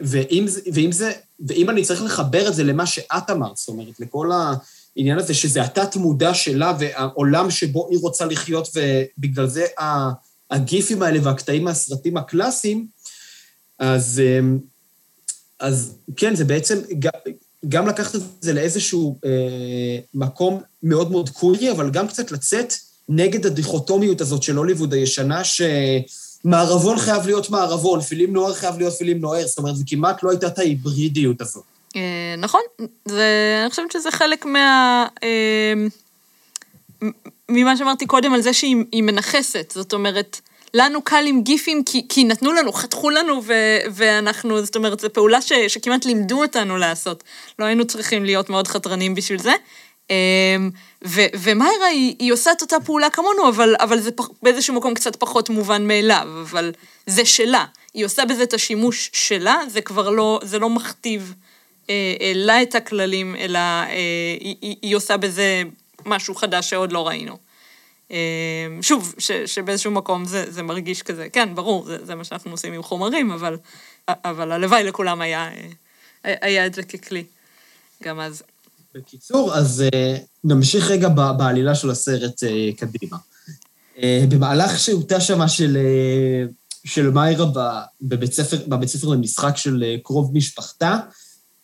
ואם, 0.00 0.46
ואם 0.72 0.92
זה, 0.92 1.12
ואם 1.48 1.70
אני 1.70 1.84
צריך 1.84 2.02
לחבר 2.02 2.48
את 2.48 2.54
זה 2.54 2.64
למה 2.64 2.86
שאת 2.86 3.30
אמרת, 3.30 3.56
זאת 3.56 3.68
אומרת, 3.68 4.00
לכל 4.00 4.30
העניין 4.96 5.18
הזה, 5.18 5.34
שזה 5.34 5.62
התת-מודע 5.62 6.34
שלה 6.34 6.72
והעולם 6.78 7.50
שבו 7.50 7.88
היא 7.90 7.98
רוצה 8.02 8.24
לחיות, 8.24 8.68
ובגלל 8.74 9.46
זה 9.46 9.66
ה- 9.80 10.10
הגיפים 10.50 11.02
האלה 11.02 11.18
והקטעים 11.22 11.64
מהסרטים 11.64 12.16
הקלאסיים, 12.16 12.86
אז, 13.78 14.20
אמ, 14.24 14.58
אז 15.60 15.94
כן, 16.16 16.34
זה 16.34 16.44
בעצם 16.44 16.78
גם, 17.68 17.88
לקחת 17.88 18.14
את 18.14 18.20
זה 18.40 18.52
לאיזשהו 18.52 19.18
אה, 19.24 19.98
מקום 20.14 20.62
מאוד 20.82 21.10
מאוד 21.10 21.28
קווירי, 21.28 21.70
אבל 21.70 21.90
גם 21.90 22.08
קצת 22.08 22.30
לצאת 22.30 22.72
נגד 23.08 23.46
הדיכוטומיות 23.46 24.20
הזאת 24.20 24.42
של 24.42 24.56
הוליווד 24.56 24.92
הישנה, 24.92 25.44
שמערבון 26.44 26.98
חייב 26.98 27.26
להיות 27.26 27.50
מערבון, 27.50 28.00
פילים 28.00 28.32
נוער 28.32 28.54
חייב 28.54 28.78
להיות 28.78 28.94
פילים 28.94 29.20
נוער, 29.20 29.46
זאת 29.46 29.58
אומרת, 29.58 29.76
זה 29.76 29.84
כמעט 29.86 30.22
לא 30.22 30.30
הייתה 30.30 30.46
את 30.46 30.58
ההיברידיות 30.58 31.40
הזאת. 31.40 31.64
אה, 31.96 32.34
נכון, 32.38 32.60
זה, 33.04 33.58
אני 33.62 33.70
חושבת 33.70 33.92
שזה 33.92 34.10
חלק 34.10 34.44
מה... 34.44 35.06
אה, 35.22 35.72
ממה 37.48 37.76
שאמרתי 37.76 38.06
קודם 38.06 38.34
על 38.34 38.42
זה 38.42 38.52
שהיא 38.52 38.76
היא 38.92 39.02
מנכסת, 39.02 39.72
זאת 39.76 39.92
אומרת, 39.92 40.40
לנו 40.74 41.02
קל 41.02 41.24
עם 41.26 41.42
גיפים 41.42 41.84
כי, 41.84 42.06
כי 42.08 42.24
נתנו 42.24 42.52
לנו, 42.52 42.72
חתכו 42.72 43.10
לנו 43.10 43.42
ו, 43.44 43.52
ואנחנו, 43.90 44.64
זאת 44.64 44.76
אומרת, 44.76 45.00
זו 45.00 45.12
פעולה 45.12 45.42
ש, 45.42 45.52
שכמעט 45.68 46.04
לימדו 46.04 46.42
אותנו 46.42 46.76
לעשות. 46.76 47.24
לא 47.58 47.64
היינו 47.64 47.86
צריכים 47.86 48.24
להיות 48.24 48.50
מאוד 48.50 48.68
חתרנים 48.68 49.14
בשביל 49.14 49.38
זה. 49.38 49.52
אה, 50.10 50.56
ו, 51.04 51.20
ומיירה 51.34 51.86
היא, 51.86 52.16
היא 52.18 52.32
עושה 52.32 52.52
את 52.52 52.62
אותה 52.62 52.76
פעולה 52.84 53.10
כמונו, 53.10 53.48
אבל, 53.48 53.74
אבל 53.80 54.00
זה 54.00 54.12
פח, 54.12 54.28
באיזשהו 54.42 54.74
מקום 54.74 54.94
קצת 54.94 55.16
פחות 55.16 55.50
מובן 55.50 55.86
מאליו, 55.86 56.28
אבל 56.42 56.72
זה 57.06 57.24
שלה. 57.24 57.64
היא 57.94 58.04
עושה 58.04 58.24
בזה 58.24 58.42
את 58.42 58.54
השימוש 58.54 59.10
שלה, 59.12 59.58
זה 59.68 59.80
כבר 59.80 60.10
לא, 60.10 60.40
זה 60.42 60.58
לא 60.58 60.70
מכתיב 60.70 61.34
אה, 61.90 62.32
לה 62.34 62.62
את 62.62 62.74
הכללים, 62.74 63.36
אלא 63.36 63.58
אה, 63.58 63.88
היא, 64.40 64.76
היא 64.82 64.96
עושה 64.96 65.16
בזה 65.16 65.62
משהו 66.06 66.34
חדש 66.34 66.70
שעוד 66.70 66.92
לא 66.92 67.08
ראינו. 67.08 67.38
אה, 68.10 68.16
שוב, 68.82 69.14
ש, 69.18 69.32
שבאיזשהו 69.32 69.90
מקום 69.90 70.24
זה, 70.24 70.50
זה 70.50 70.62
מרגיש 70.62 71.02
כזה, 71.02 71.28
כן, 71.28 71.54
ברור, 71.54 71.84
זה, 71.84 72.04
זה 72.04 72.14
מה 72.14 72.24
שאנחנו 72.24 72.50
עושים 72.50 72.72
עם 72.72 72.82
חומרים, 72.82 73.30
אבל, 73.30 73.56
אבל 74.08 74.52
הלוואי 74.52 74.84
לכולם 74.84 75.20
היה, 75.20 75.50
אה, 76.24 76.34
היה 76.40 76.66
את 76.66 76.74
זה 76.74 76.82
ככלי. 76.82 77.24
גם 78.02 78.20
אז. 78.20 78.42
בקיצור, 78.94 79.54
אז 79.54 79.84
uh, 79.86 80.18
נמשיך 80.44 80.90
רגע 80.90 81.08
בעלילה 81.08 81.74
של 81.74 81.90
הסרט 81.90 82.42
uh, 82.42 82.76
קדימה. 82.76 83.16
Uh, 83.96 84.00
במהלך 84.28 84.78
שהותה 84.78 85.20
שמה 85.20 85.48
של, 85.48 85.76
uh, 85.76 86.88
של 86.88 87.10
מיירה 87.10 87.46
בבית 88.02 88.32
ספר, 88.32 88.56
בבית 88.68 88.88
ספר 88.88 89.08
למשחק 89.08 89.56
של 89.56 89.84
uh, 89.84 90.02
קרוב 90.02 90.36
משפחתה, 90.36 90.98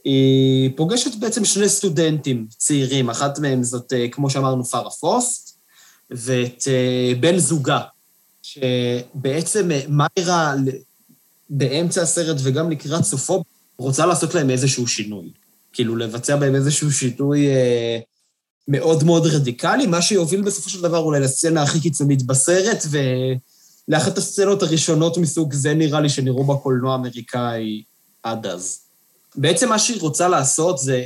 היא 0.04 0.70
פוגשת 0.76 1.14
בעצם 1.14 1.44
שני 1.44 1.68
סטודנטים 1.68 2.46
צעירים, 2.56 3.10
אחת 3.10 3.38
מהם 3.38 3.62
זאת, 3.62 3.92
אה, 3.92 4.08
כמו 4.08 4.30
שאמרנו, 4.30 4.64
פארה 4.64 4.90
פוסט, 4.90 5.58
ואת 6.10 6.64
אה, 6.68 7.12
בן 7.20 7.38
זוגה, 7.38 7.80
שבעצם 8.42 9.70
אה, 9.70 9.80
מיירה 9.88 10.54
באמצע 11.50 12.02
הסרט 12.02 12.36
וגם 12.42 12.70
לקראת 12.70 13.04
סופו 13.04 13.44
רוצה 13.78 14.06
לעשות 14.06 14.34
להם 14.34 14.50
איזשהו 14.50 14.86
שינוי. 14.86 15.30
כאילו, 15.72 15.96
לבצע 15.96 16.36
בהם 16.36 16.54
איזשהו 16.54 16.92
שינוי 16.92 17.46
אה, 17.46 17.98
מאוד 18.68 19.04
מאוד 19.04 19.26
רדיקלי, 19.26 19.86
מה 19.86 20.02
שיוביל 20.02 20.42
בסופו 20.42 20.70
של 20.70 20.82
דבר 20.82 20.98
אולי 20.98 21.20
לסצנה 21.20 21.62
הכי 21.62 21.80
קיצונית 21.80 22.22
בסרט, 22.22 22.84
ולאחת 22.90 24.18
הסצנות 24.18 24.62
הראשונות 24.62 25.18
מסוג 25.18 25.52
זה 25.52 25.74
נראה 25.74 26.00
לי 26.00 26.08
שנראו 26.08 26.44
בקולנוע 26.44 26.92
האמריקאי 26.92 27.82
עד 28.22 28.46
אז. 28.46 28.80
בעצם 29.36 29.68
מה 29.68 29.78
שהיא 29.78 30.00
רוצה 30.00 30.28
לעשות 30.28 30.78
זה, 30.78 31.04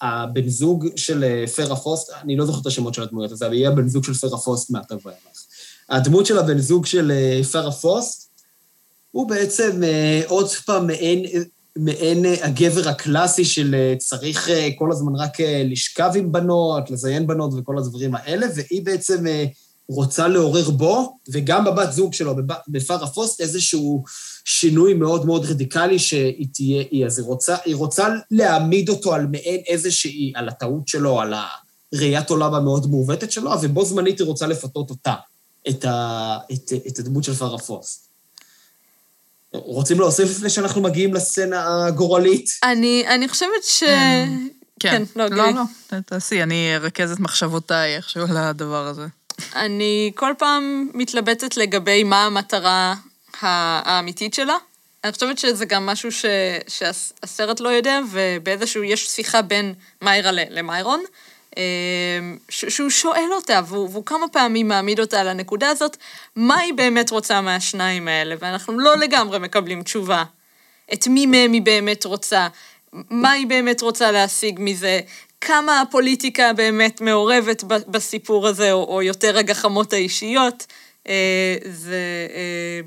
הבן 0.00 0.48
זוג 0.48 0.86
של 0.96 1.24
אה, 1.24 1.46
פרה 1.46 1.76
פוסט, 1.76 2.12
אני 2.22 2.36
לא 2.36 2.46
זוכר 2.46 2.60
את 2.60 2.66
השמות 2.66 2.94
של 2.94 3.02
הדמויות 3.02 3.42
אבל 3.42 3.52
יהיה 3.52 3.68
הבן 3.68 3.88
זוג 3.88 4.04
של 4.04 4.14
פרה 4.14 4.38
פוסט 4.38 4.70
מעתה 4.70 4.94
ואילך. 5.04 5.44
הדמות 5.88 6.26
של 6.26 6.38
הבן 6.38 6.58
זוג 6.58 6.86
של 6.86 7.10
אה, 7.10 7.40
פרה 7.52 7.72
פוסט, 7.72 8.30
הוא 9.10 9.28
בעצם 9.28 9.82
אה, 9.84 10.22
עוד 10.26 10.48
פעם 10.66 10.86
מעין, 10.86 11.24
מעין 11.76 12.24
הגבר 12.42 12.88
הקלאסי 12.88 13.44
של 13.44 13.94
צריך 13.98 14.50
כל 14.78 14.92
הזמן 14.92 15.14
רק 15.16 15.40
לשכב 15.40 16.10
עם 16.14 16.32
בנות, 16.32 16.90
לזיין 16.90 17.26
בנות 17.26 17.50
וכל 17.56 17.78
הדברים 17.78 18.14
האלה, 18.14 18.46
והיא 18.54 18.84
בעצם 18.84 19.24
רוצה 19.88 20.28
לעורר 20.28 20.70
בו, 20.70 21.18
וגם 21.32 21.64
בבת 21.64 21.92
זוג 21.92 22.12
שלו, 22.12 22.34
בפרה 22.68 23.06
פוסט, 23.06 23.40
איזשהו 23.40 24.04
שינוי 24.44 24.94
מאוד 24.94 25.26
מאוד 25.26 25.44
רדיקלי 25.44 25.98
שהיא 25.98 26.46
תהיה 26.52 26.84
היא. 26.90 27.06
אז 27.06 27.18
היא 27.18 27.26
רוצה, 27.26 27.56
היא 27.64 27.76
רוצה 27.76 28.08
להעמיד 28.30 28.88
אותו 28.88 29.14
על 29.14 29.26
מעין 29.26 29.60
איזושהי, 29.66 30.32
על 30.34 30.48
הטעות 30.48 30.88
שלו, 30.88 31.20
על 31.20 31.34
הראיית 31.92 32.30
עולם 32.30 32.54
המאוד 32.54 32.90
מעוותת 32.90 33.32
שלו, 33.32 33.50
ובו 33.62 33.84
זמנית 33.84 34.18
היא 34.20 34.26
רוצה 34.26 34.46
לפתות 34.46 34.90
אותה, 34.90 35.14
את, 35.68 35.84
ה, 35.84 36.38
את, 36.52 36.72
את 36.86 36.98
הדמות 36.98 37.24
של 37.24 37.34
פרה 37.34 37.58
פוסט. 37.58 38.05
רוצים 39.64 40.00
להוסיף 40.00 40.30
לפני 40.30 40.50
שאנחנו 40.50 40.82
מגיעים 40.82 41.14
לסצנה 41.14 41.86
הגורלית? 41.86 42.50
אני, 42.62 43.04
אני 43.08 43.28
חושבת 43.28 43.64
ש... 43.64 43.82
אמ, 43.82 44.48
כן, 44.80 44.90
כן, 44.90 45.02
לא, 45.16 45.26
לא. 45.28 45.50
לא, 45.92 46.00
תעשי, 46.00 46.42
אני 46.42 46.76
ארכז 46.76 47.12
את 47.12 47.20
מחשבותיי 47.20 47.96
איכשהו 47.96 48.22
על 48.30 48.36
הדבר 48.36 48.86
הזה. 48.86 49.06
אני 49.56 50.12
כל 50.14 50.32
פעם 50.38 50.88
מתלבטת 50.94 51.56
לגבי 51.56 52.04
מה 52.04 52.24
המטרה 52.24 52.94
האמיתית 53.40 54.34
שלה. 54.34 54.56
אני 55.04 55.12
חושבת 55.12 55.38
שזה 55.38 55.64
גם 55.64 55.86
משהו 55.86 56.12
ש, 56.12 56.24
שהסרט 56.68 57.60
לא 57.60 57.68
יודע, 57.68 58.00
ובאיזשהו, 58.12 58.84
יש 58.84 59.08
שיחה 59.08 59.42
בין 59.42 59.74
מיירה 60.02 60.30
למיירון, 60.32 61.02
שהוא 62.48 62.90
שואל 62.90 63.28
אותה, 63.32 63.60
והוא, 63.66 63.88
והוא 63.90 64.04
כמה 64.06 64.28
פעמים 64.28 64.68
מעמיד 64.68 65.00
אותה 65.00 65.20
על 65.20 65.28
הנקודה 65.28 65.68
הזאת, 65.68 65.96
מה 66.36 66.58
היא 66.58 66.74
באמת 66.74 67.10
רוצה 67.10 67.40
מהשניים 67.40 68.08
האלה, 68.08 68.34
ואנחנו 68.38 68.78
לא 68.78 68.96
לגמרי 68.96 69.38
מקבלים 69.38 69.82
תשובה. 69.82 70.24
את 70.92 71.06
מי 71.06 71.26
מהם 71.26 71.52
היא 71.52 71.62
באמת 71.62 72.04
רוצה, 72.04 72.48
מה 72.92 73.30
היא 73.30 73.46
באמת 73.46 73.82
רוצה 73.82 74.10
להשיג 74.10 74.56
מזה, 74.58 75.00
כמה 75.40 75.80
הפוליטיקה 75.80 76.52
באמת 76.52 77.00
מעורבת 77.00 77.64
ב- 77.64 77.90
בסיפור 77.90 78.46
הזה, 78.46 78.72
או, 78.72 78.84
או 78.84 79.02
יותר 79.02 79.38
הגחמות 79.38 79.92
האישיות. 79.92 80.66
אה, 81.08 81.56
זה... 81.64 82.26
אה, 82.34 82.80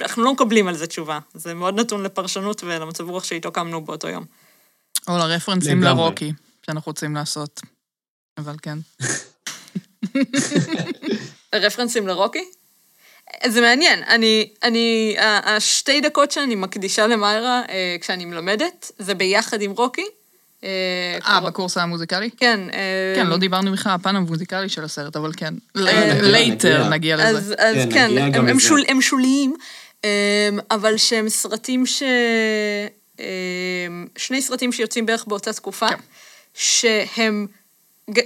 אנחנו 0.00 0.22
לא 0.22 0.32
מקבלים 0.32 0.68
על 0.68 0.74
זה 0.74 0.86
תשובה. 0.86 1.18
זה 1.34 1.54
מאוד 1.54 1.80
נתון 1.80 2.02
לפרשנות 2.02 2.64
ולמצב 2.64 3.08
רוח 3.08 3.24
שאיתו 3.24 3.52
קמנו 3.52 3.80
באותו 3.80 4.08
יום. 4.08 4.24
או 5.08 5.18
לרפרנסים 5.18 5.82
לגמרי. 5.82 6.02
לרוקי, 6.02 6.32
שאנחנו 6.66 6.90
רוצים 6.90 7.14
לעשות. 7.14 7.60
אבל 8.38 8.54
כן. 8.62 8.78
רפרנסים 11.54 12.06
לרוקי? 12.08 12.44
זה 13.46 13.60
מעניין, 13.60 14.02
אני, 14.02 14.48
אני, 14.62 15.16
ה- 15.18 15.56
השתי 15.56 16.00
דקות 16.00 16.30
שאני 16.30 16.54
מקדישה 16.54 17.06
למיירה 17.06 17.62
אה, 17.68 17.96
כשאני 18.00 18.24
מלמדת, 18.24 18.90
זה 18.98 19.14
ביחד 19.14 19.62
עם 19.62 19.70
רוקי. 19.70 20.04
אה, 20.64 20.68
אה, 21.26 21.40
קור- 21.40 21.48
בקורס 21.50 21.76
המוזיקלי? 21.76 22.30
כן. 22.36 22.60
אה, 22.72 23.12
כן, 23.16 23.26
לא 23.26 23.36
דיברנו 23.36 23.72
בכלל 23.72 23.92
על 23.92 23.98
הפן 24.00 24.16
המוזיקלי 24.16 24.68
של 24.68 24.84
הסרט, 24.84 25.16
אבל 25.16 25.32
כן. 25.36 25.54
later 25.74 26.88
נגיע. 26.88 27.16
לזה. 27.16 27.28
אז, 27.28 27.54
אז 27.58 27.76
כן, 27.76 27.88
כן, 27.92 28.18
הם, 28.18 28.34
הם, 28.34 28.46
לזה. 28.56 28.60
שול, 28.68 28.82
הם 28.88 29.00
שוליים, 29.02 29.54
אבל 30.70 30.96
שהם 30.96 31.28
סרטים 31.28 31.86
ש... 31.86 32.02
שני 34.16 34.42
סרטים 34.42 34.72
שיוצאים 34.72 35.06
בערך 35.06 35.24
באותה 35.26 35.52
תקופה, 35.52 35.88
כן. 35.88 35.96
שהם... 36.54 37.46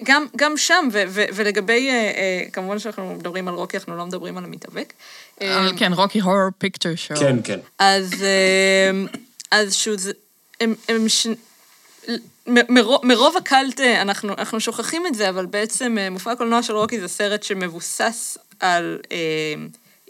גם, 0.04 0.26
גם 0.36 0.56
שם, 0.56 0.88
ו- 0.92 1.02
ו- 1.08 1.24
ולגבי, 1.34 1.88
אה, 1.88 1.92
אה, 1.94 2.42
כמובן 2.52 2.78
שאנחנו 2.78 3.14
מדברים 3.14 3.48
על 3.48 3.54
רוקי, 3.54 3.76
אנחנו 3.76 3.96
לא 3.96 4.06
מדברים 4.06 4.38
על 4.38 4.44
המתאבק. 4.44 4.92
אבל 5.40 5.68
אמ, 5.70 5.76
כן, 5.76 5.92
רוקי 5.92 6.20
הורר 6.20 6.48
פיקצ'ר 6.58 6.94
שואו. 6.96 7.20
כן, 7.20 7.36
כן. 7.44 7.58
אז, 7.78 8.10
אמ, 8.90 9.06
אז 9.50 9.86
זה- 9.96 10.12
הם, 10.60 10.74
הם 10.88 11.08
ש... 11.08 11.26
מרוב, 12.68 13.06
מרוב 13.06 13.36
הקלט 13.36 13.80
אה, 13.80 14.02
אנחנו, 14.02 14.34
אנחנו 14.38 14.60
שוכחים 14.60 15.06
את 15.06 15.14
זה, 15.14 15.28
אבל 15.28 15.46
בעצם 15.46 15.98
אה, 15.98 16.10
מופע 16.10 16.32
הקולנוע 16.32 16.62
של 16.62 16.72
רוקי 16.76 17.00
זה 17.00 17.08
סרט 17.08 17.42
שמבוסס 17.42 18.38
על 18.60 18.98
אה, 19.12 19.16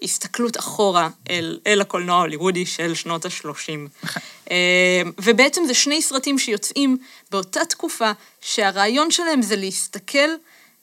הסתכלות 0.02 0.58
אחורה 0.58 1.08
אל, 1.30 1.58
אל 1.66 1.80
הקולנוע 1.80 2.16
ההוליוודי 2.16 2.66
של 2.66 2.94
שנות 2.94 3.24
ה-30. 3.24 4.06
אה, 4.50 5.02
ובעצם 5.18 5.62
זה 5.66 5.74
שני 5.74 6.02
סרטים 6.02 6.38
שיוצאים 6.38 6.96
באותה 7.30 7.64
תקופה, 7.64 8.10
שהרעיון 8.40 9.10
שלהם 9.10 9.42
זה 9.42 9.56
להסתכל 9.56 10.28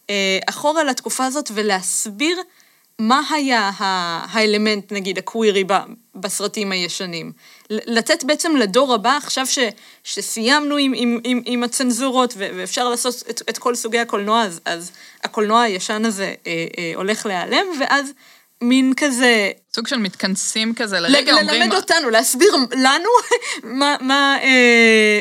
אה, 0.09 0.39
אחורה 0.49 0.83
לתקופה 0.83 1.25
הזאת 1.25 1.51
ולהסביר 1.53 2.37
מה 2.99 3.21
היה 3.29 3.71
האלמנט, 3.79 4.91
נגיד, 4.91 5.17
הקווירי 5.17 5.63
בסרטים 6.15 6.71
הישנים. 6.71 7.31
לתת 7.69 8.23
בעצם 8.23 8.55
לדור 8.55 8.93
הבא, 8.93 9.17
עכשיו 9.17 9.47
ש, 9.47 9.59
שסיימנו 10.03 10.77
עם, 10.77 10.93
עם, 10.95 11.19
עם, 11.23 11.41
עם 11.45 11.63
הצנזורות 11.63 12.33
ו- 12.37 12.49
ואפשר 12.55 12.89
לעשות 12.89 13.23
את, 13.29 13.41
את 13.49 13.57
כל 13.57 13.75
סוגי 13.75 13.99
הקולנוע, 13.99 14.43
אז, 14.43 14.61
אז 14.65 14.91
הקולנוע 15.23 15.61
הישן 15.61 16.05
הזה 16.05 16.33
אה, 16.47 16.65
אה, 16.77 16.91
הולך 16.95 17.25
להיעלם, 17.25 17.65
ואז 17.79 18.11
מין 18.63 18.93
כזה 18.97 19.51
סוג 19.75 19.87
של 19.87 19.97
מתכנסים 19.97 20.75
כזה, 20.75 20.99
ל- 20.99 21.11
לרגע 21.11 21.33
אומרים... 21.33 21.61
ללמד 21.61 21.73
אותנו, 21.75 22.09
להסביר 22.09 22.55
לנו 22.71 23.09
מה, 23.79 23.95
מה, 24.01 24.37
אה, 24.43 25.19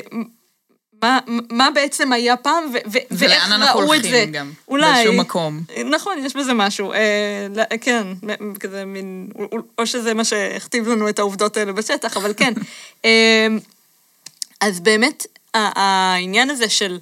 מה, 1.02 1.18
מה 1.50 1.68
בעצם 1.74 2.12
היה 2.12 2.36
פעם, 2.36 2.64
ו- 2.64 2.76
ו- 2.86 2.98
ואיך 3.10 3.42
ולאן 3.46 3.52
אנחנו 3.52 3.80
ראו 3.80 3.94
את 3.94 4.02
זה. 4.02 4.08
הולכים 4.08 4.32
גם, 4.32 4.52
אולי. 4.68 4.92
באיזשהו 4.92 5.12
מקום. 5.12 5.60
נכון, 5.90 6.18
יש 6.26 6.36
בזה 6.36 6.52
משהו. 6.54 6.92
אה, 6.92 6.98
לא- 7.56 7.62
כן, 7.80 8.06
כזה 8.60 8.84
מין, 8.84 9.28
או- 9.78 9.86
שזה 9.86 10.14
מה 10.14 10.24
שהכתיב 10.24 10.88
לנו 10.88 11.08
את 11.08 11.18
העובדות 11.18 11.56
האלה 11.56 11.72
בשטח, 11.72 12.16
אבל 12.16 12.34
כן. 12.36 12.52
אה, 13.04 13.46
אז 14.60 14.80
באמת, 14.80 15.26
העניין 15.54 16.50
הזה 16.50 16.68
של 16.68 16.98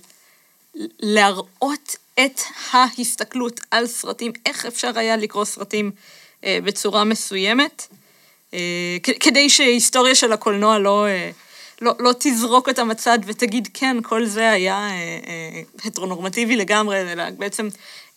להראות 1.01 1.97
את 2.25 2.41
ההסתכלות 2.73 3.61
על 3.71 3.87
סרטים, 3.87 4.33
איך 4.47 4.67
אפשר 4.67 4.99
היה 4.99 5.17
לקרוא 5.17 5.45
סרטים 5.45 5.91
בצורה 6.47 7.05
מסוימת, 7.05 7.87
אה, 8.55 8.97
כדי 9.21 9.51
שהיסטוריה 9.51 10.15
של 10.15 10.33
הקולנוע 10.33 10.79
לא, 10.79 11.07
אה, 11.07 11.31
לא, 11.81 11.95
לא 11.99 12.13
תזרוק 12.19 12.69
אותם 12.69 12.91
הצד 12.91 13.19
ותגיד, 13.27 13.69
כן, 13.75 13.97
כל 14.03 14.27
זה 14.27 14.51
היה 14.51 14.77
אה, 14.77 15.19
אה, 15.27 15.61
הטרונורמטיבי 15.85 16.57
לגמרי, 16.57 17.01
אלא 17.01 17.25
בעצם 17.31 17.69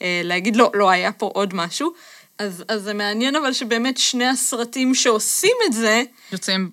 אה, 0.01 0.21
להגיד, 0.23 0.55
לא, 0.55 0.71
לא, 0.73 0.89
היה 0.89 1.11
פה 1.11 1.31
עוד 1.33 1.53
משהו. 1.53 1.93
אז, 2.39 2.63
אז 2.67 2.81
זה 2.81 2.93
מעניין 2.93 3.35
אבל 3.35 3.53
שבאמת 3.53 3.97
שני 3.97 4.25
הסרטים 4.25 4.95
שעושים 4.95 5.55
את 5.65 5.73
זה, 5.73 6.03
יוצאים 6.31 6.69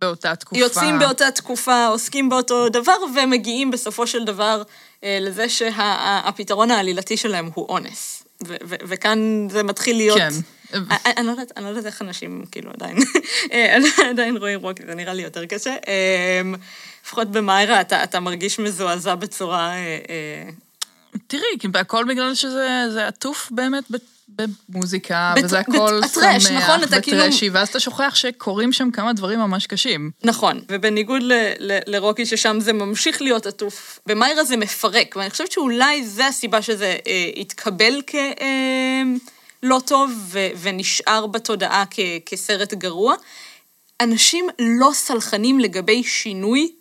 באותה 0.00 0.36
תקופה. 0.36 0.60
יוצאים 0.60 0.98
באותה 0.98 1.30
תקופה, 1.30 1.86
עוסקים 1.86 2.28
באותו 2.28 2.68
דבר, 2.68 2.96
ומגיעים 3.16 3.70
בסופו 3.70 4.06
של 4.06 4.24
דבר 4.24 4.62
אה, 5.04 5.18
לזה 5.20 5.48
שהפתרון 5.48 6.70
העלילתי 6.70 7.16
שלהם 7.16 7.50
הוא 7.54 7.68
אונס. 7.68 8.22
ו- 8.46 8.56
ו- 8.64 8.76
וכאן 8.84 9.48
זה 9.50 9.62
מתחיל 9.62 9.96
להיות... 9.96 10.18
כן. 10.18 10.32
אני- 10.74 10.84
אני 11.16 11.26
לא 11.26 11.30
יודעת- 11.30 11.52
אני 11.56 11.64
לא 11.64 11.70
יודעת 11.70 11.86
איך 11.86 12.02
אנשים, 12.02 12.44
כאילו, 12.50 12.70
עדיין, 12.74 12.96
אה, 13.52 13.76
עדיין 14.10 14.36
רואים 14.36 14.60
רוקי, 14.60 14.82
זה 14.86 14.94
נראה 14.94 15.14
לי 15.14 15.22
יותר 15.22 15.46
קשה. 15.46 15.74
אה, 15.88 16.40
לפחות 17.04 17.28
במיירה 17.30 17.80
אתה 17.80 18.04
אתה 18.04 18.20
מרגיש 18.20 18.58
מזועזע 18.58 19.14
בצורה... 19.14 19.70
אה, 19.72 19.98
אה, 20.10 20.50
תראי, 21.26 21.42
הכל 21.74 22.04
בגלל 22.08 22.34
שזה 22.34 22.68
זה 22.92 23.06
עטוף 23.06 23.48
באמת 23.50 23.84
במוזיקה, 24.68 25.34
בת- 25.36 25.44
וזה 25.44 25.58
בת- 25.60 25.68
הכל 25.74 26.00
הטרש, 26.04 26.42
שמח 26.44 26.62
נכון? 26.62 26.82
אתה 26.84 27.00
כאילו- 27.00 27.18
וטרשי, 27.18 27.48
ואז 27.50 27.68
אתה 27.68 27.80
שוכח 27.80 28.12
שקורים 28.14 28.72
שם 28.72 28.90
כמה 28.90 29.12
דברים 29.12 29.38
ממש 29.38 29.66
קשים. 29.66 30.10
נכון, 30.24 30.60
ובניגוד 30.68 31.22
ל- 31.22 31.32
ל- 31.58 31.78
לרוקי 31.86 32.26
ששם 32.26 32.60
זה 32.60 32.72
ממשיך 32.72 33.22
להיות 33.22 33.46
עטוף, 33.46 33.98
במיירה 34.06 34.44
זה 34.44 34.56
מפרק, 34.56 35.16
ואני 35.16 35.30
חושבת 35.30 35.52
שאולי 35.52 36.04
זה 36.06 36.26
הסיבה 36.26 36.62
שזה 36.62 36.96
אה, 37.06 37.30
התקבל 37.36 38.02
כלא 38.10 38.20
אה, 38.40 39.02
לא 39.62 39.80
טוב 39.86 40.10
ו- 40.18 40.48
ונשאר 40.60 41.26
בתודעה 41.26 41.84
כ- 41.90 42.00
כסרט 42.26 42.74
גרוע. 42.74 43.14
אנשים 44.00 44.48
לא 44.58 44.90
סלחנים 44.94 45.60
לגבי 45.60 46.02
שינוי 46.02 46.72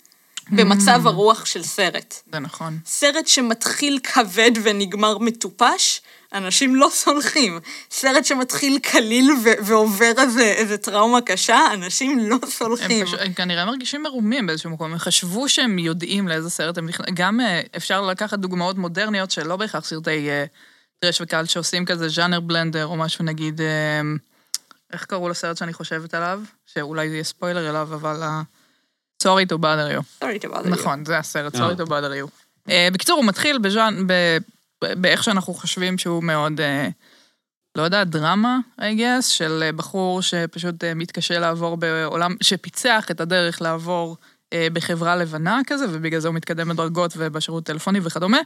במצב 0.52 1.08
הרוח 1.08 1.46
של 1.46 1.64
סרט. 1.64 2.16
זה 2.34 2.40
נכון. 2.40 2.80
סרט 2.86 3.28
שמתחיל 3.28 4.00
כבד 4.04 4.52
ונגמר 4.64 5.18
מטופש, 5.18 6.02
אנשים 6.34 6.76
לא 6.76 6.90
סולחים. 6.92 7.60
סרט 7.92 8.26
שמתחיל 8.26 8.80
קליל 8.80 9.32
ו- 9.44 9.66
ועובר 9.66 10.12
איזה, 10.18 10.44
איזה 10.44 10.78
טראומה 10.78 11.22
קשה, 11.22 11.60
אנשים 11.74 12.20
לא 12.20 12.38
סולחים. 12.50 13.06
הם, 13.08 13.14
הם 13.20 13.34
כנראה 13.34 13.66
מרגישים 13.66 14.04
מרומים 14.04 14.48
באיזשהו 14.48 14.70
מקום, 14.70 14.92
הם 14.92 14.98
חשבו 14.98 15.50
שהם 15.50 15.80
יודעים 15.80 16.28
לאיזה 16.28 16.50
סרט 16.50 16.78
הם 16.78 16.86
נכנסים, 16.88 17.16
גם 17.16 17.42
אה, 17.42 17.62
אפשר 17.78 18.02
לקחת 18.02 18.40
דוגמאות 18.40 18.78
מודרניות 18.78 19.32
שלא 19.32 19.56
בהכרח 19.56 19.86
סרטי 19.86 20.30
אה, 20.30 20.46
טרש 21.06 21.22
וקל 21.22 21.46
שעושים 21.46 21.86
כזה 21.86 22.10
ז'אנר 22.10 22.40
בלנדר 22.40 22.86
או 22.86 22.96
משהו 22.96 23.26
נגיד, 23.26 23.62
אה, 23.62 24.02
איך 24.94 25.06
קראו 25.06 25.30
לסרט 25.30 25.58
שאני 25.58 25.74
חושבת 25.74 26.14
עליו? 26.14 26.42
שאולי 26.66 27.10
זה 27.10 27.16
יהיה 27.16 27.24
ספוילר 27.24 27.70
אליו, 27.70 27.90
אבל... 27.94 28.24
ה- 28.24 28.42
Sorry 29.24 29.46
to 29.54 29.58
bother 29.58 29.98
you. 29.98 30.24
Sorry 30.24 30.46
to 30.46 30.54
bother 30.54 30.66
you. 30.66 30.70
נכון, 30.70 31.06
זה 31.06 31.18
הסרט, 31.18 31.56
אה. 31.56 31.60
Sorry 31.70 31.76
to 31.80 31.86
bother 31.86 32.26
you. 32.26 32.30
אה, 32.70 32.88
בקיצור, 32.94 33.18
הוא 33.18 33.26
מתחיל 33.26 33.58
בז'אן, 33.58 34.08
ב- 34.08 34.38
באיך 35.02 35.24
שאנחנו 35.24 35.54
חושבים 35.54 35.98
שהוא 35.98 36.24
מאוד, 36.24 36.54
לא 37.76 37.82
יודע, 37.84 38.04
דרמה, 38.04 38.58
I 38.80 38.84
guess, 38.98 39.22
של 39.22 39.70
בחור 39.76 40.22
שפשוט 40.22 40.84
מתקשה 40.96 41.40
לעבור 41.40 41.78
בעולם, 41.78 42.36
שפיצח 42.44 43.06
את 43.12 43.22
הדרך 43.22 43.62
לעבור 43.62 44.18
בחברה 44.74 45.16
לבנה 45.16 45.60
כזה, 45.68 45.86
ובגלל 45.90 46.20
זה 46.20 46.28
הוא 46.28 46.36
מתקדם 46.36 46.70
בדרגות 46.70 47.14
ובשירות 47.18 47.64
טלפוני 47.66 48.00
וכדומה, 48.04 48.38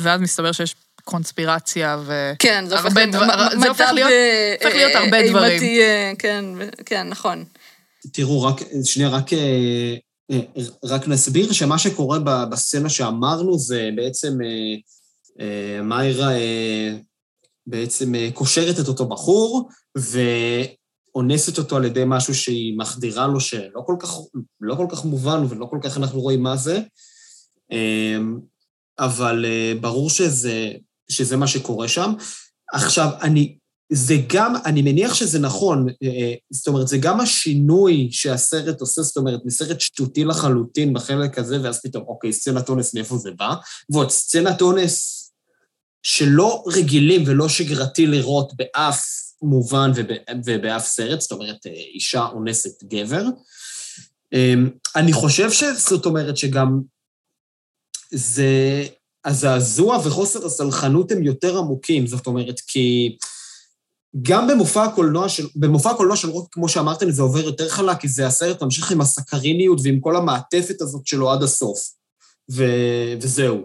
ואז 0.00 0.20
מסתבר 0.20 0.52
שיש 0.52 0.74
קונספירציה 1.06 1.98
ו... 2.06 2.32
כן, 2.38 2.64
זה 2.68 2.80
הופך. 2.80 2.92
דבר- 3.12 3.26
מ- 3.56 3.60
זה 3.60 3.68
הופך 3.68 3.90
להיות- 3.94 4.10
אה, 4.10 4.54
הופך 4.62 4.74
להיות 4.76 4.92
אה, 4.92 4.98
הרבה 4.98 5.16
אימתי, 5.18 5.30
דברים. 5.30 5.62
אה, 5.62 6.12
כן, 6.18 6.44
ו- 6.58 6.84
כן, 6.86 7.08
נכון. 7.08 7.44
תראו, 8.12 8.42
רק, 8.42 8.56
שנייה, 8.84 9.08
רק, 9.08 9.32
אה, 9.32 9.94
רק 10.84 11.08
נסביר 11.08 11.52
שמה 11.52 11.78
שקורה 11.78 12.18
ב- 12.18 12.44
בסצנה 12.50 12.88
שאמרנו 12.88 13.58
זה 13.58 13.88
בעצם 13.96 14.32
מיירה 15.82 16.32
אה, 16.32 16.92
בעצם 17.66 18.12
קושרת 18.34 18.80
את 18.80 18.88
אותו 18.88 19.06
בחור 19.06 19.68
ואונסת 19.96 21.58
אותו 21.58 21.76
על 21.76 21.84
ידי 21.84 22.02
משהו 22.06 22.34
שהיא 22.34 22.78
מחדירה 22.78 23.26
לו 23.26 23.40
שלא 23.40 23.80
כל 23.86 23.96
כך, 24.00 24.14
לא 24.60 24.74
כל 24.74 24.86
כך 24.90 25.04
מובן 25.04 25.44
ולא 25.48 25.66
כל 25.66 25.78
כך 25.82 25.96
אנחנו 25.96 26.20
רואים 26.20 26.42
מה 26.42 26.56
זה, 26.56 26.80
אבל 28.98 29.44
ברור 29.80 30.10
שזה, 30.10 30.70
שזה 31.08 31.36
מה 31.36 31.46
שקורה 31.46 31.88
שם. 31.88 32.12
עכשיו, 32.72 33.08
אני, 33.22 33.56
זה 33.92 34.14
גם, 34.26 34.54
אני 34.64 34.82
מניח 34.82 35.14
שזה 35.14 35.38
נכון, 35.38 35.86
אה, 36.02 36.34
זאת 36.50 36.68
אומרת, 36.68 36.88
זה 36.88 36.98
גם 36.98 37.20
השינוי 37.20 38.08
שהסרט 38.10 38.80
עושה, 38.80 39.02
זאת 39.02 39.16
אומרת, 39.16 39.40
מסרט 39.44 39.80
שטותי 39.80 40.24
לחלוטין 40.24 40.92
בחלק 40.92 41.38
הזה, 41.38 41.62
ואז 41.62 41.80
פתאום, 41.82 42.04
אוקיי, 42.08 42.32
סצנת 42.32 42.68
אונס, 42.68 42.94
מאיפה 42.94 43.16
זה 43.16 43.30
בא? 43.30 43.54
ועוד 43.92 44.10
סצנת 44.10 44.62
אונס 44.62 45.16
שלא 46.02 46.64
רגילים 46.66 47.24
ולא 47.26 47.48
שגרתי 47.48 48.06
לראות 48.06 48.52
באף 48.56 49.04
מובן 49.42 49.90
וב, 49.94 50.06
ובאף 50.46 50.86
סרט, 50.86 51.20
זאת 51.20 51.32
אומרת, 51.32 51.66
אה, 51.66 51.72
אישה 51.72 52.26
אונסת 52.32 52.84
גבר. 52.84 53.24
אה, 54.34 54.54
אני 54.96 55.12
חושב 55.12 55.50
שזאת 55.50 56.06
אומרת 56.06 56.36
שגם 56.36 56.80
זה, 58.10 58.84
הזעזוע 59.26 59.98
וחוסר 60.04 60.46
הסלחנות 60.46 61.12
הם 61.12 61.22
יותר 61.22 61.58
עמוקים, 61.58 62.06
זאת 62.06 62.26
אומרת, 62.26 62.60
כי 62.60 63.16
גם 64.22 64.48
במופע 64.48 64.84
הקולנוע 64.84 65.28
של, 65.28 65.46
במופע 65.56 65.90
הקולנוע 65.90 66.16
של 66.16 66.28
רוק, 66.28 66.48
כמו 66.52 66.68
שאמרתם, 66.68 67.10
זה 67.10 67.22
עובר 67.22 67.40
יותר 67.40 67.68
חלק, 67.68 68.00
כי 68.00 68.08
זה 68.08 68.26
הסרט 68.26 68.62
ממשיך 68.62 68.92
עם 68.92 69.00
הסקריניות 69.00 69.78
ועם 69.82 70.00
כל 70.00 70.16
המעטפת 70.16 70.80
הזאת 70.80 71.06
שלו 71.06 71.30
עד 71.30 71.42
הסוף. 71.42 71.78
ו, 72.50 72.64
וזהו. 73.22 73.62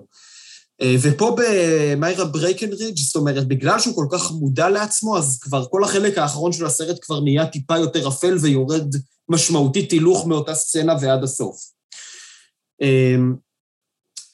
אה, 0.81 0.95
ופה 1.01 1.35
במיירה 1.37 2.25
ברקנרידג', 2.25 2.97
זאת 2.97 3.15
אומרת, 3.15 3.47
בגלל 3.47 3.79
שהוא 3.79 3.95
כל 3.95 4.05
כך 4.11 4.31
מודע 4.31 4.69
לעצמו, 4.69 5.17
אז 5.17 5.39
כבר 5.41 5.65
כל 5.65 5.83
החלק 5.83 6.17
האחרון 6.17 6.53
של 6.53 6.65
הסרט 6.65 6.97
כבר 7.01 7.19
נהיה 7.19 7.45
טיפה 7.45 7.77
יותר 7.77 8.07
אפל 8.07 8.37
ויורד 8.41 8.95
משמעותית 9.29 9.91
הילוך 9.91 10.27
מאותה 10.27 10.55
סצנה 10.55 10.93
ועד 11.01 11.23
הסוף. 11.23 11.57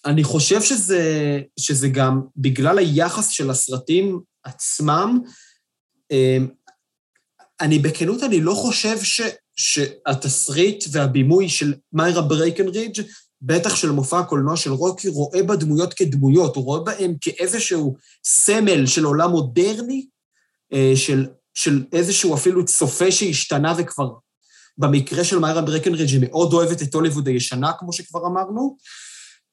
אני 0.08 0.24
חושב 0.24 0.62
שזה, 0.62 1.40
שזה 1.60 1.88
גם 1.88 2.22
בגלל 2.38 2.78
היחס 2.78 3.30
של 3.30 3.50
הסרטים 3.50 4.20
עצמם, 4.44 5.20
אמ, 6.12 6.48
אני 7.62 7.80
בכנות, 7.80 8.24
אני 8.24 8.42
לא 8.42 8.54
חושב 8.54 9.04
ש, 9.04 9.22
שהתסריט 9.56 10.86
והבימוי 10.92 11.50
של 11.50 11.74
מיירה 11.94 12.22
ברקנרידג', 12.22 13.02
בטח 13.42 13.76
של 13.76 13.92
מופע 13.92 14.20
הקולנוע 14.20 14.56
של 14.56 14.72
רוקי, 14.72 15.08
רואה 15.08 15.44
בדמויות 15.44 15.94
כדמויות, 15.94 16.56
הוא 16.56 16.64
רואה 16.66 16.84
בהן 16.84 17.16
כאיזשהו 17.22 17.96
סמל 18.24 18.86
של 18.86 19.04
עולם 19.04 19.32
מודרני, 19.32 20.08
אה, 20.74 20.94
של, 20.96 21.28
של 21.54 21.84
איזשהו 21.94 22.36
אפילו 22.36 22.66
צופה 22.66 23.12
שהשתנה 23.12 23.74
וכבר, 23.78 24.10
במקרה 24.78 25.24
של 25.24 25.40
מיירה 25.40 25.62
ברקנרידג' 25.62 26.10
היא 26.10 26.28
מאוד 26.30 26.54
אוהבת 26.54 26.82
את 26.82 26.94
הוליווד 26.94 27.28
הישנה, 27.28 27.72
כמו 27.80 27.94
שכבר 27.94 28.28
אמרנו, 28.28 28.78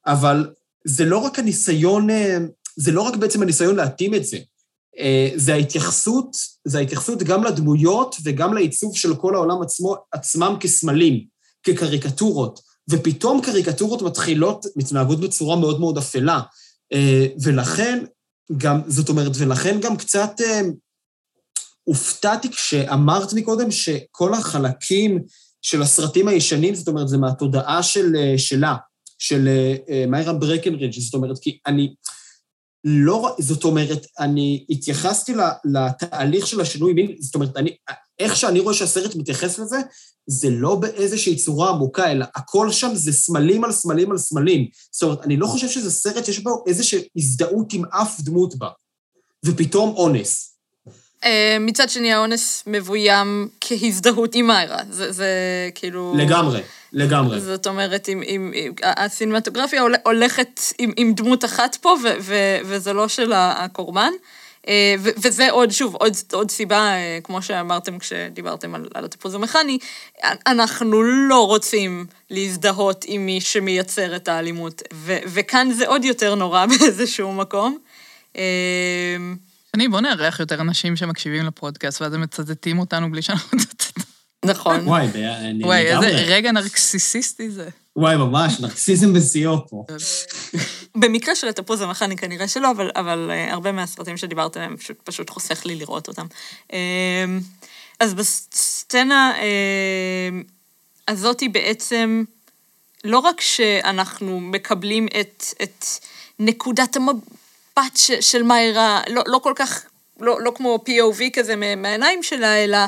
אבל 0.07 0.51
זה 0.85 1.05
לא 1.05 1.19
רק 1.19 1.39
הניסיון, 1.39 2.11
אה, 2.11 2.39
זה 2.77 2.93
לא 2.93 3.03
רק 3.03 3.17
בעצם 3.17 3.43
הניסיון 3.43 3.77
להתאים 3.77 4.15
את 4.15 4.25
זה, 4.25 4.39
אה, 4.99 5.31
זה 5.37 5.55
ההתייחסות, 5.55 6.37
זה 6.65 6.79
ההתייחסות 6.79 7.23
גם 7.23 7.45
לדמויות 7.45 8.17
וגם 8.25 8.55
לעיצוב 8.55 8.97
של 8.97 9.15
כל 9.15 9.35
העולם 9.35 9.63
עצמו, 9.63 9.97
עצמם 10.13 10.57
כסמלים, 10.61 11.25
כקריקטורות, 11.63 12.61
ופתאום 12.91 13.41
קריקטורות 13.41 14.03
מתחילות, 14.03 14.67
מתנהגות 14.77 15.21
בצורה 15.21 15.57
מאוד 15.57 15.81
מאוד 15.81 15.99
אפלה. 15.99 16.41
אה, 16.93 17.27
ולכן 17.43 18.05
גם, 18.57 18.81
זאת 18.87 19.09
אומרת, 19.09 19.33
ולכן 19.39 19.81
גם 19.81 19.97
קצת 19.97 20.41
הופתעתי 21.85 22.51
כשאמרת 22.51 23.33
מקודם 23.33 23.71
שכל 23.71 24.35
החלקים 24.35 25.23
של 25.63 25.83
הסרטים 25.83 26.29
הישנים, 26.29 26.75
זאת 26.75 26.89
אומרת, 26.89 27.09
זה 27.09 27.19
מהתודעה 27.19 27.83
של, 27.83 28.13
שלה, 28.37 28.75
של 29.25 29.49
אה, 29.89 30.05
מיירה 30.09 30.33
ברקנרידג', 30.33 31.01
זאת 31.01 31.15
אומרת, 31.15 31.39
כי 31.39 31.59
אני... 31.67 31.95
לא, 32.87 33.37
זאת 33.39 33.65
אומרת, 33.65 34.07
אני 34.19 34.65
התייחסתי 34.71 35.33
לתהליך 35.65 36.47
של 36.47 36.61
השינוי 36.61 36.93
מין, 36.93 37.15
זאת 37.21 37.35
אומרת, 37.35 37.57
אני, 37.57 37.71
איך 38.19 38.37
שאני 38.37 38.61
רואה 38.61 38.75
שהסרט 38.75 39.15
מתייחס 39.15 39.59
לזה, 39.59 39.77
זה 40.27 40.51
לא 40.51 40.75
באיזושהי 40.75 41.37
צורה 41.37 41.71
עמוקה, 41.71 42.13
אלא 42.13 42.27
הכל 42.35 42.71
שם 42.71 42.91
זה 42.95 43.13
סמלים 43.13 43.65
על 43.65 43.73
סמלים 43.73 44.11
על 44.11 44.19
סמלים. 44.19 44.67
זאת 44.93 45.03
אומרת, 45.03 45.25
אני 45.25 45.37
לא 45.37 45.47
חושב 45.47 45.69
שזה 45.69 45.91
סרט 45.91 46.25
שיש 46.25 46.39
בו 46.39 46.65
איזושהי 46.67 47.01
הזדהות 47.17 47.73
עם 47.73 47.85
אף 47.85 48.21
דמות 48.21 48.55
בה. 48.55 48.69
ופתאום 49.45 49.95
אונס. 49.97 50.57
אה, 51.25 51.57
מצד 51.61 51.91
שני, 51.91 52.13
האונס 52.13 52.65
מבוים 52.67 53.49
כהזדהות 53.61 54.35
עם 54.35 54.47
מיירה. 54.47 54.79
זה, 54.91 55.13
זה 55.13 55.29
כאילו... 55.75 56.15
לגמרי, 56.19 56.61
לגמרי. 56.95 57.41
זאת 57.41 57.67
אומרת, 57.67 58.09
עם, 58.09 58.23
עם, 58.27 58.53
עם, 58.55 58.73
הסינמטוגרפיה 58.83 59.83
הול- 59.83 59.95
הולכת 60.05 60.61
עם, 60.79 60.93
עם 60.97 61.13
דמות 61.15 61.45
אחת 61.45 61.77
פה, 61.81 61.97
ו, 62.05 62.09
ו, 62.21 62.35
וזה 62.65 62.93
לא 62.93 63.09
של 63.09 63.33
הקורבן. 63.35 64.11
אה, 64.69 64.95
ו- 64.99 65.11
וזה 65.23 65.51
עוד, 65.51 65.71
שוב, 65.71 65.95
עוד, 65.95 66.13
עוד 66.33 66.51
סיבה, 66.51 66.79
אה, 66.79 67.19
כמו 67.25 67.43
שאמרתם 67.43 67.99
כשדיברתם 67.99 68.75
על, 68.75 68.89
על 68.95 69.05
הטיפוז 69.05 69.35
המכני, 69.35 69.79
אנחנו 70.47 71.03
לא 71.03 71.47
רוצים 71.47 72.07
להזדהות 72.31 73.05
עם 73.09 73.27
מי 73.27 73.41
שמייצר 73.41 74.17
את 74.17 74.29
האלימות, 74.29 74.83
ו- 74.93 75.19
וכאן 75.27 75.71
זה 75.73 75.89
עוד 75.89 76.05
יותר 76.05 76.35
נורא 76.35 76.67
באיזשהו 76.79 77.33
מקום. 77.33 77.79
אה, 78.37 79.17
אני, 79.75 79.89
בוא 79.89 80.01
נארח 80.01 80.41
יותר 80.41 80.61
אנשים 80.61 80.97
שמקשיבים 80.97 81.47
לפודקאסט, 81.47 82.01
ואז 82.03 82.15
הם 82.15 82.21
מצטטים 82.21 82.79
אותנו 82.79 83.11
בלי 83.11 83.23
שאנחנו... 83.23 83.59
נכון. 84.45 84.89
וואי, 84.89 85.07
אני 85.25 85.65
וואי, 85.65 85.87
איזה. 85.87 86.07
רגע 86.07 86.53
נרקסיסיסטי 86.53 87.51
זה. 87.51 87.69
וואי, 87.97 88.17
ממש, 88.17 88.61
נרקסיזם 88.61 89.13
בשיאו 89.13 89.69
פה. 89.69 89.85
במקרה 90.95 91.35
של 91.35 91.49
התפוז 91.49 91.81
המכני 91.81 92.17
כנראה 92.17 92.49
שלא, 92.49 92.71
אבל, 92.71 92.91
אבל 92.97 93.31
uh, 93.31 93.53
הרבה 93.53 93.73
מהסרטים 93.73 94.17
שדיברתם 94.17 94.61
עליהם 94.61 94.77
פשוט, 94.77 94.97
פשוט 95.05 95.31
חוסך 95.31 95.67
לי 95.67 95.75
לראות 95.75 96.09
אותם. 96.09 96.27
Uh, 96.69 96.75
אז 98.01 98.15
בסצנה 98.15 99.33
uh, 99.37 100.45
הזאת 101.09 101.41
היא 101.41 101.51
בעצם, 101.51 102.25
לא 103.05 103.19
רק 103.19 103.41
שאנחנו 103.41 104.41
מקבלים 104.41 105.07
את, 105.21 105.45
את 105.63 105.85
נקודת 106.39 106.97
המבט 106.97 107.97
ש, 107.97 108.11
של 108.11 108.43
מיירה, 108.43 109.01
לא, 109.11 109.23
לא 109.27 109.39
כל 109.39 109.53
כך, 109.57 109.83
לא, 110.21 110.41
לא 110.41 110.53
כמו 110.55 110.85
POV 110.89 111.23
כזה 111.33 111.57
מה- 111.57 111.77
מהעיניים 111.77 112.23
שלה, 112.23 112.65
אלא 112.65 112.79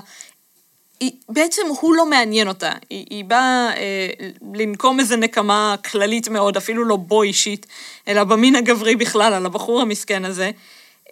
היא, 1.00 1.10
בעצם 1.28 1.62
הוא 1.80 1.94
לא 1.94 2.06
מעניין 2.06 2.48
אותה. 2.48 2.72
היא, 2.90 3.06
היא 3.10 3.24
באה 3.24 3.70
אה, 3.76 4.08
לנקום 4.54 5.00
איזה 5.00 5.16
נקמה 5.16 5.74
כללית 5.90 6.28
מאוד, 6.28 6.56
אפילו 6.56 6.84
לא 6.84 6.96
בו 6.96 7.22
אישית, 7.22 7.66
אלא 8.08 8.24
במין 8.24 8.56
הגברי 8.56 8.96
בכלל, 8.96 9.32
על 9.34 9.46
הבחור 9.46 9.80
המסכן 9.80 10.24
הזה. 10.24 10.50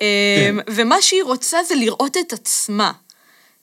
אה, 0.03 0.49
כן. 0.51 0.57
ומה 0.74 1.03
שהיא 1.03 1.22
רוצה 1.22 1.64
זה 1.64 1.74
לראות 1.74 2.16
את 2.16 2.32
עצמה. 2.32 2.93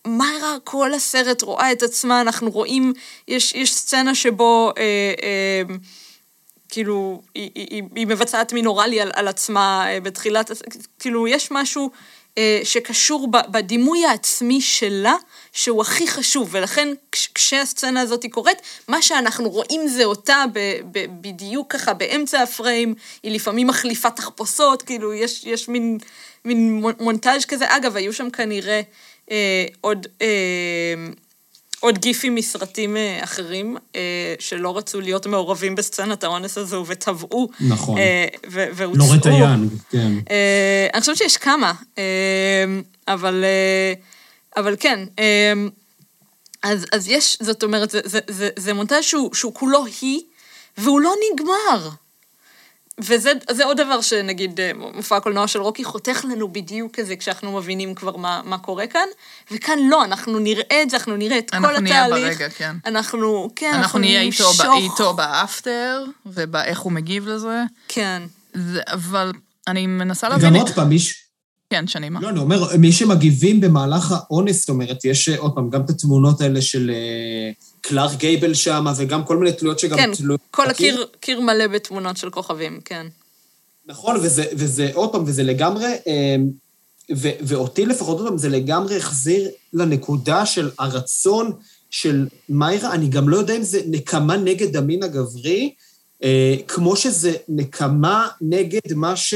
מיירה 0.07 0.55
כל 0.63 0.93
הסרט 0.93 1.41
רואה 1.41 1.71
את 1.71 1.83
עצמה, 1.83 2.21
אנחנו 2.21 2.49
רואים, 2.51 2.93
יש, 3.27 3.53
יש 3.55 3.73
סצנה 3.73 4.15
שבו 4.15 4.71
אה, 4.77 4.83
אה, 5.23 5.75
כאילו, 6.69 7.21
היא, 7.35 7.49
היא, 7.55 7.67
היא- 7.69 7.83
היא 7.95 8.07
מבצעת 8.07 8.53
מין 8.53 8.65
אוראלי 8.65 9.01
על, 9.01 9.11
על 9.15 9.27
עצמה 9.27 9.85
אה, 9.87 9.99
בתחילת, 9.99 10.51
כאילו, 10.99 11.27
יש 11.27 11.47
משהו 11.51 11.91
שקשור 12.63 13.27
ב, 13.31 13.37
בדימוי 13.51 14.05
העצמי 14.05 14.61
שלה, 14.61 15.15
שהוא 15.51 15.81
הכי 15.81 16.07
חשוב, 16.07 16.49
ולכן 16.51 16.87
כש, 17.11 17.29
כשהסצנה 17.35 18.01
הזאת 18.01 18.25
קורית, 18.31 18.57
מה 18.87 19.01
שאנחנו 19.01 19.49
רואים 19.49 19.87
זה 19.87 20.03
אותה 20.05 20.43
ב, 20.53 20.59
ב, 20.91 21.05
בדיוק 21.21 21.73
ככה 21.73 21.93
באמצע 21.93 22.41
הפריים, 22.41 22.95
היא 23.23 23.31
לפעמים 23.31 23.67
מחליפה 23.67 24.09
תחפושות, 24.09 24.81
כאילו, 24.81 25.13
יש, 25.13 25.43
יש 25.45 25.69
מין, 25.69 25.97
מין 26.45 26.81
מונ- 26.83 27.03
מונטאז' 27.03 27.45
כזה. 27.45 27.65
אגב, 27.77 27.95
היו 27.95 28.13
שם 28.13 28.29
כנראה 28.29 28.81
אה, 29.31 29.65
עוד... 29.81 30.07
אה, 30.21 30.27
עוד 31.81 31.97
גיפים 31.97 32.35
מסרטים 32.35 32.97
אה, 32.97 33.19
אחרים, 33.23 33.77
אה, 33.95 34.33
שלא 34.39 34.77
רצו 34.77 35.01
להיות 35.01 35.25
מעורבים 35.25 35.75
בסצנת 35.75 36.23
האונס 36.23 36.57
הזו 36.57 36.83
וטבעו. 36.87 37.49
נכון. 37.59 37.97
אה, 37.97 38.27
והוצאו. 38.49 39.07
לורטה 39.07 39.29
יאנג, 39.29 39.71
כן. 39.89 40.11
אני 40.93 41.01
חושבת 41.01 41.17
שיש 41.17 41.37
כמה, 41.37 41.73
אבל, 43.07 43.45
אבל 44.57 44.75
כן. 44.79 44.99
אז, 46.63 46.85
אז 46.91 47.07
יש, 47.07 47.37
זאת 47.41 47.63
אומרת, 47.63 47.89
זה, 47.91 47.99
זה, 48.03 48.19
זה, 48.27 48.49
זה 48.59 48.73
מונטאז' 48.73 49.03
שהוא, 49.03 49.33
שהוא 49.33 49.53
כולו 49.53 49.85
היא, 50.01 50.21
והוא 50.77 51.01
לא 51.01 51.13
נגמר. 51.33 51.89
וזה 53.05 53.31
זה 53.51 53.65
עוד 53.65 53.81
דבר 53.81 54.01
שנגיד 54.01 54.59
אה, 54.59 54.71
מופע 54.95 55.17
הקולנוע 55.17 55.47
של 55.47 55.61
רוקי 55.61 55.83
חותך 55.83 56.25
לנו 56.29 56.53
בדיוק 56.53 56.95
כזה 56.95 57.15
כשאנחנו 57.15 57.57
מבינים 57.57 57.95
כבר 57.95 58.17
מה, 58.17 58.41
מה 58.45 58.57
קורה 58.57 58.87
כאן, 58.87 59.07
וכאן 59.51 59.79
לא, 59.89 60.03
אנחנו 60.03 60.39
נראה 60.39 60.81
את 60.83 60.89
זה, 60.89 60.97
אנחנו 60.97 61.15
נראה 61.15 61.37
את 61.37 61.51
כל 61.51 61.57
אנחנו 61.57 61.79
נהיה 61.79 62.05
התהליך. 62.05 62.37
ברגע, 62.37 62.49
כן. 62.49 62.75
אנחנו, 62.85 63.49
כן, 63.55 63.71
אנחנו 63.73 63.99
נהיה 63.99 64.21
איתו, 64.21 64.53
ב-. 64.53 64.71
איתו 64.77 65.13
באפטר, 65.13 66.03
ואיך 66.25 66.79
הוא 66.79 66.91
מגיב 66.91 67.27
לזה. 67.27 67.63
כן. 67.87 68.21
זה, 68.53 68.81
אבל 68.87 69.31
אני 69.67 69.87
מנסה 69.87 70.29
גם 70.29 70.33
להבין... 70.33 70.55
עוד 70.55 70.69
פעם, 70.69 70.89
מי 70.89 70.99
ש... 70.99 71.30
כן, 71.71 71.87
שנימה. 71.87 72.19
לא, 72.21 72.29
אני 72.29 72.39
אומר, 72.39 72.77
מי 72.77 72.91
שמגיבים 72.91 73.61
במהלך 73.61 74.11
האונס, 74.11 74.59
זאת 74.59 74.69
אומרת, 74.69 75.05
יש 75.05 75.29
אה, 75.29 75.37
עוד 75.37 75.55
פעם 75.55 75.69
גם 75.69 75.81
את 75.81 75.89
התמונות 75.89 76.41
האלה 76.41 76.61
של 76.61 76.91
אה, 76.93 77.51
קלארק 77.81 78.17
גייבל 78.17 78.53
שם, 78.53 78.85
וגם 78.97 79.23
כל 79.23 79.37
מיני 79.37 79.51
תלויות 79.53 79.79
שגם 79.79 79.97
כן, 79.97 80.11
תלויות... 80.15 80.41
כל 80.51 80.63
בקיר. 80.69 80.93
הקיר 80.93 81.05
קיר 81.19 81.41
מלא 81.41 81.67
בתמונות 81.67 82.17
של 82.17 82.29
כוכבים, 82.29 82.79
כן. 82.85 83.07
נכון, 83.85 84.15
וזה, 84.15 84.45
וזה, 84.53 84.89
עוד 84.93 85.11
פעם, 85.11 85.23
וזה 85.25 85.43
לגמרי, 85.43 85.87
אה, 86.07 86.35
ו, 87.15 87.29
ואותי 87.41 87.85
לפחות, 87.85 88.19
עוד 88.19 88.27
פעם, 88.27 88.37
זה 88.37 88.49
לגמרי 88.49 88.97
החזיר 88.97 89.49
לנקודה 89.73 90.45
של 90.45 90.69
הרצון 90.79 91.51
של 91.89 92.27
מיירה, 92.49 92.93
אני 92.93 93.07
גם 93.07 93.29
לא 93.29 93.37
יודע 93.37 93.57
אם 93.57 93.63
זה 93.63 93.81
נקמה 93.87 94.37
נגד 94.37 94.77
המין 94.77 95.03
הגברי, 95.03 95.73
אה, 96.23 96.55
כמו 96.67 96.95
שזה 96.95 97.33
נקמה 97.49 98.27
נגד 98.41 98.93
מה 98.95 99.15
ש... 99.15 99.33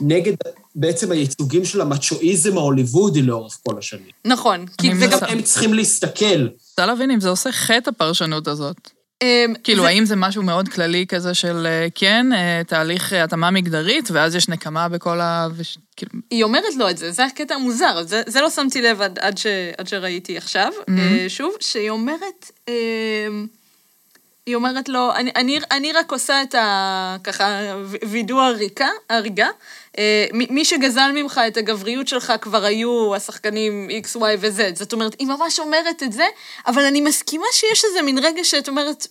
נגד 0.00 0.34
בעצם 0.74 1.12
הייצוגים 1.12 1.64
של 1.64 1.80
המצ'ואיזם 1.80 2.58
ההוליוודי 2.58 3.22
לאורך 3.22 3.58
כל 3.66 3.78
השנים. 3.78 4.10
נכון, 4.24 4.66
כי 4.78 4.94
זה 4.94 5.06
גם... 5.06 5.18
הם 5.28 5.42
צריכים 5.42 5.74
להסתכל. 5.74 6.48
רוצה 6.70 6.86
להבין 6.86 7.10
אם 7.10 7.20
זה 7.20 7.28
עושה 7.28 7.52
חטא 7.52 7.90
הפרשנות 7.90 8.48
הזאת. 8.48 8.90
אמ, 9.22 9.54
כאילו, 9.64 9.86
האם 9.86 10.04
זה 10.04 10.16
משהו 10.16 10.42
מאוד 10.42 10.68
כללי 10.68 11.06
כזה 11.08 11.34
של, 11.34 11.66
אה, 11.66 11.86
כן, 11.94 12.26
אה, 12.32 12.62
תהליך 12.66 13.12
אה, 13.12 13.24
התאמה 13.24 13.50
מגדרית, 13.50 14.10
ואז 14.10 14.34
יש 14.34 14.48
נקמה 14.48 14.88
בכל 14.88 15.20
ה... 15.20 15.48
כאילו, 15.96 16.12
היא 16.30 16.44
אומרת 16.44 16.74
לו 16.76 16.90
את 16.90 16.98
זה, 16.98 17.10
זה 17.10 17.24
הקטע 17.24 17.54
המוזר, 17.54 18.02
זה, 18.02 18.22
זה 18.26 18.40
לא 18.40 18.50
שמתי 18.50 18.82
לב 18.82 19.00
עד, 19.00 19.18
עד, 19.18 19.38
ש, 19.38 19.46
עד 19.78 19.88
שראיתי 19.88 20.36
עכשיו, 20.36 20.72
שוב, 21.28 21.52
שהיא 21.60 21.90
אומרת, 21.90 22.50
אה, 22.68 23.28
היא 24.46 24.54
אומרת 24.54 24.88
לו, 24.88 25.12
אני, 25.14 25.30
אני, 25.36 25.58
אני 25.70 25.92
רק 25.92 26.12
עושה 26.12 26.42
את 26.42 26.54
ה... 26.54 27.16
ככה, 27.24 27.60
וידוא 28.10 28.42
הריקה, 28.42 28.88
הריגה. 29.10 29.48
אה, 29.98 30.26
מי 30.32 30.64
שגזל 30.64 31.10
ממך 31.14 31.40
את 31.48 31.56
הגבריות 31.56 32.08
שלך 32.08 32.32
כבר 32.40 32.64
היו 32.64 33.14
השחקנים 33.14 33.88
X, 34.04 34.16
Y 34.16 34.20
ו-Z. 34.40 34.74
זאת 34.74 34.92
אומרת, 34.92 35.16
היא 35.18 35.26
ממש 35.26 35.60
אומרת 35.60 36.02
את 36.02 36.12
זה, 36.12 36.24
אבל 36.66 36.84
אני 36.84 37.00
מסכימה 37.00 37.46
שיש 37.52 37.84
איזה 37.84 38.02
מין 38.02 38.18
רגע 38.18 38.44
שאת 38.44 38.68
אומרת, 38.68 39.06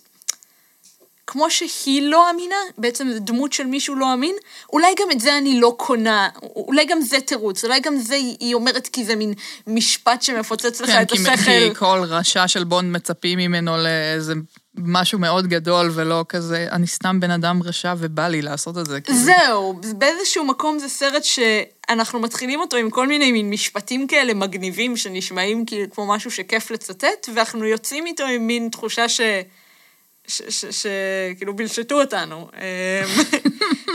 כמו 1.30 1.50
שהיא 1.50 2.02
לא 2.02 2.30
אמינה, 2.30 2.56
בעצם 2.78 3.12
זו 3.12 3.18
דמות 3.20 3.52
של 3.52 3.66
מישהו 3.66 3.94
לא 3.94 4.14
אמין, 4.14 4.34
אולי 4.72 4.94
גם 5.00 5.10
את 5.10 5.20
זה 5.20 5.38
אני 5.38 5.60
לא 5.60 5.74
קונה, 5.76 6.28
אולי 6.42 6.84
גם 6.84 7.00
זה 7.00 7.20
תירוץ, 7.20 7.64
אולי 7.64 7.80
גם 7.80 7.96
זה 7.96 8.14
היא 8.14 8.54
אומרת 8.54 8.88
כי 8.88 9.04
זה 9.04 9.16
מין 9.16 9.34
משפט 9.66 10.22
שמפוצץ 10.22 10.80
לך 10.80 10.90
כן, 10.90 11.02
את 11.02 11.12
השכל. 11.12 11.34
כי 11.34 11.74
כל 11.74 12.02
רשע 12.08 12.48
של 12.48 12.64
בונד 12.64 12.92
מצפים 12.96 13.38
ממנו 13.38 13.76
לאיזה 13.76 14.34
משהו 14.74 15.18
מאוד 15.18 15.46
גדול, 15.46 15.90
ולא 15.94 16.24
כזה, 16.28 16.66
אני 16.72 16.86
סתם 16.86 17.20
בן 17.20 17.30
אדם 17.30 17.62
רשע 17.62 17.94
ובא 17.98 18.28
לי 18.28 18.42
לעשות 18.42 18.78
את 18.78 18.86
זה. 18.86 19.00
כאילו. 19.00 19.18
זהו, 19.18 19.80
באיזשהו 19.98 20.44
מקום 20.44 20.78
זה 20.78 20.88
סרט 20.88 21.24
שאנחנו 21.24 22.20
מתחילים 22.20 22.60
אותו 22.60 22.76
עם 22.76 22.90
כל 22.90 23.06
מיני 23.06 23.32
מין 23.32 23.50
משפטים 23.50 24.06
כאלה 24.06 24.34
מגניבים 24.34 24.96
שנשמעים 24.96 25.66
כאילו 25.66 25.90
כמו 25.90 26.06
משהו 26.06 26.30
שכיף 26.30 26.70
לצטט, 26.70 27.28
ואנחנו 27.34 27.64
יוצאים 27.64 28.06
איתו 28.06 28.24
עם 28.24 28.46
מין 28.46 28.68
תחושה 28.72 29.08
ש... 29.08 29.20
ש... 30.28 30.42
ש... 30.48 30.64
ש... 30.64 30.86
כאילו 31.38 31.56
בלשטו 31.56 32.00
אותנו. 32.00 32.48
אמ, 32.56 33.40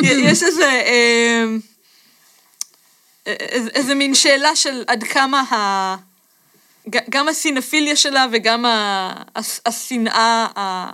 יש 0.30 0.44
איזה... 0.44 0.82
אמ, 0.88 1.60
איזה 3.76 3.96
מין 3.96 4.16
שאלה 4.16 4.56
של 4.56 4.84
עד 4.88 5.04
כמה 5.04 5.40
ה... 5.40 5.96
גם 7.10 7.28
הסינפיליה 7.28 7.96
שלה 7.96 8.26
וגם 8.32 8.66
השנאה 9.66 10.48
ה- 10.58 10.92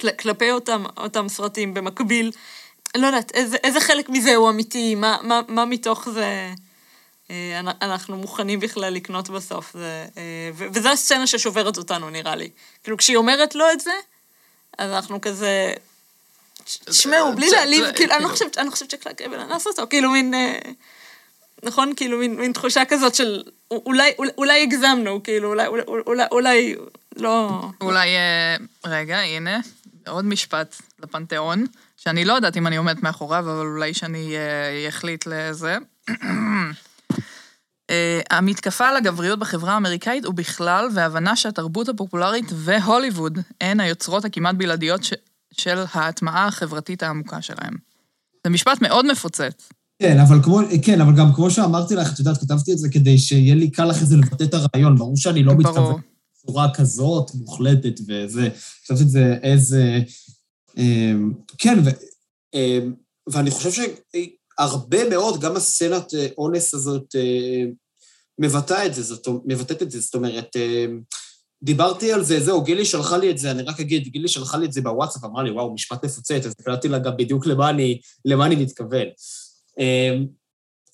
כל- 0.00 0.10
כלפי 0.12 0.50
אותם, 0.50 0.84
אותם 0.96 1.28
סרטים 1.28 1.74
במקביל. 1.74 2.30
לא 2.96 3.06
יודעת, 3.06 3.30
איזה, 3.34 3.56
איזה 3.64 3.80
חלק 3.80 4.08
מזה 4.08 4.34
הוא 4.34 4.50
אמיתי, 4.50 4.94
מה, 4.94 5.16
מה, 5.22 5.40
מה 5.48 5.64
מתוך 5.64 6.08
זה 6.08 6.50
אה, 7.30 7.60
אנ- 7.60 7.76
אנחנו 7.82 8.16
מוכנים 8.16 8.60
בכלל 8.60 8.92
לקנות 8.92 9.28
בסוף. 9.28 9.70
זה, 9.72 10.06
אה, 10.16 10.50
וזו 10.72 10.88
הסצנה 10.88 11.26
ששוברת 11.26 11.76
אותנו, 11.76 12.10
נראה 12.10 12.34
לי. 12.36 12.50
כאילו, 12.82 12.96
כשהיא 12.96 13.16
אומרת 13.16 13.54
לו 13.54 13.64
את 13.72 13.80
זה, 13.80 13.90
אז 14.78 14.90
אנחנו 14.90 15.20
כזה... 15.20 15.72
תשמעו, 16.64 17.32
בלי 17.36 17.50
להעליב, 17.50 17.84
כאילו, 17.92 18.14
אני 18.14 18.22
לא 18.22 18.28
כאילו- 18.28 18.50
חושבת, 18.50 18.56
לא 18.56 18.76
שקלאק 18.90 19.22
גבל 19.22 19.40
אנס 19.40 19.66
אותו, 19.66 19.82
כאילו 19.90 20.10
מין... 20.10 20.34
אה, 21.64 21.68
נכון? 21.68 21.92
כאילו, 21.96 22.18
מין, 22.18 22.36
מין 22.36 22.52
תחושה 22.52 22.82
כזאת 22.88 23.14
של 23.14 23.42
אולי, 23.70 24.12
אולי, 24.18 24.30
אולי 24.38 24.62
הגזמנו, 24.62 25.22
כאילו, 25.22 25.48
אולי, 25.48 25.66
אולי, 25.66 26.24
אולי, 26.32 26.76
לא... 27.16 27.62
אולי, 27.80 28.08
אה, 28.16 28.56
רגע, 28.86 29.18
הנה, 29.18 29.60
עוד 30.08 30.24
משפט 30.24 30.76
לפנתיאון, 31.02 31.66
שאני 31.96 32.24
לא 32.24 32.32
יודעת 32.32 32.56
אם 32.56 32.66
אני 32.66 32.76
עומדת 32.76 33.02
מאחוריו, 33.02 33.40
אבל 33.40 33.66
אולי 33.66 33.94
שאני 33.94 34.36
אה, 34.36 34.88
אחליט 34.88 35.26
לזה. 35.26 35.76
אה, 37.90 38.20
המתקפה 38.30 38.88
על 38.88 38.96
הגבריות 38.96 39.38
בחברה 39.38 39.72
האמריקאית 39.74 40.26
ובכלל, 40.26 40.88
והבנה 40.94 41.36
שהתרבות 41.36 41.88
הפופולרית 41.88 42.44
והוליווד 42.54 43.38
הן 43.60 43.80
היוצרות 43.80 44.24
הכמעט 44.24 44.54
בלעדיות 44.54 45.04
ש- 45.04 45.12
של 45.52 45.84
ההטמעה 45.92 46.46
החברתית 46.46 47.02
העמוקה 47.02 47.42
שלהם. 47.42 47.74
זה 48.44 48.50
משפט 48.50 48.82
מאוד 48.82 49.06
מפוצץ. 49.06 49.68
כן, 49.98 50.18
אבל 50.18 50.42
כמו, 50.42 50.60
כן, 50.82 51.00
אבל 51.00 51.16
גם 51.16 51.32
כמו 51.34 51.50
שאמרתי 51.50 51.94
לך, 51.94 52.14
את 52.14 52.18
יודעת, 52.18 52.36
כתבתי 52.36 52.72
את 52.72 52.78
זה 52.78 52.88
כדי 52.88 53.18
שיהיה 53.18 53.54
לי 53.54 53.70
קל 53.70 53.90
אחרי 53.90 54.06
זה 54.06 54.16
לבטא 54.16 54.44
את 54.44 54.54
הרעיון. 54.54 54.96
ברור 54.96 55.16
שאני 55.16 55.42
לא. 55.42 55.54
מתכוון 55.54 56.00
בצורה 56.42 56.74
כזאת, 56.74 57.30
מוחלטת 57.34 58.00
וזה. 58.08 58.48
כתבתי 58.84 59.02
את 59.02 59.10
זה 59.10 59.34
איזה... 59.42 60.00
אמ, 60.76 61.32
כן, 61.58 61.78
ו, 61.84 61.90
אמ, 62.54 62.94
ואני 63.26 63.50
חושב 63.50 63.70
שהרבה 63.70 65.08
מאוד, 65.10 65.40
גם 65.40 65.56
הסצנת 65.56 66.14
אה, 66.14 66.26
אונס 66.38 66.74
הזאת 66.74 67.16
אה, 67.16 67.64
מבטאה 68.38 68.86
את 68.86 68.94
זה, 68.94 69.02
זאת, 69.02 69.28
מבטאת 69.44 69.82
את 69.82 69.90
זה, 69.90 70.00
זאת 70.00 70.14
אומרת, 70.14 70.56
אה, 70.56 70.86
דיברתי 71.62 72.12
על 72.12 72.24
זה, 72.24 72.40
זהו, 72.40 72.62
גילי 72.62 72.84
שלחה 72.84 73.18
לי 73.18 73.30
את 73.30 73.38
זה, 73.38 73.50
אני 73.50 73.62
רק 73.62 73.80
אגיד, 73.80 74.08
גילי 74.08 74.28
שלחה 74.28 74.58
לי 74.58 74.66
את 74.66 74.72
זה 74.72 74.80
בוואטסאפ, 74.80 75.24
אמרה 75.24 75.42
לי, 75.42 75.50
וואו, 75.50 75.74
משפט 75.74 76.04
מפוצץ, 76.04 76.46
אז 76.46 76.54
קלטתי 76.64 76.88
לה 76.88 76.98
גם 76.98 77.16
בדיוק 77.16 77.46
למה 77.46 77.70
אני, 77.70 78.00
למה 78.24 78.46
אני 78.46 78.56
מתכוון. 78.56 79.06
אמ, 79.78 80.26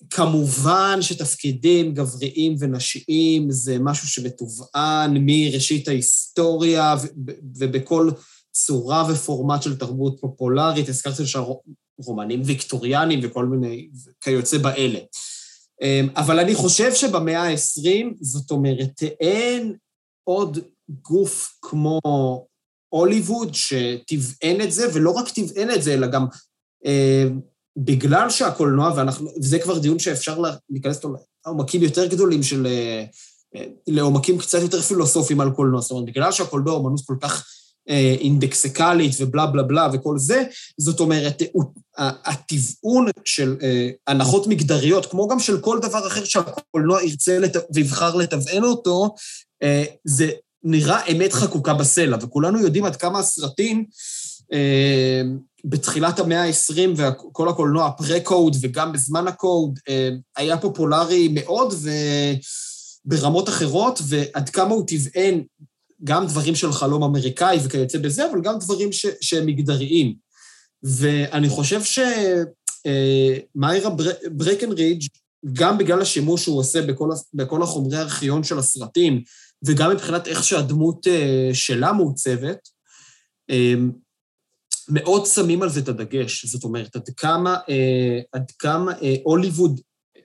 כמובן 0.09 0.97
שתפקידים 1.01 1.93
גבריים 1.93 2.55
ונשיים 2.59 3.51
זה 3.51 3.77
משהו 3.79 4.07
שמתובען 4.07 5.17
מראשית 5.19 5.87
ההיסטוריה 5.87 6.95
ובכל 7.59 8.09
צורה 8.51 9.05
ופורמט 9.11 9.61
של 9.63 9.77
תרבות 9.77 10.17
פופולרית. 10.21 10.89
הזכרתי 10.89 11.25
שם 11.25 11.43
רומנים 11.97 12.41
ויקטוריאנים 12.45 13.19
וכל 13.23 13.45
מיני 13.45 13.89
כיוצא 14.21 14.57
באלה. 14.57 14.99
אמ, 15.81 16.09
אבל 16.15 16.39
אני 16.39 16.55
חושב 16.55 16.93
שבמאה 16.93 17.43
ה-20, 17.43 18.13
זאת 18.21 18.51
אומרת, 18.51 19.03
אין 19.19 19.75
עוד 20.23 20.59
גוף 21.01 21.57
כמו 21.61 21.99
הוליווד 22.89 23.53
שטבען 23.53 24.61
את 24.61 24.71
זה, 24.71 24.87
ולא 24.93 25.11
רק 25.11 25.29
טבען 25.29 25.71
את 25.71 25.83
זה, 25.83 25.93
אלא 25.93 26.07
גם 26.07 26.25
אה, 26.85 27.25
בגלל 27.77 28.29
שהקולנוע, 28.29 28.93
ואנחנו, 28.95 29.29
וזה 29.41 29.59
כבר 29.59 29.77
דיון 29.79 29.99
שאפשר 29.99 30.39
לה- 30.39 30.55
להיכנס 30.69 30.97
איתו 30.97 31.13
לעומקים 31.45 31.83
יותר 31.83 32.05
גדולים 32.07 32.43
של... 32.43 32.65
אה, 32.67 33.03
אה, 33.55 33.65
לעומקים 33.87 34.37
קצת 34.37 34.61
יותר 34.61 34.81
פילוסופיים 34.81 35.41
על 35.41 35.51
קולנוע. 35.51 35.81
זאת 35.81 35.91
אומרת, 35.91 36.05
בגלל 36.05 36.31
שהקולנוע 36.31 36.73
אומנות 36.73 37.01
כל 37.05 37.15
כך 37.21 37.45
אה, 37.89 38.15
אינדקסיקלית 38.19 39.11
ובלה 39.19 39.45
בלה 39.45 39.63
בלה 39.63 39.87
וכל 39.93 40.17
זה, 40.19 40.43
זאת 40.79 40.99
אומרת, 40.99 41.41
הוא- 41.51 41.63
הטבעון 41.97 43.05
של 43.25 43.55
אה, 43.61 43.89
הנחות 44.07 44.47
מגדריות, 44.47 45.05
כמו 45.05 45.27
גם 45.27 45.39
של 45.39 45.61
כל 45.61 45.79
דבר 45.81 46.07
אחר 46.07 46.23
שהקולנוע 46.23 47.03
ירצה 47.03 47.39
לת... 47.39 47.55
ויבחר 47.73 48.15
לתבען 48.15 48.63
אותו, 48.63 49.15
אה, 49.63 49.83
זה 50.05 50.31
נראה 50.63 51.05
אמת 51.05 51.33
חקוקה 51.33 51.73
בסלע, 51.73 52.17
וכולנו 52.21 52.59
יודעים 52.59 52.85
עד 52.85 52.95
כמה 52.95 53.19
הסרטים 53.19 53.85
אה, 54.53 55.21
בתחילת 55.65 56.19
המאה 56.19 56.43
ה-20 56.43 56.89
וכל 56.97 57.49
הקולנוע, 57.49 57.87
הפרה-קוד 57.87 58.55
וגם 58.61 58.91
בזמן 58.91 59.27
הקוד, 59.27 59.79
אה, 59.89 60.09
היה 60.35 60.57
פופולרי 60.57 61.29
מאוד 61.33 61.73
וברמות 63.05 63.49
אחרות, 63.49 63.99
ועד 64.07 64.49
כמה 64.49 64.73
הוא 64.73 64.87
טבען 64.87 65.43
גם 66.03 66.27
דברים 66.27 66.55
של 66.55 66.71
חלום 66.71 67.03
אמריקאי 67.03 67.59
וכיוצא 67.63 67.97
בזה, 67.97 68.29
אבל 68.31 68.41
גם 68.41 68.59
דברים 68.59 68.91
ש, 68.91 69.05
שהם 69.21 69.45
מגדריים. 69.45 70.15
ואני 70.83 71.49
חושב 71.49 71.81
שמיירה 72.83 73.89
ברקנרידג', 74.31 75.07
גם 75.53 75.77
בגלל 75.77 76.01
השימוש 76.01 76.43
שהוא 76.43 76.59
עושה 76.59 76.81
בכל, 76.81 77.09
בכל 77.33 77.63
החומרי 77.63 77.97
הארכיון 77.97 78.43
של 78.43 78.59
הסרטים, 78.59 79.21
וגם 79.65 79.91
מבחינת 79.91 80.27
איך 80.27 80.43
שהדמות 80.43 81.07
אה, 81.07 81.49
שלה 81.53 81.93
מעוצבת, 81.93 82.59
אה, 83.49 83.73
מאוד 84.89 85.25
שמים 85.25 85.63
על 85.63 85.69
זה 85.69 85.79
את 85.79 85.87
הדגש. 85.87 86.45
זאת 86.45 86.63
אומרת, 86.63 86.95
עד 86.95 87.09
כמה, 87.17 87.57
אה, 87.69 88.19
עד 88.31 88.51
כמה 88.59 88.91
אה, 89.01 89.15
הוליווד 89.23 89.81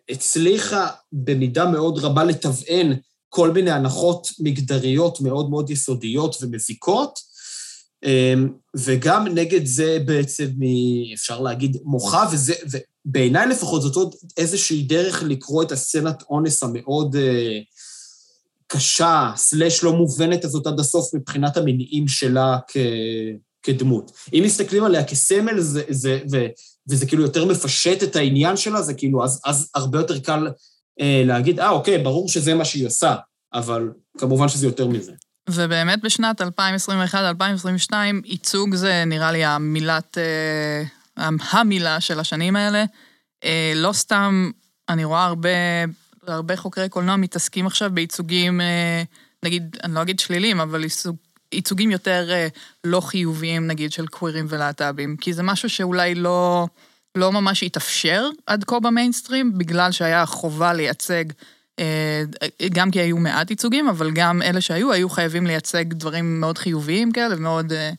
הצליחה 0.08 0.88
במידה 1.12 1.70
מאוד 1.70 1.98
רבה 1.98 2.24
לתבען 2.24 2.96
כל 3.28 3.50
מיני 3.50 3.70
הנחות 3.70 4.28
מגדריות 4.40 5.20
מאוד 5.20 5.50
מאוד 5.50 5.70
יסודיות 5.70 6.36
ומזיקות, 6.42 7.20
אמ, 8.04 8.48
וגם 8.76 9.28
נגד 9.28 9.66
זה 9.66 9.98
בעצם, 10.04 10.50
אפשר 11.14 11.40
להגיד, 11.40 11.76
מוחה, 11.84 12.26
וזה, 12.32 12.54
ובעיניי 13.06 13.46
לפחות 13.46 13.82
זאת 13.82 13.96
עוד 13.96 14.14
איזושהי 14.36 14.82
דרך 14.82 15.22
לקרוא 15.22 15.62
את 15.62 15.72
הסצנת 15.72 16.22
אונס 16.30 16.62
המאוד 16.62 17.16
אה, 17.16 17.58
קשה, 18.66 19.32
סלש 19.36 19.84
לא 19.84 19.92
מובנת 19.92 20.44
הזאת 20.44 20.66
עד 20.66 20.80
הסוף 20.80 21.14
מבחינת 21.14 21.56
המניעים 21.56 22.08
שלה 22.08 22.58
כ, 22.68 22.76
כדמות. 23.62 24.12
אם 24.32 24.42
מסתכלים 24.44 24.84
עליה 24.84 25.04
כסמל, 25.04 25.60
זה, 25.60 25.82
זה, 25.88 26.18
ו, 26.32 26.46
וזה 26.90 27.06
כאילו 27.06 27.22
יותר 27.22 27.44
מפשט 27.44 28.02
את 28.02 28.16
העניין 28.16 28.56
שלה, 28.56 28.82
זה 28.82 28.94
כאילו, 28.94 29.24
אז, 29.24 29.40
אז 29.44 29.70
הרבה 29.74 29.98
יותר 29.98 30.18
קל 30.18 30.48
אה, 31.00 31.22
להגיד, 31.26 31.60
אה, 31.60 31.70
אוקיי, 31.70 31.98
ברור 31.98 32.28
שזה 32.28 32.54
מה 32.54 32.64
שהיא 32.64 32.86
עושה, 32.86 33.14
אבל 33.54 33.88
כמובן 34.18 34.48
שזה 34.48 34.66
יותר 34.66 34.88
מזה. 34.88 35.12
ובאמת 35.50 36.02
בשנת 36.02 36.40
2021-2022, 36.40 37.92
ייצוג 38.24 38.74
זה 38.74 39.04
נראה 39.06 39.32
לי 39.32 39.44
המילת, 39.44 40.18
אה, 40.18 41.28
המילה 41.50 42.00
של 42.00 42.20
השנים 42.20 42.56
האלה. 42.56 42.84
אה, 43.44 43.72
לא 43.74 43.92
סתם, 43.92 44.50
אני 44.88 45.04
רואה 45.04 45.24
הרבה, 45.24 45.48
הרבה 46.26 46.56
חוקרי 46.56 46.88
קולנוע 46.88 47.16
מתעסקים 47.16 47.66
עכשיו 47.66 47.90
בייצוגים, 47.94 48.60
אה, 48.60 49.02
נגיד, 49.42 49.76
אני 49.84 49.94
לא 49.94 50.02
אגיד 50.02 50.18
שליליים, 50.18 50.60
אבל 50.60 50.82
ייצוג, 50.82 51.16
ייצוגים 51.52 51.90
יותר 51.90 52.28
אה, 52.30 52.48
לא 52.84 53.00
חיוביים, 53.00 53.66
נגיד, 53.66 53.92
של 53.92 54.06
קווירים 54.06 54.46
ולהט"בים, 54.48 55.16
כי 55.16 55.32
זה 55.32 55.42
משהו 55.42 55.68
שאולי 55.68 56.14
לא, 56.14 56.66
לא 57.14 57.32
ממש 57.32 57.62
התאפשר 57.62 58.28
עד 58.46 58.64
כה 58.64 58.80
במיינסטרים, 58.80 59.58
בגלל 59.58 59.92
שהיה 59.92 60.26
חובה 60.26 60.72
לייצג 60.72 61.24
אה, 61.78 62.22
גם 62.72 62.90
כי 62.90 63.00
היו 63.00 63.16
מעט 63.16 63.50
ייצוגים, 63.50 63.88
אבל 63.88 64.10
גם 64.10 64.42
אלה 64.42 64.60
שהיו, 64.60 64.92
היו 64.92 65.08
חייבים 65.08 65.46
לייצג 65.46 65.84
דברים 65.92 66.40
מאוד 66.40 66.58
חיוביים 66.58 67.12
כאלה, 67.12 67.36
מאוד... 67.36 67.72
אה, 67.72 67.90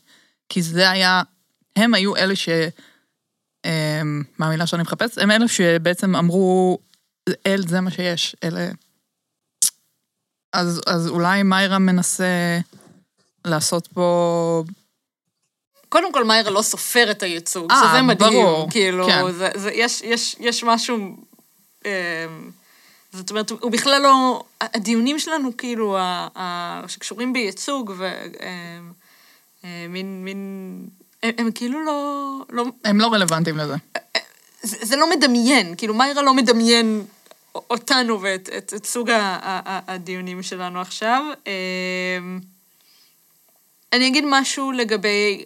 כי 0.48 0.62
זה 0.62 0.90
היה... 0.90 1.22
הם 1.76 1.94
היו 1.94 2.16
אלה 2.16 2.36
ש... 2.36 2.48
מה 4.38 4.46
המילה 4.46 4.66
שאני 4.66 4.82
מחפשת? 4.82 5.18
הם 5.18 5.30
אלה 5.30 5.48
שבעצם 5.48 6.16
אמרו, 6.16 6.78
אל, 7.46 7.62
זה 7.66 7.80
מה 7.80 7.90
שיש, 7.90 8.36
אלה... 8.44 8.68
אז, 10.52 10.80
אז 10.86 11.08
אולי 11.08 11.42
מיירה 11.42 11.78
מנסה 11.78 12.58
לעשות 13.44 13.86
פה... 13.86 14.64
קודם 15.88 16.12
כל, 16.12 16.24
מאיירה 16.24 16.50
לא 16.50 16.62
סופר 16.62 17.10
את 17.10 17.22
הייצוג, 17.22 17.70
אה, 17.70 17.76
שזה 17.76 18.02
מדהים. 18.02 18.32
ברור, 18.32 18.70
כאילו, 18.70 19.06
כן. 19.06 19.32
זה, 19.32 19.50
זה, 19.54 19.70
יש, 19.72 20.02
יש, 20.02 20.36
יש 20.40 20.64
משהו... 20.64 20.96
אה, 21.86 22.26
זאת 23.12 23.30
אומרת, 23.30 23.50
הוא 23.50 23.70
בכלל 23.70 24.02
לא... 24.02 24.44
הדיונים 24.60 25.18
שלנו, 25.18 25.56
כאילו, 25.56 25.98
ה, 25.98 26.28
ה, 26.36 26.82
שקשורים 26.88 27.32
בייצוג, 27.32 27.92
ו... 27.98 28.04
אה, 28.04 28.78
אה, 29.64 29.86
מין. 29.88 30.88
הם, 31.22 31.30
הם 31.38 31.50
כאילו 31.52 31.84
לא... 31.84 32.38
לא 32.50 32.64
הם 32.84 33.00
לא 33.00 33.12
רלוונטיים 33.12 33.56
לזה. 33.56 33.74
זה, 34.62 34.76
זה 34.80 34.96
לא 34.96 35.10
מדמיין, 35.10 35.74
כאילו, 35.76 35.94
מיירה 35.94 36.22
לא 36.22 36.34
מדמיין 36.34 37.04
אותנו 37.54 38.22
ואת 38.22 38.48
את, 38.58 38.74
את 38.76 38.86
סוג 38.86 39.10
הדיונים 39.12 40.42
שלנו 40.42 40.80
עכשיו. 40.80 41.24
אמ, 41.46 42.40
אני 43.92 44.06
אגיד 44.08 44.24
משהו 44.26 44.72
לגבי 44.72 45.44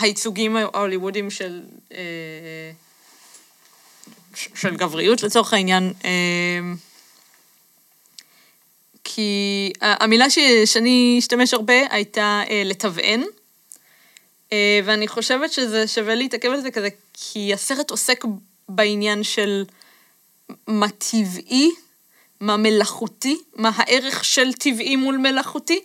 הייצוגים 0.00 0.56
ההוליוודיים 0.56 1.30
של, 1.30 1.60
אה, 1.92 2.70
של 4.34 4.76
גבריות 4.76 5.22
לצורך 5.22 5.52
העניין. 5.52 5.92
אמ, 6.04 6.76
כי 9.04 9.72
המילה 9.80 10.30
ש- 10.30 10.38
שאני 10.64 11.16
אשתמש 11.18 11.54
הרבה 11.54 11.74
הייתה 11.90 12.42
אה, 12.50 12.62
לתבען. 12.64 13.22
אה, 14.52 14.80
ואני 14.84 15.08
חושבת 15.08 15.52
שזה 15.52 15.88
שווה 15.88 16.14
להתעכב 16.14 16.48
על 16.48 16.60
זה 16.60 16.70
כזה, 16.70 16.88
כי 17.14 17.54
הסרט 17.54 17.90
עוסק 17.90 18.24
בעניין 18.68 19.22
של 19.24 19.64
מה 20.66 20.88
טבעי, 20.88 21.70
מה 22.40 22.56
מלאכותי, 22.56 23.38
מה 23.56 23.70
הערך 23.74 24.24
של 24.24 24.52
טבעי 24.52 24.96
מול 24.96 25.16
מלאכותי. 25.16 25.80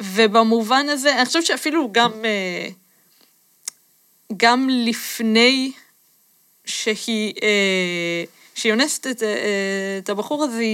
ובמובן 0.00 0.88
הזה, 0.88 1.16
אני 1.16 1.26
חושבת 1.26 1.46
שאפילו 1.46 1.88
גם, 1.92 2.12
אה, 2.24 2.68
גם 4.36 4.68
לפני 4.70 5.72
שהיא, 6.64 7.34
אה, 7.42 8.24
שהיא 8.54 8.72
אונסת 8.72 9.06
את, 9.06 9.22
אה, 9.22 9.98
את 9.98 10.08
הבחור 10.08 10.44
הזה, 10.44 10.64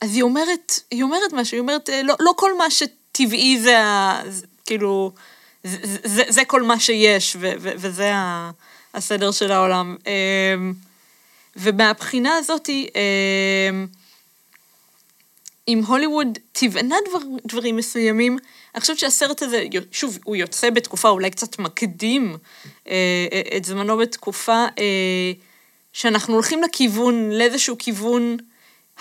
אז 0.00 0.14
היא 0.14 0.22
אומרת, 0.22 0.80
היא 0.90 1.02
אומרת 1.02 1.32
משהו, 1.32 1.54
היא 1.54 1.60
אומרת, 1.60 1.88
לא, 2.04 2.14
לא 2.20 2.32
כל 2.36 2.56
מה 2.58 2.70
שטבעי 2.70 3.60
זה 3.60 3.78
ה... 3.78 4.22
כאילו, 4.66 5.12
זה, 5.64 5.78
זה, 6.04 6.22
זה 6.28 6.44
כל 6.44 6.62
מה 6.62 6.80
שיש, 6.80 7.36
ו, 7.40 7.52
ו, 7.60 7.70
וזה 7.76 8.14
ה, 8.14 8.50
הסדר 8.94 9.30
של 9.30 9.52
העולם. 9.52 9.96
ומהבחינה 11.56 12.36
הזאת, 12.36 12.70
אה, 12.96 13.84
אם 15.72 15.82
הוליווד 15.86 16.38
תבענה 16.52 16.96
דבר, 17.08 17.18
דברים 17.46 17.76
מסוימים, 17.76 18.38
אני 18.74 18.80
חושבת 18.80 18.98
שהסרט 18.98 19.42
הזה, 19.42 19.64
שוב, 19.92 20.18
הוא 20.24 20.36
יוצא 20.36 20.70
בתקופה 20.70 21.08
אולי 21.08 21.30
קצת 21.30 21.58
מקדים 21.58 22.36
אה, 22.88 23.26
אה, 23.32 23.56
את 23.56 23.64
זמנו 23.64 23.96
בתקופה 23.96 24.64
אה, 24.78 25.32
שאנחנו 25.92 26.34
הולכים 26.34 26.62
לכיוון, 26.62 27.30
לאיזשהו 27.30 27.76
כיוון 27.78 28.36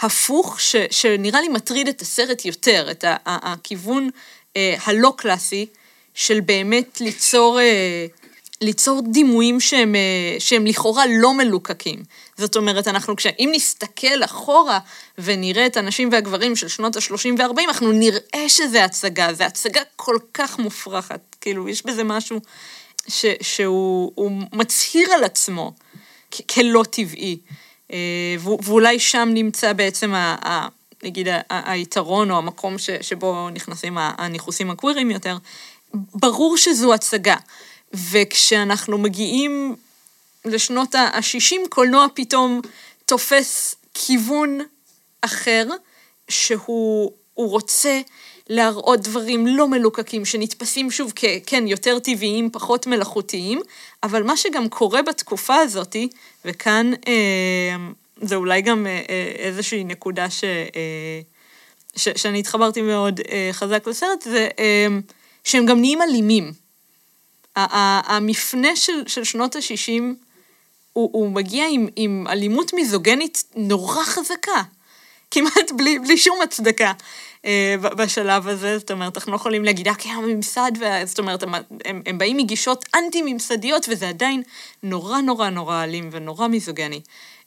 הפוך, 0.02 0.62
ש, 0.62 0.76
שנראה 0.92 1.42
לי 1.42 1.48
מטריד 1.48 1.88
את 1.88 2.02
הסרט 2.02 2.46
יותר, 2.46 2.88
את 2.92 3.04
ה, 3.04 3.16
ה, 3.26 3.54
הכיוון 3.54 4.10
אה, 4.58 4.76
הלא 4.86 5.14
קלאסי, 5.18 5.66
של 6.14 6.40
באמת 6.40 7.02
ליצור, 7.02 7.60
אה, 7.60 8.06
ליצור 8.62 9.02
דימויים 9.12 9.60
שהם, 9.60 9.96
אה, 9.96 10.36
שהם 10.40 10.66
לכאורה 10.66 11.04
לא 11.10 11.34
מלוקקים. 11.34 12.04
זאת 12.38 12.56
אומרת, 12.56 12.88
אנחנו, 12.88 13.16
כש... 13.16 13.28
אם 13.40 13.50
נסתכל 13.54 14.24
אחורה 14.26 14.80
ונראה 15.18 15.66
את 15.66 15.78
הנשים 15.78 16.10
והגברים 16.12 16.56
של 16.56 16.68
שנות 16.68 16.96
ה-30 16.96 17.40
וה-40, 17.40 17.64
אנחנו 17.68 17.92
נראה 17.92 18.50
שזה 18.50 18.84
הצגה, 18.84 19.34
זו 19.34 19.44
הצגה 19.44 19.82
כל 19.96 20.18
כך 20.34 20.60
מופרכת. 20.60 21.20
כאילו, 21.42 21.70
יש 21.70 21.86
בזה 21.86 22.04
משהו 22.04 22.40
ש... 23.08 23.26
שהוא 23.42 24.12
הוא 24.16 24.32
מצהיר 24.54 25.12
על 25.14 25.24
עצמו 25.24 25.74
כ- 26.32 26.42
כלא 26.54 26.84
טבעי. 26.90 27.38
אה, 27.94 28.36
ו- 28.40 28.64
ואולי 28.64 29.00
שם 29.00 29.30
נמצא 29.34 29.74
בעצם, 29.74 30.14
ה... 30.14 30.36
ה... 30.46 30.68
נגיד, 31.04 31.28
ה- 31.28 31.42
ה- 31.50 31.72
היתרון 31.72 32.32
או 32.32 32.38
המקום 32.38 32.78
ש... 32.78 32.90
שבו 33.02 33.50
נכנסים 33.50 33.98
הניחוסים 33.98 34.70
הקווירים 34.70 35.12
יותר. 35.12 35.38
ברור 35.94 36.58
שזו 36.58 36.94
הצגה. 36.94 37.36
וכשאנחנו 37.94 38.98
מגיעים 38.98 39.76
לשנות 40.46 40.96
ה-60, 40.96 41.56
קולנוע 41.70 42.06
פתאום 42.14 42.62
תופס 43.06 43.76
כיוון 43.94 44.60
אחר, 45.22 45.68
שהוא 46.30 47.12
הוא 47.34 47.50
רוצה 47.50 48.02
להראות 48.50 49.02
דברים 49.02 49.48
לא 49.48 49.68
מלוקקים, 49.68 50.26
שנתפסים 50.26 50.92
שוב 50.92 51.14
כ... 51.16 51.26
כן, 51.46 51.68
יותר 51.68 52.00
טבעיים, 52.00 52.50
פחות 52.52 52.88
מלאכותיים, 52.88 53.62
אבל 54.04 54.24
מה 54.24 54.38
שגם 54.38 54.70
קורה 54.70 55.02
בתקופה 55.02 55.56
הזאת, 55.56 55.96
וכאן 56.46 56.92
אה, 57.08 57.76
זה 58.22 58.36
אולי 58.36 58.62
גם 58.62 58.88
אה, 58.88 59.02
אה, 59.10 59.32
איזושהי 59.38 59.84
נקודה 59.84 60.30
ש... 60.30 60.44
אה, 60.44 61.22
ש, 61.96 62.10
שאני 62.16 62.40
התחברתי 62.40 62.82
מאוד 62.82 63.20
אה, 63.32 63.50
חזק 63.52 63.88
לסרט, 63.88 64.22
זה 64.22 64.48
אה, 64.60 64.88
שהם 65.44 65.66
גם 65.66 65.80
נהיים 65.80 66.02
אלימים. 66.02 66.52
המפנה 68.06 68.76
של, 68.76 69.04
של 69.08 69.24
שנות 69.24 69.56
ה-60, 69.56 70.02
הוא, 70.94 71.10
הוא 71.14 71.32
מגיע 71.32 71.66
עם, 71.70 71.88
עם 71.96 72.26
אלימות 72.30 72.74
מיזוגנית 72.74 73.44
נורא 73.56 74.04
חזקה. 74.04 74.62
כמעט 75.32 75.72
בלי, 75.78 76.00
בלי 76.00 76.18
שום 76.18 76.42
הצדקה 76.42 76.92
אה, 77.46 77.76
בשלב 77.98 78.48
הזה. 78.48 78.78
זאת 78.78 78.92
אומרת, 78.92 79.18
אנחנו 79.18 79.32
לא 79.32 79.36
יכולים 79.38 79.66
להגיד, 79.66 79.88
כי 79.98 80.10
הממסד. 80.10 80.72
זאת 81.06 81.20
אומרת, 81.20 81.44
הם, 81.44 81.56
הם, 81.86 82.02
הם 82.06 82.18
באים 82.18 82.38
מגישות 82.38 82.86
אנטי-ממסדיות, 82.96 83.86
וזה 83.90 84.10
עדיין 84.10 84.44
נורא 84.84 85.22
נורא 85.22 85.50
נורא 85.50 85.84
אלים 85.84 86.10
ונורא 86.12 86.48
מיזוגני. 86.48 87.02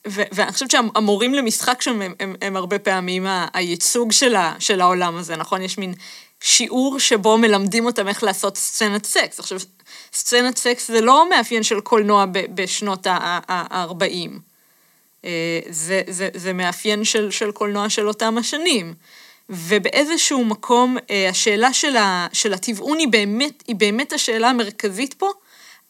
ו- 0.06 0.22
ואני 0.32 0.52
חושבת 0.52 0.70
שהמורים 0.70 1.34
למשחק 1.34 1.82
שם 1.82 2.02
הם, 2.02 2.14
הם, 2.20 2.34
הם 2.42 2.56
הרבה 2.56 2.78
פעמים 2.78 3.26
ה- 3.26 3.46
הייצוג 3.54 4.12
של, 4.12 4.36
ה- 4.36 4.54
של 4.58 4.80
העולם 4.80 5.16
הזה, 5.16 5.36
נכון? 5.36 5.62
יש 5.62 5.78
מין 5.78 5.94
שיעור 6.40 6.98
שבו 6.98 7.38
מלמדים 7.38 7.86
אותם 7.86 8.08
איך 8.08 8.22
לעשות 8.22 8.56
סצנת 8.56 9.06
סקס. 9.06 9.40
עכשיו, 9.40 9.58
סצנת 10.14 10.56
סקס 10.56 10.88
זה 10.88 11.00
לא 11.00 11.30
מאפיין 11.30 11.62
של 11.62 11.80
קולנוע 11.80 12.24
בשנות 12.54 13.06
ה-40. 13.06 14.30
זה, 15.70 16.02
זה, 16.08 16.28
זה 16.34 16.52
מאפיין 16.52 17.04
של, 17.04 17.30
של 17.30 17.52
קולנוע 17.52 17.88
של 17.88 18.08
אותם 18.08 18.38
השנים. 18.38 18.94
ובאיזשהו 19.48 20.44
מקום, 20.44 20.96
אה, 21.10 21.28
השאלה 21.28 21.72
של, 21.72 21.96
ה, 21.96 22.26
של 22.32 22.54
הטבעון 22.54 22.98
היא 22.98 23.08
באמת, 23.08 23.62
היא 23.66 23.76
באמת 23.76 24.12
השאלה 24.12 24.50
המרכזית 24.50 25.14
פה, 25.14 25.30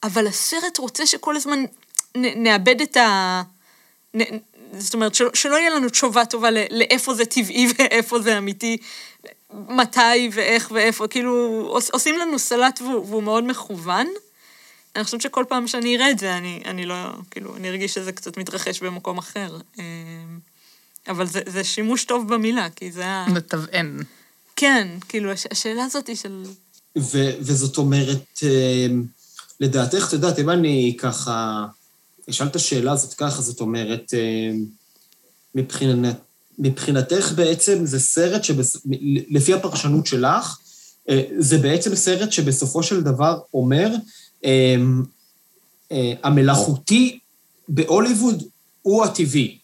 אבל 0.03 0.27
הסרט 0.27 0.79
רוצה 0.79 1.07
שכל 1.07 1.37
הזמן 1.37 1.65
נ, 2.17 2.43
נאבד 2.43 2.81
את 2.81 2.97
ה... 2.97 3.43
נ, 4.17 4.21
זאת 4.79 4.95
אומרת, 4.95 5.15
שלא, 5.15 5.31
שלא 5.35 5.57
יהיה 5.57 5.71
לנו 5.71 5.89
תשובה 5.89 6.25
טובה 6.25 6.49
לאיפה 6.51 7.15
זה 7.15 7.25
טבעי 7.25 7.67
ואיפה 7.79 8.19
זה 8.19 8.39
אמיתי, 8.39 8.77
מתי 9.69 10.31
ואיך 10.33 10.71
ואיפה, 10.75 11.09
כאילו, 11.09 11.65
עוש, 11.69 11.91
עושים 11.91 12.19
לנו 12.19 12.39
סלט 12.39 12.81
והוא, 12.81 13.07
והוא 13.07 13.23
מאוד 13.23 13.45
מכוון. 13.45 14.07
אני 14.97 15.05
חושבת 15.05 15.21
שכל 15.21 15.45
פעם 15.49 15.69
שאני 15.69 15.97
אראה 15.97 16.11
את 16.11 16.19
זה, 16.19 16.37
אני, 16.37 16.63
אני 16.65 16.87
לא, 16.87 16.95
כאילו, 17.31 17.57
אני 17.57 17.69
ארגיש 17.69 17.95
שזה 17.95 18.13
קצת 18.13 18.37
מתרחש 18.37 18.83
במקום 18.83 19.19
אחר. 19.19 19.59
אה, 19.79 19.85
אבל 21.09 21.27
זה, 21.27 21.41
זה 21.47 21.65
שימוש 21.65 22.05
טוב 22.05 22.35
במילה, 22.35 22.71
כי 22.77 22.93
זה 22.93 23.07
ה... 23.07 23.27
לטבען. 23.35 24.03
כן, 24.57 24.89
כאילו, 25.09 25.33
הש, 25.33 25.47
השאלה 25.51 25.85
הזאת 25.85 26.07
היא 26.07 26.17
של... 26.17 26.43
ו- 26.99 27.33
וזאת 27.41 27.79
אומרת, 27.79 28.41
אה, 28.43 28.87
לדעתך, 29.61 30.05
את 30.09 30.13
יודעת, 30.13 30.39
אם 30.39 30.51
אני 30.51 30.97
ככה 30.99 31.67
אשאל 32.31 32.47
את 32.47 32.57
השאלה 32.57 32.93
הזאת 32.93 33.15
ככה, 33.15 33.43
זאת 33.43 33.61
אומרת, 33.61 34.15
אה, 34.15 34.51
מבחינת, 35.55 36.17
מבחינתך 36.59 37.33
בעצם 37.35 37.87
זה 37.87 38.01
סרט 38.01 38.45
שלפי 38.45 39.55
הפרשנות 39.55 40.07
שלך, 40.07 40.59
אה, 41.09 41.23
זה 41.39 41.59
בעצם 41.59 41.95
סרט 41.95 42.33
שבסופו 42.33 42.83
של 42.83 43.03
דבר 43.03 43.39
אומר, 43.55 43.91
אה, 44.45 44.77
המלאכותי 46.23 47.19
בהוליווד 47.69 48.43
הוא 48.83 49.05
הטבעי. 49.05 49.59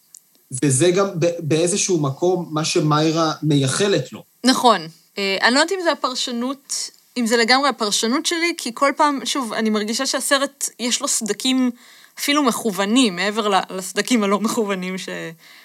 וזה 0.62 0.90
גם 0.90 1.08
באיזשהו 1.38 1.98
מקום 1.98 2.48
מה 2.50 2.64
שמיירה 2.64 3.32
מייחלת 3.42 4.12
לו. 4.12 4.24
נכון. 4.44 4.80
אני 5.18 5.54
לא 5.54 5.60
יודעת 5.60 5.72
אם 5.72 5.78
זה 5.82 5.92
הפרשנות, 5.92 6.90
אם 7.16 7.26
זה 7.26 7.36
לגמרי 7.36 7.68
הפרשנות 7.68 8.26
שלי, 8.26 8.54
כי 8.58 8.70
כל 8.74 8.92
פעם, 8.96 9.20
שוב, 9.24 9.52
אני 9.52 9.70
מרגישה 9.70 10.06
שהסרט, 10.06 10.68
יש 10.80 11.00
לו 11.00 11.08
סדקים 11.08 11.70
אפילו 12.18 12.42
מכוונים, 12.42 13.16
מעבר 13.16 13.60
לסדקים 13.70 14.24
הלא 14.24 14.40
מכוונים 14.40 14.98
ש, 14.98 15.08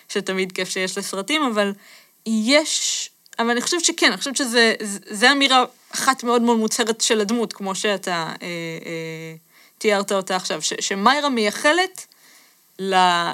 שתמיד 0.10 0.52
כיף 0.52 0.70
שיש 0.70 0.98
לסרטים, 0.98 1.44
אבל 1.44 1.74
יש... 2.26 3.10
אבל 3.40 3.50
אני 3.50 3.62
חושבת 3.62 3.84
שכן, 3.86 4.08
אני 4.08 4.18
חושבת 4.18 4.38
שזה 4.38 5.32
אמירה 5.32 5.66
אחת 5.90 6.24
מאוד 6.24 6.42
מאוד 6.42 6.58
מוצהרת 6.58 7.02
של 7.02 7.22
הדמות, 7.22 7.54
כמו 7.54 7.76
שאתה 7.76 8.14
אה, 8.14 8.48
אה, 8.86 9.36
תיארת 9.78 10.12
אותה 10.12 10.36
עכשיו, 10.36 10.62
ש, 10.62 10.74
שמיירה 10.80 11.30
מייחלת 11.30 12.08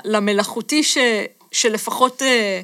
למלאכותי 0.05 0.84
ש, 0.84 0.97
שלפחות, 1.51 2.22
אה, 2.22 2.61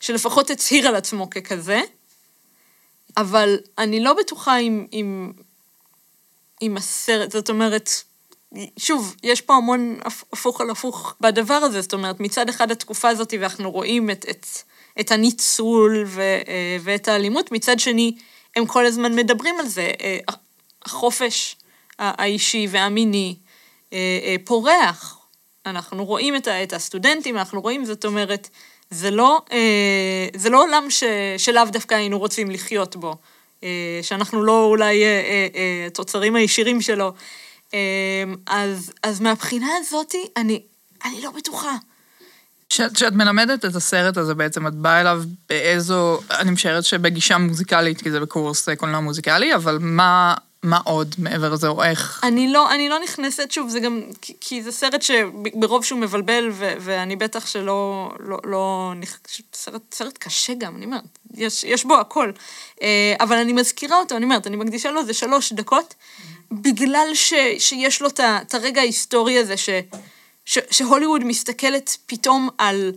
שלפחות 0.00 0.50
הצהיר 0.50 0.88
על 0.88 0.94
עצמו 0.94 1.30
ככזה, 1.30 1.80
אבל 3.16 3.58
אני 3.78 4.00
לא 4.00 4.12
בטוחה 4.12 4.58
אם, 4.58 4.86
אם, 4.92 5.32
אם 6.62 6.76
הסרט, 6.76 7.30
זאת 7.30 7.50
אומרת, 7.50 7.90
שוב, 8.76 9.16
יש 9.22 9.40
פה 9.40 9.54
המון 9.54 9.98
הפוך 10.32 10.60
על 10.60 10.70
הפוך 10.70 11.14
בדבר 11.20 11.54
הזה, 11.54 11.80
זאת 11.80 11.92
אומרת, 11.92 12.20
מצד 12.20 12.48
אחד 12.48 12.70
התקופה 12.70 13.08
הזאת, 13.08 13.34
ואנחנו 13.40 13.70
רואים 13.70 14.10
את, 14.10 14.26
את, 14.30 14.46
את 15.00 15.12
הניצול 15.12 16.04
ו, 16.06 16.22
ואת 16.80 17.08
האלימות, 17.08 17.52
מצד 17.52 17.78
שני, 17.78 18.16
הם 18.56 18.66
כל 18.66 18.86
הזמן 18.86 19.16
מדברים 19.16 19.60
על 19.60 19.66
זה. 19.66 19.90
החופש 20.84 21.56
האישי 21.98 22.66
והמיני 22.70 23.36
פורח. 24.44 25.18
אנחנו 25.66 26.04
רואים 26.04 26.36
את 26.36 26.72
הסטודנטים, 26.72 27.38
אנחנו 27.38 27.60
רואים, 27.60 27.84
זאת 27.84 28.04
אומרת, 28.04 28.48
זה 28.90 29.10
לא, 29.10 29.40
זה 30.36 30.50
לא 30.50 30.62
עולם 30.62 30.90
ש, 30.90 31.04
שלאו 31.38 31.64
דווקא 31.64 31.94
היינו 31.94 32.18
רוצים 32.18 32.50
לחיות 32.50 32.96
בו, 32.96 33.16
שאנחנו 34.02 34.42
לא 34.42 34.64
אולי 34.64 35.04
התוצרים 35.86 36.36
הישירים 36.36 36.80
שלו. 36.80 37.12
אז, 38.46 38.92
אז 39.02 39.20
מהבחינה 39.20 39.66
הזאת, 39.80 40.14
אני, 40.36 40.62
אני 41.04 41.22
לא 41.22 41.30
בטוחה. 41.30 41.76
כשאת 42.68 43.12
מלמדת 43.12 43.64
את 43.64 43.74
הסרט 43.74 44.16
הזה 44.16 44.34
בעצם, 44.34 44.66
את 44.66 44.74
באה 44.74 45.00
אליו 45.00 45.22
באיזו, 45.48 46.20
אני 46.30 46.50
משערת 46.50 46.84
שבגישה 46.84 47.38
מוזיקלית, 47.38 48.02
כי 48.02 48.10
זה 48.10 48.20
בקורס 48.20 48.68
קולנוע 48.68 49.00
מוזיקלי, 49.00 49.54
אבל 49.54 49.78
מה, 49.80 50.34
מה 50.62 50.78
עוד 50.84 51.14
מעבר 51.18 51.52
לזה, 51.52 51.68
או 51.68 51.84
איך? 51.84 52.20
אני 52.22 52.52
לא, 52.52 52.74
אני 52.74 52.88
לא 52.88 52.98
נכנסת, 52.98 53.50
שוב, 53.50 53.68
זה 53.68 53.80
גם, 53.80 54.02
כי, 54.20 54.34
כי 54.40 54.62
זה 54.62 54.72
סרט 54.72 55.02
שברוב 55.02 55.84
שהוא 55.84 55.98
מבלבל, 56.00 56.48
ו, 56.52 56.74
ואני 56.80 57.16
בטח 57.16 57.46
שלא, 57.46 58.10
לא, 58.20 58.38
לא, 58.44 58.92
סרט, 59.54 59.94
סרט 59.94 60.18
קשה 60.18 60.54
גם, 60.54 60.76
אני 60.76 60.84
אומרת, 60.84 61.02
יש, 61.34 61.64
יש 61.64 61.84
בו 61.84 61.94
הכל. 61.94 62.32
אבל 63.20 63.36
אני 63.36 63.52
מזכירה 63.52 63.96
אותו, 63.96 64.16
אני 64.16 64.24
אומרת, 64.24 64.46
אני 64.46 64.56
מקדישה 64.56 64.90
לו 64.90 65.00
איזה 65.00 65.14
שלוש 65.14 65.52
דקות. 65.52 65.94
בגלל 66.52 67.08
ש, 67.14 67.32
שיש 67.58 68.02
לו 68.02 68.08
את 68.08 68.54
הרגע 68.54 68.80
ההיסטורי 68.80 69.38
הזה, 69.38 69.56
ש, 69.56 69.68
ש, 70.44 70.58
שהוליווד 70.70 71.24
מסתכלת 71.24 71.96
פתאום 72.06 72.48
על, 72.58 72.92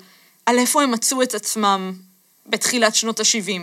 על 0.45 0.59
איפה 0.59 0.83
הם 0.83 0.91
מצאו 0.91 1.21
את 1.21 1.35
עצמם 1.35 1.93
בתחילת 2.45 2.95
שנות 2.95 3.19
ה-70. 3.19 3.61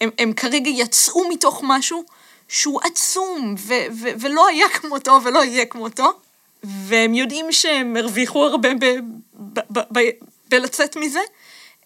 הם, 0.00 0.10
הם 0.18 0.32
כרגע 0.32 0.70
יצאו 0.70 1.28
מתוך 1.28 1.60
משהו 1.64 2.04
שהוא 2.48 2.80
עצום, 2.84 3.54
ו, 3.58 3.74
ו, 3.92 4.08
ולא 4.20 4.48
היה 4.48 4.68
כמותו 4.68 5.20
ולא 5.24 5.44
יהיה 5.44 5.66
כמותו, 5.66 6.12
והם 6.64 7.14
יודעים 7.14 7.52
שהם 7.52 7.96
הרוויחו 7.96 8.44
הרבה 8.44 8.68
ב, 8.74 8.84
ב, 9.34 9.80
ב, 9.92 10.00
בלצאת 10.48 10.96
מזה, 10.96 11.20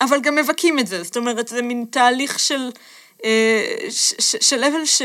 אבל 0.00 0.20
גם 0.20 0.34
מבכים 0.34 0.78
את 0.78 0.86
זה. 0.86 1.02
זאת 1.02 1.16
אומרת, 1.16 1.48
זה 1.48 1.62
מין 1.62 1.84
תהליך 1.90 2.38
של, 2.38 2.70
של 4.40 4.64
level 4.64 4.86
ש... 4.86 5.02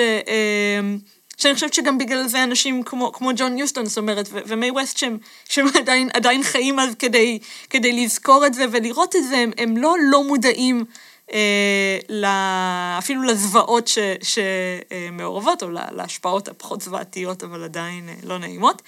שאני 1.38 1.54
חושבת 1.54 1.74
שגם 1.74 1.98
בגלל 1.98 2.28
זה 2.28 2.44
אנשים 2.44 2.84
כמו, 2.84 3.12
כמו 3.12 3.30
ג'ון 3.36 3.58
יוסטון, 3.58 3.86
זאת 3.86 3.98
אומרת, 3.98 4.30
ומיי 4.32 4.72
ווסט, 4.72 4.98
שהם, 4.98 5.18
שהם 5.50 5.68
עדיין, 5.80 6.10
עדיין 6.14 6.44
חיים 6.44 6.80
אז 6.80 6.96
כדי, 7.00 7.40
כדי 7.70 8.04
לזכור 8.04 8.46
את 8.46 8.54
זה 8.54 8.66
ולראות 8.72 9.16
את 9.16 9.24
זה, 9.28 9.38
הם, 9.38 9.52
הם 9.58 9.78
לא 9.78 9.96
לא 10.02 10.24
מודעים 10.24 10.80
אה, 10.80 10.84
אפילו 13.00 13.24
לזוועות 13.24 13.90
שמעורבות, 14.24 15.64
או 15.64 15.70
לה, 15.70 15.86
להשפעות 15.92 16.48
הפחות 16.48 16.82
זוועתיות, 16.82 17.44
אבל 17.44 17.64
עדיין 17.64 18.10
אה, 18.10 18.14
לא 18.24 18.38
נעימות. 18.38 18.82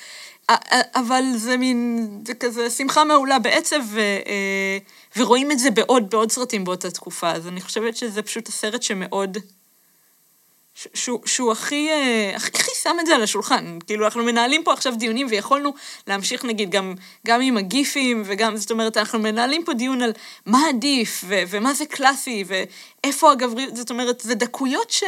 אבל 0.95 1.23
זה 1.35 1.57
מין, 1.57 2.07
זה 2.27 2.33
כזה 2.33 2.69
שמחה 2.69 3.03
מעולה 3.03 3.39
בעצב, 3.39 3.79
ו, 3.89 3.99
אה, 3.99 4.77
ורואים 5.17 5.51
את 5.51 5.59
זה 5.59 5.71
בעוד, 5.71 6.09
בעוד 6.09 6.31
סרטים 6.31 6.63
באותה 6.63 6.91
תקופה, 6.91 7.31
אז 7.31 7.47
אני 7.47 7.61
חושבת 7.61 7.97
שזה 7.97 8.21
פשוט 8.21 8.47
הסרט 8.47 8.83
שמאוד... 8.83 9.38
שהוא, 10.93 11.19
שהוא 11.25 11.51
הכי, 11.51 11.89
הכי, 12.36 12.57
הכי 12.57 12.71
שם 12.84 12.97
את 12.99 13.05
זה 13.05 13.15
על 13.15 13.23
השולחן. 13.23 13.80
כאילו, 13.88 14.05
אנחנו 14.05 14.23
מנהלים 14.23 14.63
פה 14.63 14.73
עכשיו 14.73 14.93
דיונים 14.95 15.28
ויכולנו 15.30 15.73
להמשיך, 16.07 16.45
נגיד, 16.45 16.69
גם, 16.69 16.93
גם 17.28 17.41
עם 17.41 17.57
הגיפים 17.57 18.23
וגם, 18.25 18.57
זאת 18.57 18.71
אומרת, 18.71 18.97
אנחנו 18.97 19.19
מנהלים 19.19 19.63
פה 19.65 19.73
דיון 19.73 20.01
על 20.01 20.13
מה 20.45 20.59
עדיף 20.69 21.23
ו, 21.28 21.36
ומה 21.49 21.73
זה 21.73 21.86
קלאסי 21.86 22.43
ואיפה 22.47 23.32
הגבריות, 23.32 23.75
זאת 23.75 23.89
אומרת, 23.89 24.21
זה 24.21 24.36
דקויות 24.36 24.89
ש... 24.89 25.03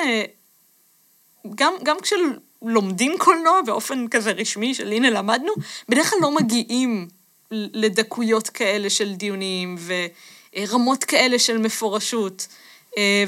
גם, 1.56 1.74
גם 1.84 1.98
כשלומדים 2.02 3.16
קולנוע 3.18 3.62
באופן 3.62 4.08
כזה 4.08 4.32
רשמי 4.32 4.74
של 4.74 4.92
הנה 4.92 5.10
למדנו, 5.10 5.54
בדרך 5.90 6.10
כלל 6.10 6.20
לא 6.22 6.32
מגיעים 6.32 7.08
לדקויות 7.52 8.50
כאלה 8.50 8.90
של 8.90 9.14
דיונים 9.14 9.78
ורמות 10.56 11.04
כאלה 11.04 11.40
של 11.40 11.58
מפורשות. 11.58 12.48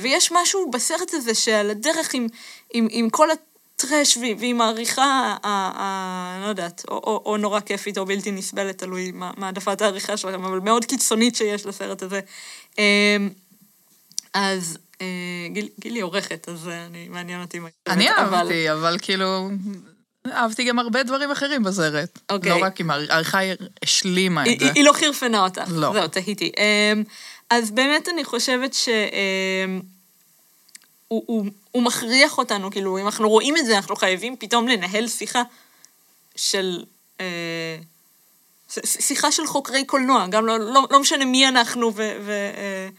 ויש 0.01 0.32
משהו 0.32 0.72
בסרט 0.72 1.14
הזה 1.14 1.36
שעל 1.36 1.70
הדרך 1.70 2.14
עם, 2.14 2.28
עם, 2.74 2.88
עם 2.91 3.09
כל 3.09 3.28
הטרש 3.32 4.18
ועם 4.39 4.62
העריכה, 4.62 5.36
אני 5.43 6.43
לא 6.43 6.47
יודעת, 6.47 6.86
או, 6.88 6.93
או, 6.93 7.24
או 7.26 7.38
נורא 7.38 7.59
כיפית 7.59 7.97
או 7.97 8.05
בלתי 8.05 8.32
נסבלת, 8.32 8.78
תלוי 8.78 9.12
מה, 9.12 9.32
מה 9.38 9.45
העדפת 9.45 9.82
העריכה 9.82 10.18
שלכם, 10.18 10.45
אבל 10.45 10.59
מאוד 10.59 10.86
קיצונית 10.86 11.36
שיש 11.36 11.66
לסרט 11.66 12.01
הזה. 12.03 12.20
אז 14.34 14.78
אה, 15.01 15.05
גיל- 15.53 15.70
גילי 15.80 16.01
עורכת, 16.01 16.49
אז 16.49 16.68
אה, 16.68 16.86
אני, 16.86 17.07
מעניין 17.09 17.41
אותי 17.41 17.59
מה 17.59 17.68
היא 17.86 17.93
אני 17.93 18.07
חושבת, 18.09 18.20
אבל- 18.28 18.36
אהבתי, 18.38 18.72
אבל 18.72 18.97
כאילו... 19.01 19.49
אהבתי 20.32 20.64
גם 20.64 20.80
הרבה 20.80 21.03
דברים 21.03 21.32
אחרים 21.32 21.64
בסרט. 21.64 22.20
אוקיי. 22.30 22.49
לא 22.49 22.66
רק 22.66 22.82
אם 22.82 22.91
העריכה 22.91 23.39
השלימה 23.84 24.41
היא, 24.41 24.55
את 24.55 24.59
זה. 24.59 24.66
היא, 24.66 24.74
היא 24.76 24.84
לא 24.84 24.93
חירפנה 24.93 25.43
אותך. 25.43 25.62
לא. 25.72 25.93
זהו, 25.93 26.07
תהיתי. 26.07 26.51
אז 27.52 27.72
באמת 27.72 28.10
אני 28.10 28.24
חושבת 28.24 28.74
ש... 28.74 28.89
אמ, 28.89 29.82
הוא, 31.08 31.24
הוא, 31.26 31.45
הוא 31.72 31.84
מכריח 31.84 32.38
אותנו, 32.38 32.72
כאילו, 32.72 32.97
אם 32.97 33.06
אנחנו 33.06 33.30
רואים 33.30 33.58
את 33.58 33.66
זה, 33.66 33.76
אנחנו 33.76 33.95
חייבים 33.95 34.36
פתאום 34.38 34.68
לנהל 34.68 35.08
שיחה 35.08 35.43
של... 36.36 36.84
אה, 37.20 37.78
שיחה 38.86 39.32
של 39.32 39.47
חוקרי 39.47 39.86
קולנוע, 39.86 40.28
גם 40.28 40.45
לא, 40.45 40.60
לא, 40.60 40.88
לא 40.91 40.99
משנה 40.99 41.26
מי 41.26 41.47
אנחנו 41.47 41.95
ו... 41.95 42.18
ו 42.22 42.32
אה, 42.32 42.89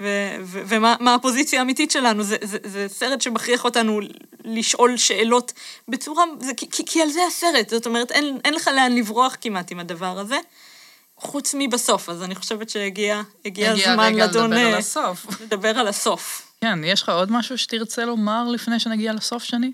ו- 0.00 0.36
ו- 0.42 0.62
ומה 0.66 0.96
מה 1.00 1.14
הפוזיציה 1.14 1.58
האמיתית 1.58 1.90
שלנו, 1.90 2.22
זה, 2.22 2.36
זה, 2.42 2.58
זה 2.64 2.86
סרט 2.88 3.20
שמכריח 3.20 3.64
אותנו 3.64 4.00
לשאול 4.44 4.96
שאלות 4.96 5.52
בצורה, 5.88 6.24
זה, 6.40 6.54
כי, 6.54 6.66
כי, 6.86 7.02
על 7.02 7.10
זה 7.10 7.20
הסרט, 7.26 7.68
זאת 7.68 7.86
אומרת, 7.86 8.12
אין, 8.12 8.38
אין 8.44 8.54
לך 8.54 8.68
לאן 8.68 8.94
לברוח 8.94 9.36
כמעט 9.40 9.70
עם 9.70 9.80
הדבר 9.80 10.18
הזה, 10.18 10.38
חוץ 11.22 11.54
מבסוף, 11.58 12.08
אז 12.08 12.22
אני 12.22 12.34
חושבת 12.34 12.70
שהגיע 12.70 13.22
הגיע 13.44 13.72
הגיע 13.72 13.90
הזמן 13.92 14.04
הרגע 14.04 14.26
לדון, 14.26 14.50
לדבר 14.50 14.66
על 14.66 14.72
אה, 14.72 14.78
הסוף. 14.78 15.26
לדבר 15.42 15.78
על 15.78 15.88
הסוף. 15.88 16.52
כן, 16.60 16.84
יש 16.84 17.02
לך 17.02 17.08
עוד 17.08 17.32
משהו 17.32 17.58
שתרצה 17.58 18.04
לומר 18.04 18.48
לפני 18.48 18.80
שנגיע 18.80 19.12
לסוף 19.12 19.42
שני? 19.42 19.72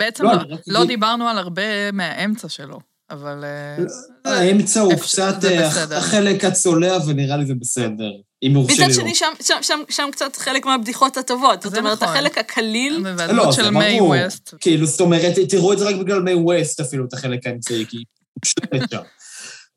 בעצם 0.00 0.24
לא, 0.24 0.32
לא, 0.32 0.56
לא 0.66 0.84
דיברנו 0.84 1.28
על 1.28 1.38
הרבה 1.38 1.92
מהאמצע 1.92 2.48
שלו, 2.48 2.78
אבל... 3.10 3.44
אה, 3.44 3.76
האמצע 4.24 4.80
הוא 4.80 4.94
קצת 4.94 5.44
אה. 5.44 5.96
החלק 5.98 6.44
הצולע, 6.44 6.98
ונראה 7.06 7.36
לי 7.36 7.46
זה 7.46 7.54
בסדר. 7.54 8.10
אם 8.42 8.52
יורשה 8.54 8.82
לי 8.82 8.88
מצד 8.88 8.96
לא. 8.96 9.04
שני, 9.04 9.14
שם, 9.14 9.32
שם, 9.42 9.58
שם, 9.62 9.80
שם 9.88 10.08
קצת 10.12 10.36
חלק 10.36 10.66
מהבדיחות 10.66 11.16
הטובות, 11.16 11.62
זאת 11.62 11.78
אומרת, 11.78 12.02
נכון. 12.02 12.08
החלק 12.16 12.38
הקליל, 12.38 13.06
לא, 13.32 13.50
זה 13.50 13.62
של 13.62 13.70
מיי 13.70 13.98
ברור. 13.98 14.14
ווסט. 14.24 14.54
כאילו, 14.60 14.86
זאת 14.86 15.00
אומרת, 15.00 15.34
תראו 15.48 15.72
את 15.72 15.78
זה 15.78 15.84
רק 15.84 15.96
בגלל 15.96 16.22
מיי 16.22 16.34
ווסט 16.34 16.80
אפילו, 16.80 17.04
את 17.04 17.12
החלק 17.12 17.46
האמצעי, 17.46 17.86
כי 17.88 17.96
היא 17.96 18.04
מושלמת 18.44 18.90
שם. 18.90 19.00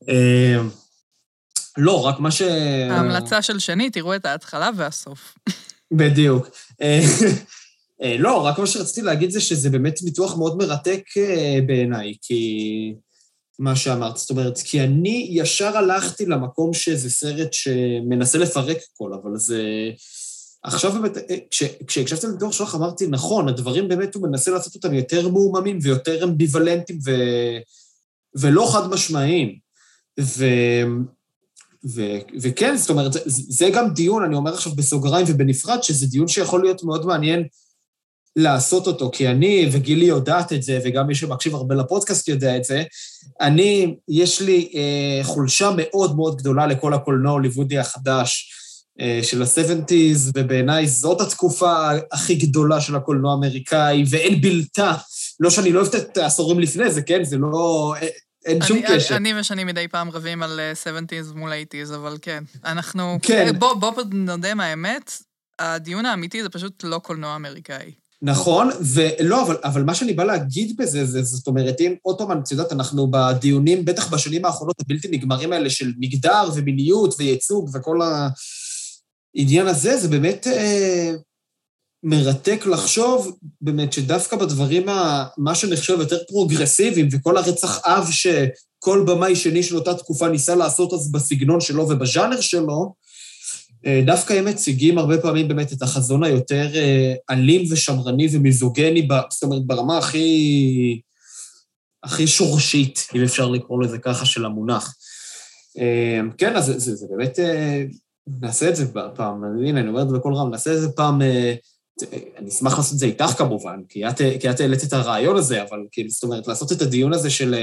אה, 0.10 0.58
לא, 1.78 2.06
רק 2.06 2.20
מה 2.20 2.32
ש... 2.32 2.42
ההמלצה 2.90 3.42
של 3.42 3.60
שני, 3.60 3.90
תראו 3.90 4.16
את 4.16 4.26
ההתחלה 4.26 4.70
והסוף. 4.76 5.36
בדיוק. 5.92 6.48
אה, 6.82 7.00
אה, 8.04 8.18
לא, 8.20 8.46
רק 8.46 8.60
מה 8.60 8.68
שרציתי 8.68 9.02
להגיד 9.02 9.30
זה 9.32 9.42
שזה 9.42 9.70
באמת 9.70 10.00
ניתוח 10.04 10.38
מאוד 10.38 10.58
מרתק 10.58 11.04
אה, 11.18 11.60
בעיניי, 11.66 12.14
כי... 12.22 12.94
מה 13.60 13.76
שאמרת, 13.76 14.18
זאת 14.18 14.30
אומרת, 14.30 14.58
כי 14.58 14.82
אני 14.82 15.28
ישר 15.32 15.78
הלכתי 15.78 16.26
למקום 16.26 16.74
שזה 16.74 17.10
סרט 17.10 17.54
שמנסה 17.54 18.38
לפרק 18.38 18.78
הכל, 18.94 19.14
אבל 19.14 19.38
זה... 19.38 19.64
עכשיו 20.64 20.92
באמת, 20.92 21.18
כש, 21.52 21.64
כשהקשבתי 21.88 22.28
לניתוח 22.28 22.52
שלך 22.52 22.76
אמרתי, 22.76 23.08
נכון, 23.08 23.48
הדברים 23.48 23.88
באמת 23.88 24.16
הוא 24.16 24.28
מנסה 24.28 24.52
לעשות 24.52 24.76
אותם 24.76 24.94
יותר 24.94 25.28
מעוממים 25.28 25.80
ויותר 25.82 26.24
אמביוולנטיים 26.24 27.00
ו... 27.06 27.12
ולא 28.36 28.70
חד 28.74 28.88
משמעיים. 28.88 29.71
ו... 30.20 30.46
ו... 31.96 32.02
וכן, 32.42 32.78
זאת 32.78 32.90
אומרת, 32.90 33.14
זה, 33.14 33.20
זה 33.26 33.70
גם 33.74 33.94
דיון, 33.94 34.24
אני 34.24 34.36
אומר 34.36 34.54
עכשיו 34.54 34.76
בסוגריים 34.76 35.26
ובנפרד, 35.30 35.84
שזה 35.84 36.08
דיון 36.08 36.28
שיכול 36.28 36.62
להיות 36.62 36.84
מאוד 36.84 37.06
מעניין 37.06 37.44
לעשות 38.36 38.88
אותו, 38.88 39.10
כי 39.14 39.28
אני, 39.28 39.70
וגילי 39.72 40.06
יודעת 40.06 40.54
את 40.54 40.64
זה, 40.64 40.80
וגם 40.86 41.08
מי 41.08 41.16
שמקשיב 41.16 41.56
הרבה 41.56 41.76
לפודקאסט 41.76 42.28
יודע 42.28 42.58
את 42.58 42.64
זה, 42.64 42.84
אני, 43.42 43.96
יש 44.10 44.42
לי 44.42 44.72
אה, 44.76 45.24
חולשה 45.24 45.72
מאוד 45.78 46.16
מאוד 46.16 46.38
גדולה 46.38 46.68
לכל 46.68 46.94
הקולנוע 46.94 47.32
ההוליוודי 47.32 47.78
החדש 47.78 48.52
אה, 49.02 49.20
של 49.24 49.42
ה-70's, 49.42 50.32
ובעיניי 50.36 50.88
זאת 50.88 51.22
התקופה 51.22 51.90
הכי 52.12 52.36
גדולה 52.36 52.82
של 52.82 52.96
הקולנוע 52.96 53.32
האמריקאי, 53.32 54.04
ואין 54.10 54.42
בלתה. 54.42 54.94
לא 55.40 55.50
שאני 55.50 55.72
לא 55.72 55.80
אוהבת 55.80 55.96
את 55.96 56.18
העשורים 56.18 56.60
לפני 56.60 56.92
זה, 56.92 57.02
כן? 57.02 57.24
זה 57.24 57.38
לא... 57.38 57.94
אה, 58.48 58.52
אין 58.52 58.62
שום 58.66 58.78
אני- 58.78 58.88
קשר. 58.88 59.16
אני 59.16 59.40
ושני 59.40 59.64
מדי 59.64 59.88
פעם 59.88 60.10
רבים 60.10 60.44
על 60.44 60.60
אה, 60.60 60.74
70's 60.84 61.34
מול 61.36 61.52
80's, 61.52 61.96
אבל 61.96 62.18
כן. 62.22 62.44
אנחנו... 62.66 63.20
כן. 63.22 63.60
בוא, 63.60 63.74
בוא 63.74 63.92
נודה 64.12 64.54
מהאמת, 64.54 65.12
הדיון 65.60 66.06
האמיתי 66.06 66.44
זה 66.44 66.50
פשוט 66.50 66.84
לא 66.84 66.98
קולנוע 67.00 67.36
אמריקאי. 67.36 67.92
נכון, 68.24 68.70
ולא, 68.94 69.44
אבל, 69.44 69.58
אבל 69.64 69.84
מה 69.84 69.96
שאני 69.96 70.14
בא 70.14 70.24
להגיד 70.24 70.78
בזה, 70.78 71.06
זה, 71.06 71.22
זאת 71.24 71.48
אומרת, 71.48 71.82
אם 71.82 71.94
עוד 72.02 72.18
פעם, 72.18 72.40
את 72.44 72.52
יודעת, 72.52 72.72
אנחנו 72.72 73.08
בדיונים, 73.12 73.86
בטח 73.86 74.14
בשנים 74.14 74.46
האחרונות 74.46 74.76
הבלתי 74.82 75.08
נגמרים 75.08 75.54
האלה 75.54 75.70
של 75.70 75.94
מגדר 75.98 76.50
ומיניות 76.56 77.16
וייצוג 77.20 77.70
וכל 77.74 78.00
העניין 79.36 79.68
הזה, 79.68 79.98
זה 79.98 80.08
באמת 80.08 80.48
אה, 80.48 81.14
מרתק 82.04 82.66
לחשוב 82.66 83.38
באמת 83.62 83.94
שדווקא 83.94 84.36
בדברים, 84.38 84.90
ה, 84.90 85.26
מה 85.38 85.56
שנחשב 85.56 86.00
יותר 86.00 86.18
פרוגרסיביים, 86.28 87.08
וכל 87.12 87.38
הרצח 87.38 87.82
אב 87.86 88.08
שכל 88.12 89.04
במאי 89.08 89.36
שני 89.36 89.64
של 89.64 89.76
אותה 89.76 89.94
תקופה 89.94 90.30
ניסה 90.30 90.56
לעשות 90.56 90.94
אז 90.94 91.12
בסגנון 91.12 91.62
שלו 91.62 91.90
ובז'אנר 91.90 92.42
שלו, 92.42 92.94
אה, 93.86 94.02
דווקא 94.06 94.34
הם 94.34 94.46
מציגים 94.46 94.98
הרבה 94.98 95.22
פעמים 95.22 95.48
באמת 95.48 95.74
את 95.74 95.82
החזון 95.82 96.24
היותר 96.24 96.76
אה, 96.76 97.14
אלים 97.30 97.66
ושמרני 97.72 98.28
ומיזוגני, 98.32 99.08
זאת 99.30 99.44
אומרת, 99.44 99.66
ברמה 99.66 99.98
הכי, 99.98 101.02
הכי 102.04 102.28
שורשית, 102.28 103.08
אם 103.16 103.24
אפשר 103.24 103.50
לקרוא 103.50 103.84
לזה 103.84 103.98
ככה, 103.98 104.26
של 104.26 104.46
המונח. 104.46 104.96
אה, 105.80 106.20
כן, 106.38 106.56
אז 106.56 106.66
זה, 106.66 106.80
זה, 106.80 106.96
זה 106.96 107.06
באמת, 107.18 107.40
נעשה 108.42 108.70
את 108.70 108.76
זה 108.76 108.86
פעם, 109.16 109.44
הנה, 109.66 109.80
אני 109.80 109.90
אומר 109.90 110.02
את 110.02 110.10
זה 110.10 110.16
בקול 110.16 110.36
רם, 110.36 110.52
נעשה 110.52 110.74
את 110.74 110.82
זה 110.82 110.90
פעם, 110.96 111.22
אני 112.38 112.50
אשמח 112.50 112.78
לעשות 112.78 112.94
את 112.94 113.00
זה 113.00 113.06
איתך 113.06 113.26
כמובן, 113.38 113.80
כי 113.90 114.08
את, 114.08 114.22
כי 114.40 114.50
את 114.50 114.60
העלית 114.60 114.84
את 114.84 114.94
הרעיון 114.94 115.38
הזה, 115.38 115.62
אבל 115.62 115.78
כאילו, 115.92 116.10
זאת 116.10 116.24
אומרת, 116.24 116.48
לעשות 116.48 116.72
את 116.72 116.82
הדיון 116.82 117.14
הזה 117.14 117.30
של... 117.30 117.56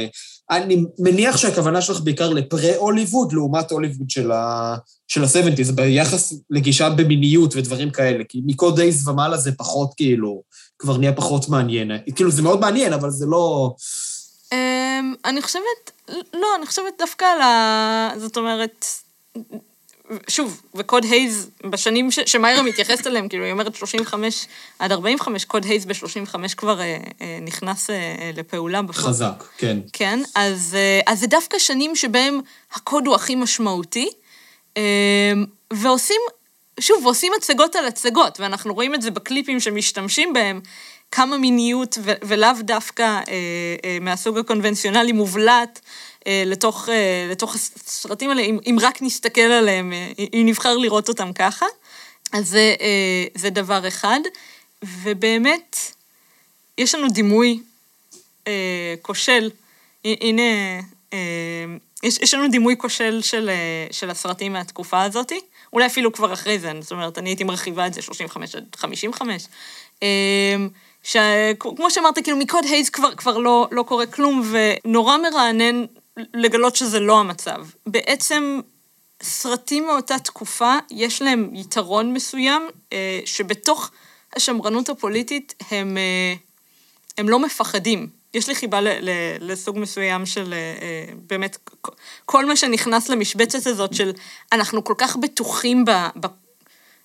אני 0.50 0.84
מניח 0.98 1.36
שהכוונה 1.36 1.80
שלך 1.82 2.00
בעיקר 2.00 2.30
לפרה-הוליווד, 2.30 3.32
לעומת 3.32 3.70
הוליווד 3.70 4.10
של 4.10 4.32
ה... 4.32 4.76
של 5.08 5.24
ה-70's, 5.24 5.72
ביחס 5.72 6.32
לגישה 6.50 6.90
במיניות 6.90 7.56
ודברים 7.56 7.90
כאלה, 7.90 8.24
כי 8.28 8.40
מקוד 8.46 8.76
דייז 8.76 9.08
ומעלה 9.08 9.36
זה 9.36 9.52
פחות, 9.52 9.90
כאילו, 9.96 10.42
כבר 10.78 10.96
נהיה 10.96 11.12
פחות 11.12 11.48
מעניין. 11.48 11.90
כאילו, 12.16 12.30
זה 12.30 12.42
מאוד 12.42 12.60
מעניין, 12.60 12.92
אבל 12.92 13.10
זה 13.10 13.26
לא... 13.26 13.74
אמ, 14.52 15.14
אני 15.24 15.42
חושבת, 15.42 15.90
לא, 16.34 16.46
אני 16.58 16.66
חושבת 16.66 16.94
דווקא 16.98 17.24
על 17.24 17.40
ה... 17.40 18.10
זאת 18.18 18.36
אומרת, 18.36 18.84
שוב, 20.28 20.62
וקוד 20.74 21.04
הייז, 21.04 21.50
בשנים 21.70 22.10
ש- 22.10 22.18
שמיירה 22.26 22.62
מתייחסת 22.62 23.06
אליהם, 23.06 23.28
כאילו, 23.28 23.44
היא 23.44 23.52
אומרת 23.52 23.74
35 23.74 24.46
עד 24.78 24.92
45, 24.92 25.44
קוד 25.44 25.64
הייז 25.64 25.84
ב-35 25.86 26.34
כבר 26.56 26.80
אה, 26.80 26.84
אה, 27.20 27.38
נכנס 27.42 27.90
אה, 27.90 27.96
לפעולה. 28.36 28.82
בפועל. 28.82 29.06
חזק, 29.06 29.44
כן. 29.58 29.78
כן, 29.92 30.20
אז, 30.34 30.76
אה, 30.78 31.12
אז 31.12 31.20
זה 31.20 31.26
דווקא 31.26 31.58
שנים 31.58 31.96
שבהם 31.96 32.40
הקוד 32.72 33.06
הוא 33.06 33.14
הכי 33.14 33.34
משמעותי, 33.34 34.08
אה, 34.76 34.82
ועושים, 35.72 36.20
שוב, 36.80 37.04
ועושים 37.06 37.32
הצגות 37.38 37.76
על 37.76 37.86
הצגות, 37.86 38.40
ואנחנו 38.40 38.74
רואים 38.74 38.94
את 38.94 39.02
זה 39.02 39.10
בקליפים 39.10 39.60
שמשתמשים 39.60 40.32
בהם, 40.32 40.60
כמה 41.12 41.38
מיניות 41.38 41.98
ו- 42.02 42.12
ולאו 42.22 42.48
דווקא 42.60 43.02
אה, 43.02 43.22
אה, 43.84 43.98
מהסוג 44.00 44.38
הקונבנציונלי 44.38 45.12
מובלט 45.12 45.80
אה, 45.84 45.88
לתוך, 46.26 46.88
אה, 46.88 47.28
לתוך 47.30 47.54
הסרטים 47.54 48.30
האלה, 48.30 48.42
אם, 48.42 48.58
אם 48.66 48.76
רק 48.82 49.02
נסתכל 49.02 49.40
עליהם, 49.40 49.92
אה, 49.92 50.12
אם 50.18 50.42
נבחר 50.46 50.76
לראות 50.76 51.08
אותם 51.08 51.32
ככה. 51.32 51.66
אז 52.32 52.48
זה, 52.48 52.74
אה, 52.80 53.24
זה 53.34 53.50
דבר 53.50 53.88
אחד, 53.88 54.20
ובאמת, 54.84 55.76
יש 56.78 56.94
לנו 56.94 57.08
דימוי 57.08 57.60
אה, 58.46 58.94
כושל. 59.02 59.50
הנה, 60.04 60.42
אה, 61.12 61.18
יש, 62.02 62.18
יש 62.18 62.34
לנו 62.34 62.48
דימוי 62.48 62.74
כושל 62.78 63.20
של, 63.22 63.48
אה, 63.48 63.86
של 63.90 64.10
הסרטים 64.10 64.52
מהתקופה 64.52 65.02
הזאת, 65.02 65.32
אולי 65.72 65.86
אפילו 65.86 66.12
כבר 66.12 66.32
אחרי 66.32 66.58
זה, 66.58 66.72
זאת 66.80 66.92
אומרת, 66.92 67.18
אני 67.18 67.30
הייתי 67.30 67.44
מרחיבה 67.44 67.86
את 67.86 67.94
זה 67.94 68.02
35 68.02 68.54
עד 68.54 68.64
55. 68.76 69.46
אה, 70.02 70.56
שכמו 71.02 71.90
שאמרת, 71.90 72.18
כאילו 72.18 72.36
מקוד 72.36 72.64
הייז 72.64 72.90
כבר, 72.90 73.14
כבר 73.14 73.38
לא, 73.38 73.68
לא 73.70 73.82
קורה 73.82 74.06
כלום, 74.06 74.42
ונורא 74.50 75.16
מרענן 75.16 75.84
לגלות 76.34 76.76
שזה 76.76 77.00
לא 77.00 77.20
המצב. 77.20 77.66
בעצם 77.86 78.60
סרטים 79.22 79.86
מאותה 79.86 80.18
תקופה, 80.18 80.74
יש 80.90 81.22
להם 81.22 81.50
יתרון 81.54 82.12
מסוים, 82.12 82.68
אה, 82.92 83.20
שבתוך 83.24 83.90
השמרנות 84.36 84.88
הפוליטית 84.88 85.54
הם, 85.70 85.96
אה, 85.96 86.34
הם 87.18 87.28
לא 87.28 87.38
מפחדים. 87.38 88.08
יש 88.34 88.48
לי 88.48 88.54
חיבה 88.54 88.80
ל, 88.80 88.88
ל, 88.88 89.10
לסוג 89.40 89.78
מסוים 89.78 90.26
של 90.26 90.52
אה, 90.52 90.58
אה, 90.58 91.14
באמת, 91.26 91.70
כל 92.24 92.46
מה 92.46 92.56
שנכנס 92.56 93.08
למשבצת 93.08 93.66
הזאת 93.66 93.94
של 93.94 94.12
אנחנו 94.52 94.84
כל 94.84 94.94
כך 94.98 95.16
בטוחים 95.16 95.84
ב, 95.84 95.90
ב, 96.20 96.26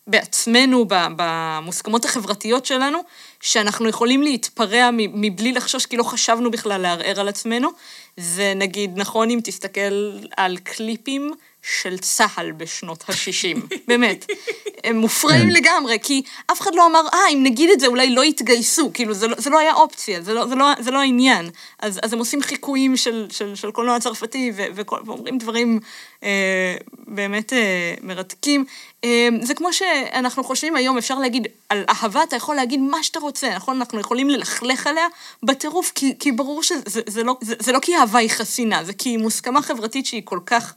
בעצמנו, 0.08 0.86
במוסכמות 0.90 2.06
החברתיות 2.06 2.66
שלנו, 2.66 3.00
שאנחנו 3.42 3.90
יכולים 3.90 4.22
להתפרע 4.22 4.90
מבלי 4.94 5.52
לחשוש, 5.52 5.86
כי 5.86 5.98
לא 5.98 6.04
חשבנו 6.04 6.52
בכלל 6.52 6.82
לערער 6.82 7.20
על 7.20 7.28
עצמנו. 7.28 7.70
זה 8.18 8.54
נגיד 8.56 8.92
נכון 8.96 9.30
אם 9.30 9.40
תסתכל 9.44 10.12
על 10.38 10.58
קליפים 10.58 11.32
של 11.64 11.98
צה"ל 11.98 12.52
בשנות 12.52 13.04
ה-60, 13.10 13.60
באמת. 13.88 14.26
הם 14.84 14.96
מופרעים 14.96 15.42
כן. 15.42 15.50
לגמרי, 15.50 15.98
כי 16.04 16.22
אף 16.52 16.62
אחד 16.62 16.76
לא 16.76 16.86
אמר, 16.86 17.02
אה, 17.14 17.20
אם 17.34 17.44
נגיד 17.44 17.70
את 17.70 17.80
זה 17.80 17.88
אולי 17.88 18.10
לא 18.10 18.26
יתגייסו, 18.26 18.92
כאילו 18.94 19.14
זה 19.14 19.28
לא, 19.28 19.36
זה 19.40 19.50
לא 19.50 19.60
היה 19.60 19.74
אופציה, 19.74 20.22
זה 20.22 20.34
לא, 20.34 20.48
זה 20.48 20.56
לא, 20.56 20.68
זה 20.80 20.92
לא 20.92 21.00
העניין. 21.00 21.50
אז, 21.80 22.00
אז 22.04 22.14
הם 22.14 22.20
עושים 22.20 22.42
חיקויים 22.42 22.98
של, 22.98 23.28
של, 23.30 23.56
של 23.56 23.72
קולנוע 23.72 24.00
צרפתי 24.00 24.52
ו, 24.56 24.64
וכל, 24.76 25.00
ואומרים 25.06 25.38
דברים 25.38 25.80
אה, 26.24 26.76
באמת 27.08 27.54
אה, 27.54 27.94
מרתקים. 28.02 28.66
אה, 29.04 29.30
זה 29.42 29.54
כמו 29.54 29.74
שאנחנו 29.74 30.44
חושבים 30.44 30.76
היום, 30.76 30.98
אפשר 30.98 31.20
להגיד, 31.20 31.48
על 31.70 31.86
אהבה 31.90 32.24
אתה 32.24 32.36
יכול 32.36 32.56
להגיד 32.56 32.80
מה 32.80 33.04
שאתה 33.04 33.20
רוצה, 33.20 33.56
נכון? 33.56 33.76
אנחנו 33.76 34.00
יכולים 34.00 34.30
ללכלך 34.30 34.88
עליה 34.88 35.08
בטירוף, 35.44 35.92
כי, 35.96 36.16
כי 36.20 36.32
ברור 36.32 36.64
שזה 36.64 37.02
זה 37.08 37.24
לא, 37.24 37.38
זה, 37.42 37.56
זה 37.60 37.72
לא 37.72 37.80
כי 37.80 37.98
אהבה 37.98 38.20
היא 38.20 38.30
חסינה, 38.30 38.84
זה 38.84 38.94
כי 38.94 39.10
היא 39.10 39.18
מוסכמה 39.18 39.62
חברתית 39.62 40.06
שהיא 40.06 40.22
כל 40.26 40.40
כך 40.46 40.74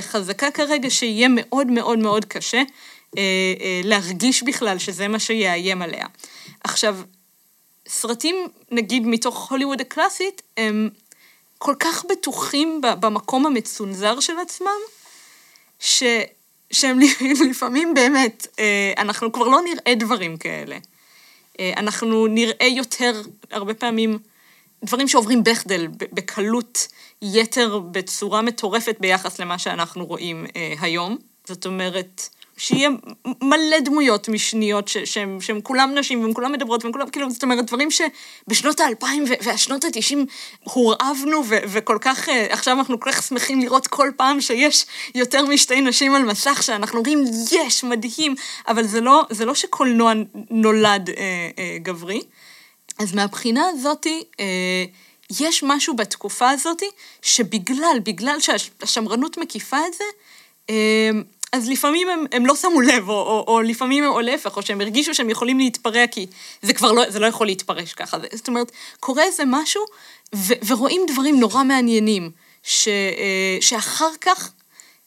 חזקה 0.00 0.50
כרגע, 0.50 0.90
שיהיה 0.90 1.28
מאוד 1.30 1.66
מאוד 1.66 1.98
מאוד 1.98 2.24
קשה 2.24 2.58
אה, 2.58 3.22
אה, 3.60 3.80
להרגיש 3.84 4.42
בכלל 4.42 4.78
שזה 4.78 5.08
מה 5.08 5.18
שיאיים 5.18 5.82
עליה. 5.82 6.06
עכשיו, 6.64 6.96
סרטים, 7.88 8.48
נגיד, 8.70 9.06
מתוך 9.06 9.50
הוליווד 9.50 9.80
הקלאסית, 9.80 10.42
הם 10.56 10.88
כל 11.58 11.74
כך 11.78 12.04
בטוחים 12.10 12.80
במקום 13.00 13.46
המצונזר 13.46 14.20
של 14.20 14.38
עצמם, 14.38 14.78
ש... 15.80 16.02
שהם 16.70 16.98
לפעמים 17.50 17.94
באמת, 17.94 18.46
אה, 18.58 18.92
אנחנו 18.98 19.32
כבר 19.32 19.48
לא 19.48 19.60
נראה 19.62 19.94
דברים 19.94 20.36
כאלה. 20.36 20.78
אה, 21.60 21.72
אנחנו 21.76 22.26
נראה 22.26 22.66
יותר, 22.66 23.22
הרבה 23.50 23.74
פעמים, 23.74 24.18
דברים 24.84 25.08
שעוברים 25.08 25.44
בחדל 25.44 25.86
בקלות 26.12 26.88
יתר 27.22 27.78
בצורה 27.78 28.42
מטורפת 28.42 28.96
ביחס 29.00 29.38
למה 29.38 29.58
שאנחנו 29.58 30.06
רואים 30.06 30.46
אה, 30.56 30.74
היום. 30.80 31.16
זאת 31.46 31.66
אומרת, 31.66 32.28
שיהיה 32.58 32.88
מלא 33.42 33.80
דמויות 33.84 34.28
משניות 34.28 34.90
שהן 35.40 35.60
כולם 35.62 35.94
נשים 35.94 36.22
והן 36.22 36.34
כולם 36.34 36.52
מדברות 36.52 36.84
והן 36.84 36.92
כולם, 36.92 37.10
כאילו, 37.10 37.30
זאת 37.30 37.42
אומרת, 37.42 37.66
דברים 37.66 37.88
שבשנות 37.90 38.80
האלפיים 38.80 39.24
והשנות 39.44 39.84
התשעים 39.84 40.26
הורעבנו 40.64 41.42
וכל 41.46 41.98
כך, 42.00 42.28
אה, 42.28 42.46
עכשיו 42.50 42.78
אנחנו 42.78 43.00
כל 43.00 43.10
כך 43.12 43.22
שמחים 43.22 43.60
לראות 43.60 43.86
כל 43.86 44.10
פעם 44.16 44.40
שיש 44.40 44.86
יותר 45.14 45.46
משתי 45.46 45.80
נשים 45.80 46.14
על 46.14 46.22
מסך, 46.22 46.62
שאנחנו 46.62 46.98
אומרים, 46.98 47.24
יש, 47.52 47.84
מדהים, 47.84 48.34
אבל 48.68 48.86
זה 48.86 49.00
לא, 49.00 49.24
זה 49.30 49.44
לא 49.44 49.54
שקולנוע 49.54 50.12
נולד 50.50 51.10
אה, 51.10 51.14
אה, 51.58 51.76
גברי. 51.82 52.20
אז 52.98 53.14
מהבחינה 53.14 53.68
הזאתי, 53.68 54.24
אה, 54.40 54.84
יש 55.40 55.62
משהו 55.62 55.96
בתקופה 55.96 56.50
הזאתי, 56.50 56.88
שבגלל, 57.22 57.96
בגלל 58.02 58.38
שהשמרנות 58.40 59.38
מקיפה 59.38 59.76
את 59.88 59.94
זה, 59.94 60.04
אה, 60.70 61.10
אז 61.52 61.68
לפעמים 61.68 62.08
הם, 62.08 62.24
הם 62.32 62.46
לא 62.46 62.56
שמו 62.56 62.80
לב, 62.80 63.08
או, 63.08 63.14
או, 63.14 63.44
או 63.48 63.62
לפעמים 63.62 64.04
הם, 64.04 64.10
או 64.10 64.20
להפך, 64.20 64.56
או 64.56 64.62
שהם 64.62 64.80
הרגישו 64.80 65.14
שהם 65.14 65.30
יכולים 65.30 65.58
להתפרע, 65.58 66.06
כי 66.06 66.26
זה 66.62 66.74
כבר 66.74 66.92
לא, 66.92 67.10
זה 67.10 67.18
לא 67.18 67.26
יכול 67.26 67.46
להתפרש 67.46 67.92
ככה. 67.92 68.18
זאת 68.32 68.48
אומרת, 68.48 68.72
קורה 69.00 69.22
איזה 69.22 69.42
משהו, 69.46 69.84
ו, 70.34 70.54
ורואים 70.66 71.02
דברים 71.06 71.40
נורא 71.40 71.64
מעניינים, 71.64 72.30
ש, 72.62 72.88
אה, 72.88 73.58
שאחר 73.60 74.10
כך, 74.20 74.50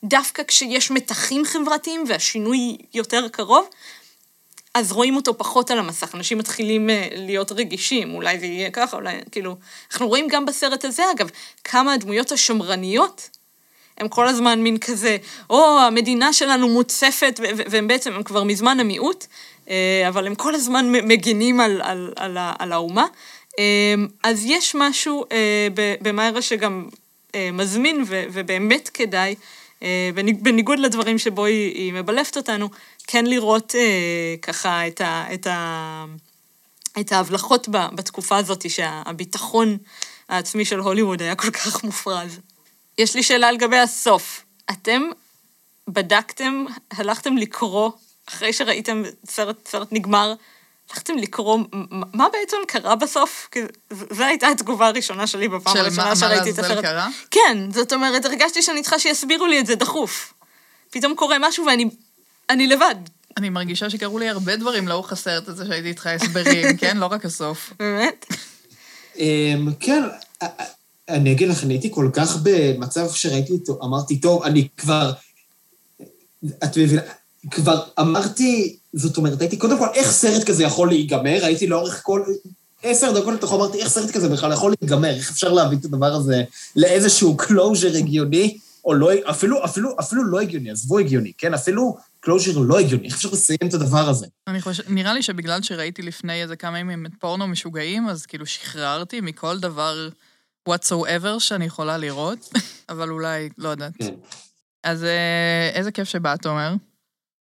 דווקא 0.04 0.44
כשיש 0.48 0.92
מתחים 0.92 1.46
חברתיים 1.46 2.04
והשינוי 2.08 2.78
יותר 2.94 3.28
קרוב, 3.30 3.66
אז 4.74 4.92
רואים 4.92 5.16
אותו 5.16 5.38
פחות 5.38 5.72
על 5.72 5.80
המסך, 5.80 6.16
אנשים 6.16 6.38
מתחילים 6.38 6.90
אה, 6.90 7.08
להיות 7.12 7.52
רגישים, 7.52 8.14
אולי 8.14 8.40
זה 8.40 8.46
יהיה 8.46 8.72
ככה, 8.72 8.98
אולי, 8.98 9.16
כאילו... 9.32 9.56
אנחנו 9.92 10.08
רואים 10.08 10.28
גם 10.28 10.46
בסרט 10.46 10.86
הזה, 10.86 11.04
אגב, 11.16 11.30
כמה 11.64 11.94
הדמויות 11.94 12.32
השמרניות, 12.32 13.30
הם 13.98 14.08
כל 14.08 14.28
הזמן 14.28 14.62
מין 14.62 14.78
כזה, 14.78 15.18
או, 15.50 15.80
המדינה 15.80 16.34
שלנו 16.34 16.68
מוצפת, 16.70 17.40
והם 17.70 17.88
בעצם, 17.88 18.14
הם 18.14 18.24
כבר 18.24 18.44
מזמן 18.44 18.80
המיעוט, 18.80 19.26
אה, 19.70 20.06
אבל 20.08 20.28
הם 20.28 20.36
כל 20.36 20.56
הזמן 20.56 20.92
מגינים 20.92 21.60
על, 21.60 21.82
על, 21.82 22.14
על, 22.16 22.38
על 22.60 22.72
האומה. 22.72 23.06
אה, 23.60 23.96
אז 24.24 24.46
יש 24.46 24.76
משהו 24.76 25.26
ב- 25.74 25.96
במאירה 26.02 26.42
שגם 26.42 26.90
מזמין, 27.54 28.04
ובאמת 28.08 28.90
כדאי, 28.90 29.36
בניגוד 30.42 30.80
לדברים 30.80 31.18
שבו 31.18 31.46
היא, 31.46 31.76
היא 31.76 31.94
מבלפת 31.94 32.38
אותנו, 32.38 32.70
כן 33.08 33.26
לראות 33.26 33.76
אה, 33.76 34.36
ככה 34.42 34.88
את, 34.88 35.02
ה, 35.02 35.34
את, 35.34 35.48
ה, 35.48 36.06
את 37.00 37.12
ההבלחות 37.12 37.70
ב- 37.70 37.96
בתקופה 37.96 38.38
הזאת, 38.38 38.70
שהביטחון 38.70 39.78
העצמי 40.30 40.66
של 40.66 40.80
הוליווד 40.80 41.22
היה 41.22 41.36
כל 41.36 41.52
כך 41.52 41.84
מופרז. 41.84 42.40
יש 42.98 43.16
לי 43.16 43.24
שאלה 43.24 43.52
לגבי 43.52 43.78
הסוף. 43.78 44.46
אתם 44.72 45.02
בדקתם, 45.88 46.66
הלכתם 46.92 47.38
לקרוא, 47.38 47.92
אחרי 48.30 48.54
שראיתם 48.54 49.04
סרט, 49.26 49.68
סרט 49.68 49.88
נגמר, 49.92 50.34
הלכתם 50.94 51.18
לקרוא 51.18 51.58
מ- 51.60 51.66
מה 52.18 52.28
בעצם 52.34 52.58
קרה 52.68 52.96
בסוף? 52.96 53.50
זו 54.12 54.24
הייתה 54.24 54.48
התגובה 54.48 54.88
הראשונה 54.88 55.28
שלי 55.28 55.48
בפעם 55.48 55.74
של 55.74 55.80
הראשונה 55.80 56.04
מה- 56.04 56.10
מה 56.10 56.16
שראיתי 56.16 56.38
את 56.50 56.58
לעזאזל 56.58 56.72
הסרט. 56.74 56.86
קרה? 56.86 57.08
כן, 57.32 57.58
זאת 57.74 57.94
אומרת, 57.94 58.26
הרגשתי 58.26 58.62
שאני 58.62 58.82
צריכה 58.82 59.00
שיסבירו 59.00 59.48
לי 59.48 59.60
את 59.60 59.66
זה 59.66 59.76
דחוף. 59.76 60.34
פתאום 60.90 61.16
קורה 61.16 61.36
משהו 61.40 61.66
ואני 61.66 61.90
אני 62.50 62.68
לבד, 62.68 62.96
אני 63.38 63.50
מרגישה 63.50 63.90
שקרו 63.90 64.20
לי 64.20 64.30
הרבה 64.30 64.56
דברים 64.56 64.88
לאורך 64.88 65.12
הסרט 65.12 65.48
הזה 65.48 65.66
שהייתי 65.66 65.88
איתך 65.88 66.08
הסברים, 66.08 66.78
כן? 66.80 66.98
לא 66.98 67.06
רק 67.06 67.26
הסוף. 67.26 67.74
באמת. 67.80 68.26
אמ, 69.18 69.68
כן, 69.80 70.04
אני 71.10 71.32
אגיד 71.32 71.50
לך, 71.50 71.64
אני 71.64 71.74
הייתי 71.74 71.90
כל 71.92 72.10
כך 72.14 72.36
במצב 72.44 73.12
שראיתי 73.14 73.54
אותו, 73.54 73.80
אמרתי, 73.84 74.20
טוב, 74.20 74.44
אני 74.44 74.68
כבר... 74.78 75.12
את 76.64 76.78
מבינה? 76.78 77.02
כבר 77.52 77.84
אמרתי, 78.00 78.78
זאת 78.94 79.18
אומרת, 79.18 79.42
הייתי, 79.42 79.58
קודם 79.58 79.78
כל, 79.78 79.88
איך 79.94 80.12
סרט 80.12 80.44
כזה 80.44 80.64
יכול 80.64 80.88
להיגמר? 80.88 81.46
הייתי 81.46 81.68
לאורך 81.68 82.00
כל... 82.04 82.24
עשר 82.84 83.20
דקות 83.20 83.34
לתוכו 83.34 83.56
אמרתי, 83.56 83.80
איך 83.80 83.88
סרט 83.88 84.12
כזה 84.12 84.30
בכלל 84.30 84.54
יכול 84.54 84.74
להיגמר? 84.82 85.16
איך 85.16 85.32
אפשר 85.32 85.54
להביא 85.54 85.78
את 85.78 85.86
הדבר 85.86 86.14
הזה 86.14 86.44
לאיזשהו 86.76 87.38
closure 87.38 87.98
הגיוני, 87.98 88.58
או 88.86 88.94
לא, 88.94 89.12
אפילו, 89.30 89.66
אפילו, 89.66 89.96
אפילו 90.00 90.24
לא 90.24 90.40
הגיוני, 90.40 90.72
עזבו 90.72 91.00
הגיוני, 91.00 91.32
כן? 91.38 91.54
אפילו 91.54 91.98
closure 92.20 92.60
לא 92.60 92.80
הגיוני, 92.80 93.08
איך 93.08 93.16
אפשר 93.16 93.30
לסיים 93.32 93.60
את 93.66 93.74
הדבר 93.74 94.10
הזה? 94.10 94.28
אני 94.48 94.62
חושבת, 94.62 94.90
נראה 94.90 95.14
לי 95.14 95.22
שבגלל 95.22 95.62
שראיתי 95.62 96.02
לפני 96.02 96.42
איזה 96.42 96.56
כמה 96.56 96.80
ימים 96.80 97.06
את 97.06 97.12
פורנו 97.20 97.48
משוגעים, 97.48 98.10
אז 98.10 98.26
כאילו 98.26 98.46
שחררתי 98.46 99.22
מכל 99.22 99.60
דבר 99.60 100.10
whatsoever 100.70 101.40
שאני 101.40 101.66
יכולה 101.66 101.98
לראות, 101.98 102.50
אבל 102.90 103.10
אולי, 103.10 103.50
לא 103.58 103.70
יודעת. 103.70 103.92
כן. 104.00 104.14
אז 104.84 105.04
אה, 105.04 105.70
איזה 105.74 105.92
כיף 105.92 106.08
שבאת, 106.08 106.42
תומר. 106.42 106.74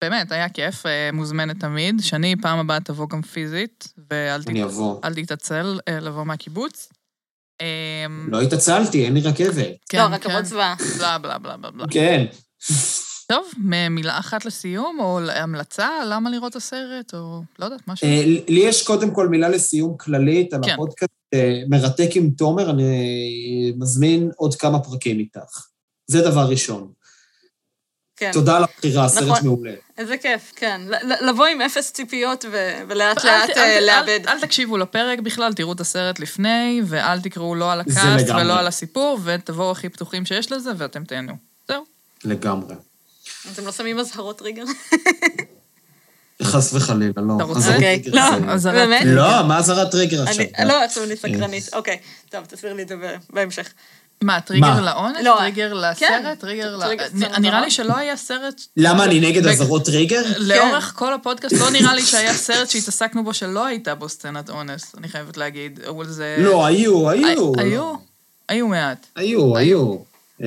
באמת, 0.05 0.33
היה 0.33 0.49
כיף, 0.49 0.87
אה, 0.87 1.11
מוזמנת 1.12 1.61
תמיד. 1.61 1.95
שני, 2.01 2.35
פעם 2.43 2.59
הבאה 2.59 2.81
תבוא 2.81 3.09
גם 3.09 3.23
פיזית, 3.23 3.93
ואל 4.11 4.43
ת- 4.43 4.49
אני 4.49 4.65
אבוא. 4.65 5.01
אל 5.05 5.15
תתעצל 5.15 5.81
אה, 5.89 6.01
לבוא 6.01 6.25
מהקיבוץ. 6.25 6.89
אה, 7.61 8.07
לא 8.29 8.41
התעצלתי, 8.43 9.05
אין 9.05 9.15
לי 9.15 9.20
רכבת. 9.20 9.66
כן, 9.89 9.99
לא, 9.99 10.05
כן. 10.09 10.12
רכבות 10.31 10.45
צבא. 10.45 10.75
בלה 10.99 11.19
בלה 11.19 11.39
בלה 11.39 11.57
בלה 11.57 11.70
בלה. 11.70 11.85
כן. 11.91 12.27
טוב, 13.29 13.45
מילה 13.91 14.19
אחת 14.19 14.45
לסיום, 14.45 14.97
או 15.01 15.20
המלצה, 15.31 15.89
למה 16.07 16.31
לראות 16.31 16.51
את 16.51 16.57
הסרט, 16.57 17.15
או 17.15 17.43
לא 17.59 17.65
יודעת, 17.65 17.89
משהו. 17.89 18.07
אה, 18.09 18.23
לי 18.49 18.61
יש 18.61 18.87
קודם 18.87 19.15
כל 19.15 19.29
מילה 19.29 19.49
לסיום 19.49 19.97
כללית 19.97 20.55
על 20.55 20.61
כן. 20.65 20.73
הפודקאסט 20.73 21.12
מרתק 21.69 22.09
עם 22.15 22.31
תומר, 22.31 22.70
אני 22.70 23.73
מזמין 23.79 24.31
עוד 24.37 24.55
כמה 24.55 24.81
פרקים 24.81 25.19
איתך. 25.19 25.66
זה 26.11 26.23
דבר 26.23 26.49
ראשון. 26.51 26.93
כן. 28.19 28.31
תודה 28.32 28.57
על 28.57 28.65
הבחירה, 28.65 29.07
נכון. 29.23 29.39
מעולה. 29.45 29.73
איזה 29.99 30.16
כיף, 30.16 30.53
כן. 30.57 30.81
לבוא 31.20 31.47
עם 31.47 31.61
אפס 31.61 31.93
ציפיות 31.93 32.45
ו- 32.53 32.81
ולאט 32.89 33.24
אל 33.24 33.31
לאט 33.31 33.51
אה, 33.57 33.78
אל- 33.78 33.85
לאבד. 33.86 34.09
אל- 34.09 34.28
אל 34.28 34.40
תקשיבו 34.40 34.77
לפרק 34.78 35.19
בכלל, 35.19 35.53
תראו 35.53 35.73
את 35.73 35.81
הסרט 35.81 36.19
לפני, 36.20 36.82
ואל 36.86 37.20
תקראו 37.20 37.55
לא 37.55 37.73
על 37.73 37.81
הקאסט. 37.81 37.99
ולא 38.40 38.59
על 38.59 38.66
הסיפור, 38.66 39.19
ותבואו 39.24 39.70
הכי 39.70 39.89
פתוחים 39.89 40.27
שיש 40.27 40.53
לזה, 40.53 40.70
ואתם 40.77 41.05
תהנו. 41.05 41.32
זהו. 41.69 41.85
לגמרי. 42.24 42.74
אתם 43.53 43.65
לא 43.66 43.73
שמים 43.73 43.99
אזהרות 43.99 44.39
טריגר? 44.39 44.62
חס 46.43 46.74
וחלילה, 46.74 47.12
לא. 47.16 47.35
אתה 47.36 47.45
רוצה? 47.45 47.74
אוקיי. 47.74 48.03
לא, 48.07 48.23
זה- 48.40 48.53
אזהרת 48.53 48.74
באמת? 48.74 49.03
טריגר. 49.03 49.15
לא, 49.40 49.47
מה 49.49 49.59
אזהרת 49.59 49.90
טריגר 49.90 50.23
עכשיו? 50.23 50.45
אני, 50.59 50.69
לא, 50.69 50.85
עכשיו 50.85 51.05
אני 51.05 51.16
סקרנית. 51.16 51.69
אוקיי, 51.73 51.99
טוב, 52.31 52.45
תסביר 52.45 52.73
לי 52.73 52.82
את 52.82 52.89
זה 52.89 52.95
בהמשך. 53.31 53.73
מה, 54.23 54.40
טריגר 54.40 54.66
מה? 54.74 54.81
לאונס? 54.81 55.16
לא, 55.23 55.36
טריגר 55.39 55.70
כן. 55.97 56.23
לסרט? 56.23 56.39
טריגר 56.40 56.77
ל... 56.77 56.82
נראה. 57.39 57.61
לי 57.61 57.70
שלא 57.70 57.97
היה 57.97 58.16
סרט... 58.16 58.61
למה 58.77 59.05
אני 59.05 59.20
נגד 59.20 59.47
אזהרות 59.47 59.85
טריגר? 59.85 60.23
לאורך 60.39 60.93
כל 60.97 61.15
הפודקאסט 61.15 61.55
לא 61.61 61.70
נראה 61.70 61.95
לי 61.95 62.03
שהיה 62.03 62.35
סרט 62.35 62.69
שהתעסקנו 62.69 63.24
בו 63.24 63.35
שלא 63.35 63.66
הייתה 63.66 63.95
בו 63.95 64.09
סצנת 64.09 64.51
אונס, 64.51 64.95
אני 64.99 65.09
חייבת 65.09 65.36
להגיד. 65.36 65.81
אבל 65.89 66.07
זה... 66.07 66.36
לא, 66.39 66.66
היו, 66.66 67.11
היו. 67.11 67.53
היו? 67.59 67.95
היו 68.49 68.69
מעט. 68.69 69.07
היו, 69.16 69.57
היו. 69.57 69.97
אמ, 70.40 70.47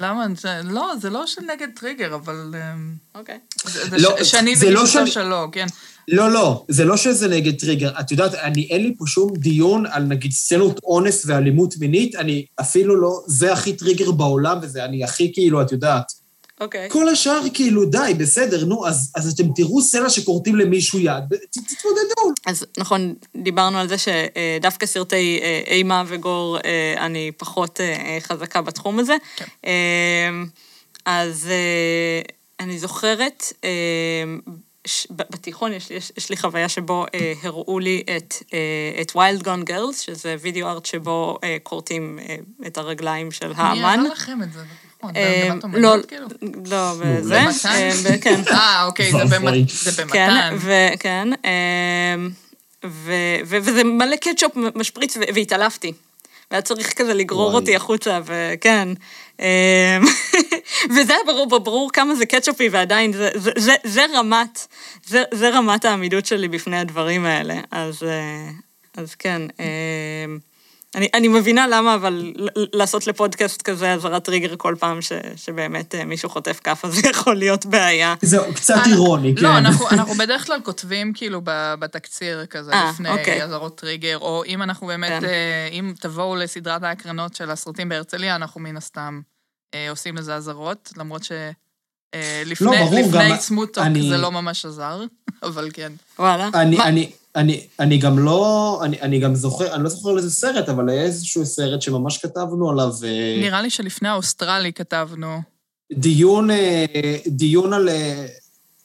למה? 0.00 0.26
זה- 0.36 0.60
לא, 0.64 0.92
זה 1.00 1.10
לא 1.10 1.26
שנגד 1.26 1.68
טריגר, 1.80 2.14
אבל... 2.14 2.54
אמ, 2.74 2.92
אוקיי. 3.14 3.38
זה- 3.64 3.88
זה 3.90 3.98
לא, 3.98 4.16
לא 4.18 4.24
שאני- 4.24 5.06
שלו, 5.06 5.48
כן. 5.52 5.66
לא, 6.08 6.30
לא, 6.30 6.64
זה 6.68 6.84
לא 6.84 6.96
שזה 6.96 7.28
נגד 7.28 7.58
טריגר. 7.60 7.90
את 8.00 8.10
יודעת, 8.10 8.34
אני, 8.34 8.66
אין 8.70 8.82
לי 8.82 8.94
פה 8.98 9.04
שום 9.06 9.30
דיון 9.36 9.86
על 9.86 10.02
נגיד 10.02 10.32
סצנות 10.32 10.80
אונס 10.84 11.22
ואלימות 11.26 11.74
מינית, 11.80 12.14
אני 12.16 12.44
אפילו 12.60 12.96
לא, 13.00 13.20
זה 13.26 13.52
הכי 13.52 13.72
טריגר 13.72 14.10
בעולם, 14.12 14.58
וזה 14.62 14.84
אני 14.84 15.04
הכי 15.04 15.32
כאילו, 15.34 15.62
את 15.62 15.72
יודעת. 15.72 16.12
אוקיי. 16.60 16.90
כל 16.90 17.08
השאר 17.08 17.40
כאילו, 17.54 17.84
די, 17.84 18.14
בסדר, 18.18 18.64
נו, 18.64 18.86
אז, 18.86 19.12
אז 19.16 19.32
אתם 19.32 19.44
תראו 19.56 19.82
סצנה 19.82 20.10
שכורתים 20.10 20.56
למישהו 20.56 20.98
יד, 20.98 21.24
ת- 21.30 21.58
תתמודדו. 21.58 22.34
אז 22.46 22.66
נכון, 22.78 23.14
דיברנו 23.36 23.78
על 23.78 23.88
זה 23.88 23.96
שדווקא 23.98 24.86
סרטי 24.86 25.40
אה, 25.42 25.62
אימה 25.66 26.02
ו 26.06 26.15
gore, 26.15 26.58
אה, 26.64 26.94
אני 27.06 27.32
פחות 27.36 27.80
אה, 27.80 28.16
חזקה 28.20 28.62
בתחום 28.62 28.98
הזה. 28.98 29.14
כן. 29.36 29.44
אה, 29.66 30.42
אז 31.06 31.48
אני 32.60 32.78
זוכרת, 32.78 33.44
אה, 33.64 33.70
ש- 34.86 35.06
בתיכון 35.10 35.72
יש, 35.72 35.90
יש, 35.90 36.12
יש 36.16 36.30
לי 36.30 36.36
חוויה 36.36 36.68
שבו 36.68 37.06
אה, 37.14 37.32
הראו 37.42 37.78
לי 37.78 38.02
את, 38.16 38.34
אה, 38.54 38.58
את 39.02 39.10
Wild 39.10 39.42
Gone 39.44 39.68
Girls, 39.70 39.96
שזה 40.00 40.36
וידאו 40.40 40.68
ארט 40.68 40.86
שבו 40.86 41.38
אה, 41.44 41.56
כורתים 41.62 42.18
אה, 42.28 42.36
את 42.66 42.78
הרגליים 42.78 43.32
של 43.32 43.48
מי 43.48 43.54
האמן. 43.56 43.98
הראה 44.00 44.12
לכם 44.12 44.42
את 44.42 44.52
זה 44.52 44.60
בתיכון? 44.60 45.16
אה, 45.16 45.48
לא, 45.72 45.96
כאילו? 46.08 46.26
לא, 46.66 46.92
במתן? 46.98 47.68
אה, 47.68 48.18
כן. 48.20 48.40
אה, 48.50 48.84
אוקיי, 48.86 49.12
זה 49.12 49.18
זה 49.26 49.36
כן, 49.36 50.02
במתן. 50.02 50.56
כן, 51.00 51.28
ו- 52.84 53.36
ו- 53.44 53.56
וזה 53.60 53.84
מלא 53.84 54.16
קטשופ 54.16 54.52
משפריץ, 54.74 55.16
והתעלפתי. 55.34 55.92
והיה 56.50 56.62
צריך 56.62 56.92
כזה 56.92 57.14
לגרור 57.14 57.46
וואי. 57.46 57.54
אותי 57.54 57.76
החוצה, 57.76 58.20
וכן. 58.24 58.88
אמ, 59.40 59.44
וזה 60.96 61.12
היה 61.12 61.22
ברור, 61.26 61.46
ברור 61.60 61.90
כמה 61.92 62.14
זה 62.14 62.26
קטשופי, 62.26 62.68
ועדיין 62.68 63.12
זה, 63.12 63.30
זה, 63.34 63.50
זה, 63.56 63.74
זה 63.84 64.06
רמת, 64.14 64.66
זה, 65.06 65.22
זה 65.34 65.50
רמת 65.50 65.84
העמידות 65.84 66.26
שלי 66.26 66.48
בפני 66.48 66.78
הדברים 66.78 67.24
האלה. 67.24 67.60
אז, 67.70 68.02
אה, 68.02 68.50
אז 68.96 69.14
כן. 69.14 69.42
אני, 70.94 71.08
אני 71.14 71.28
מבינה 71.28 71.66
למה, 71.68 71.94
אבל 71.94 72.32
ל- 72.36 72.48
לעשות 72.78 73.06
לפודקאסט 73.06 73.62
כזה 73.62 73.92
אזהרת 73.92 74.24
טריגר 74.24 74.54
כל 74.56 74.74
פעם 74.78 75.02
ש, 75.02 75.12
שבאמת 75.36 75.94
אה, 75.94 76.04
מישהו 76.04 76.28
חוטף 76.28 76.60
כאפה, 76.64 76.88
זה 76.90 77.08
יכול 77.10 77.36
להיות 77.36 77.66
בעיה. 77.66 78.14
זהו, 78.22 78.54
קצת 78.54 78.74
אנחנו- 78.74 78.92
אירוני, 78.92 79.34
כן. 79.36 79.42
לא, 79.42 79.58
אנחנו, 79.58 79.88
אנחנו 79.90 80.14
בדרך 80.14 80.46
כלל 80.46 80.60
כותבים 80.64 81.12
כאילו 81.14 81.40
ב- 81.44 81.74
בתקציר 81.78 82.46
כזה, 82.46 82.72
אה, 82.72 82.90
לפני 82.90 83.10
אוקיי. 83.10 83.42
אזהרות 83.42 83.78
טריגר, 83.80 84.18
או 84.18 84.44
אם 84.46 84.62
אנחנו 84.62 84.86
באמת, 84.86 85.10
כן. 85.20 85.24
אה, 85.24 85.68
אם 85.72 85.92
תבואו 86.00 86.36
לסדרת 86.36 86.82
ההקרנות 86.82 87.34
של 87.36 87.50
הסרטים 87.50 87.88
בהרצליה, 87.88 88.36
אנחנו 88.36 88.60
מן 88.60 88.76
הסתם 88.76 89.20
אה, 89.74 89.90
עושים 89.90 90.16
לזה 90.16 90.34
אזהרות, 90.34 90.92
למרות 90.96 91.24
ש... 91.24 91.32
אה, 92.14 92.42
לפני, 92.46 92.66
לא, 92.66 92.76
ברור, 92.84 93.00
לפני 93.00 93.30
גם 93.30 93.36
סמוטוק 93.36 93.84
אני- 93.84 94.08
זה 94.08 94.16
לא 94.16 94.32
ממש 94.32 94.64
עזר, 94.64 95.04
אבל 95.42 95.68
כן. 95.72 95.92
וואלה. 96.18 96.48
אני, 96.54 96.76
מה- 96.76 96.84
אני, 96.88 97.10
אני, 97.36 97.66
אני 97.80 97.98
גם 97.98 98.18
לא, 98.18 98.80
אני, 98.84 99.00
אני 99.00 99.18
גם 99.18 99.34
זוכר, 99.34 99.74
אני 99.74 99.82
לא 99.84 99.88
זוכר 99.88 100.10
על 100.10 100.16
איזה 100.16 100.30
סרט, 100.30 100.68
אבל 100.68 100.88
היה 100.88 101.02
איזשהו 101.02 101.46
סרט 101.46 101.82
שממש 101.82 102.18
כתבנו 102.18 102.70
עליו 102.70 102.92
אה, 103.04 103.36
נראה 103.40 103.62
לי 103.62 103.70
שלפני 103.70 104.08
האוסטרלי 104.08 104.72
כתבנו, 104.72 105.40
דיון, 105.92 106.50
אה, 106.50 106.84
דיון 107.26 107.72
על, 107.72 107.88
אה, 107.88 108.26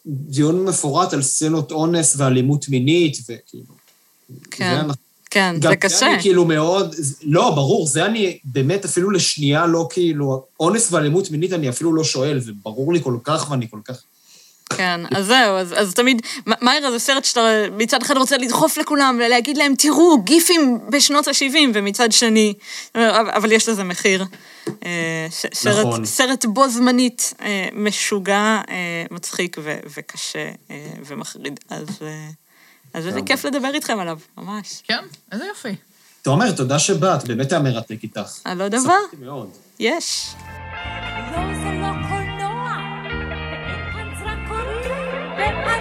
דיון 0.05 0.65
מפורט 0.65 1.13
על 1.13 1.21
סצנות 1.21 1.71
אונס 1.71 2.15
ואלימות 2.17 2.69
מינית, 2.69 3.17
וכאילו... 3.23 3.73
כן. 4.51 4.73
זה 4.75 4.79
אנחנו- 4.79 4.93
כן, 5.31 5.55
גם 5.59 5.71
זה 5.71 5.75
קשה. 5.75 6.13
אני 6.13 6.21
כאילו 6.21 6.45
מאוד, 6.45 6.95
לא, 7.23 7.51
ברור, 7.55 7.87
זה 7.87 8.05
אני 8.05 8.39
באמת 8.43 8.85
אפילו 8.85 9.11
לשנייה 9.11 9.65
לא 9.65 9.87
כאילו, 9.91 10.45
אונס 10.59 10.91
ואלימות 10.91 11.31
מינית 11.31 11.53
אני 11.53 11.69
אפילו 11.69 11.93
לא 11.93 12.03
שואל, 12.03 12.39
זה 12.39 12.51
ברור 12.63 12.93
לי 12.93 13.03
כל 13.03 13.17
כך 13.23 13.51
ואני 13.51 13.69
כל 13.69 13.79
כך... 13.85 14.03
כן, 14.77 15.01
אז 15.15 15.25
זהו, 15.25 15.55
אז, 15.57 15.73
אז 15.77 15.93
תמיד, 15.93 16.21
מאירה 16.61 16.91
זה 16.91 16.99
סרט 16.99 17.25
שאתה 17.25 17.41
מצד 17.77 18.01
אחד 18.01 18.17
רוצה 18.17 18.37
לדחוף 18.37 18.77
לכולם 18.77 19.19
ולהגיד 19.25 19.57
להם, 19.57 19.75
תראו, 19.77 20.21
גיפים 20.21 20.79
בשנות 20.89 21.27
ה-70, 21.27 21.57
ומצד 21.73 22.11
שני, 22.11 22.53
אבל 23.35 23.51
יש 23.51 23.69
לזה 23.69 23.83
מחיר. 23.83 24.25
אה, 24.85 25.27
ש- 25.31 25.45
סרט, 25.53 25.85
נכון. 25.85 26.05
סרט 26.05 26.45
בו 26.45 26.69
זמנית 26.69 27.33
אה, 27.41 27.67
משוגע, 27.73 28.37
אה, 28.69 28.75
מצחיק 29.11 29.57
ו- 29.59 29.79
וקשה 29.97 30.39
אה, 30.71 30.75
ומחריד. 31.05 31.59
אז, 31.69 31.87
אה, 32.01 32.27
אז 32.93 33.07
איזה 33.07 33.19
כן. 33.19 33.25
כיף 33.25 33.45
לדבר 33.45 33.71
איתכם 33.73 33.99
עליו, 33.99 34.19
ממש. 34.37 34.81
כן, 34.87 35.03
איזה 35.31 35.45
יופי. 35.45 35.75
תומר, 36.21 36.51
תודה 36.51 36.79
שבאת, 36.79 37.23
באמת 37.27 37.51
היה 37.51 37.61
מרתק 37.61 38.03
איתך. 38.03 38.39
על 38.43 38.61
עוד 38.61 38.75
דבר. 38.75 38.93
יש. 39.79 40.27
Bye. 45.39 45.78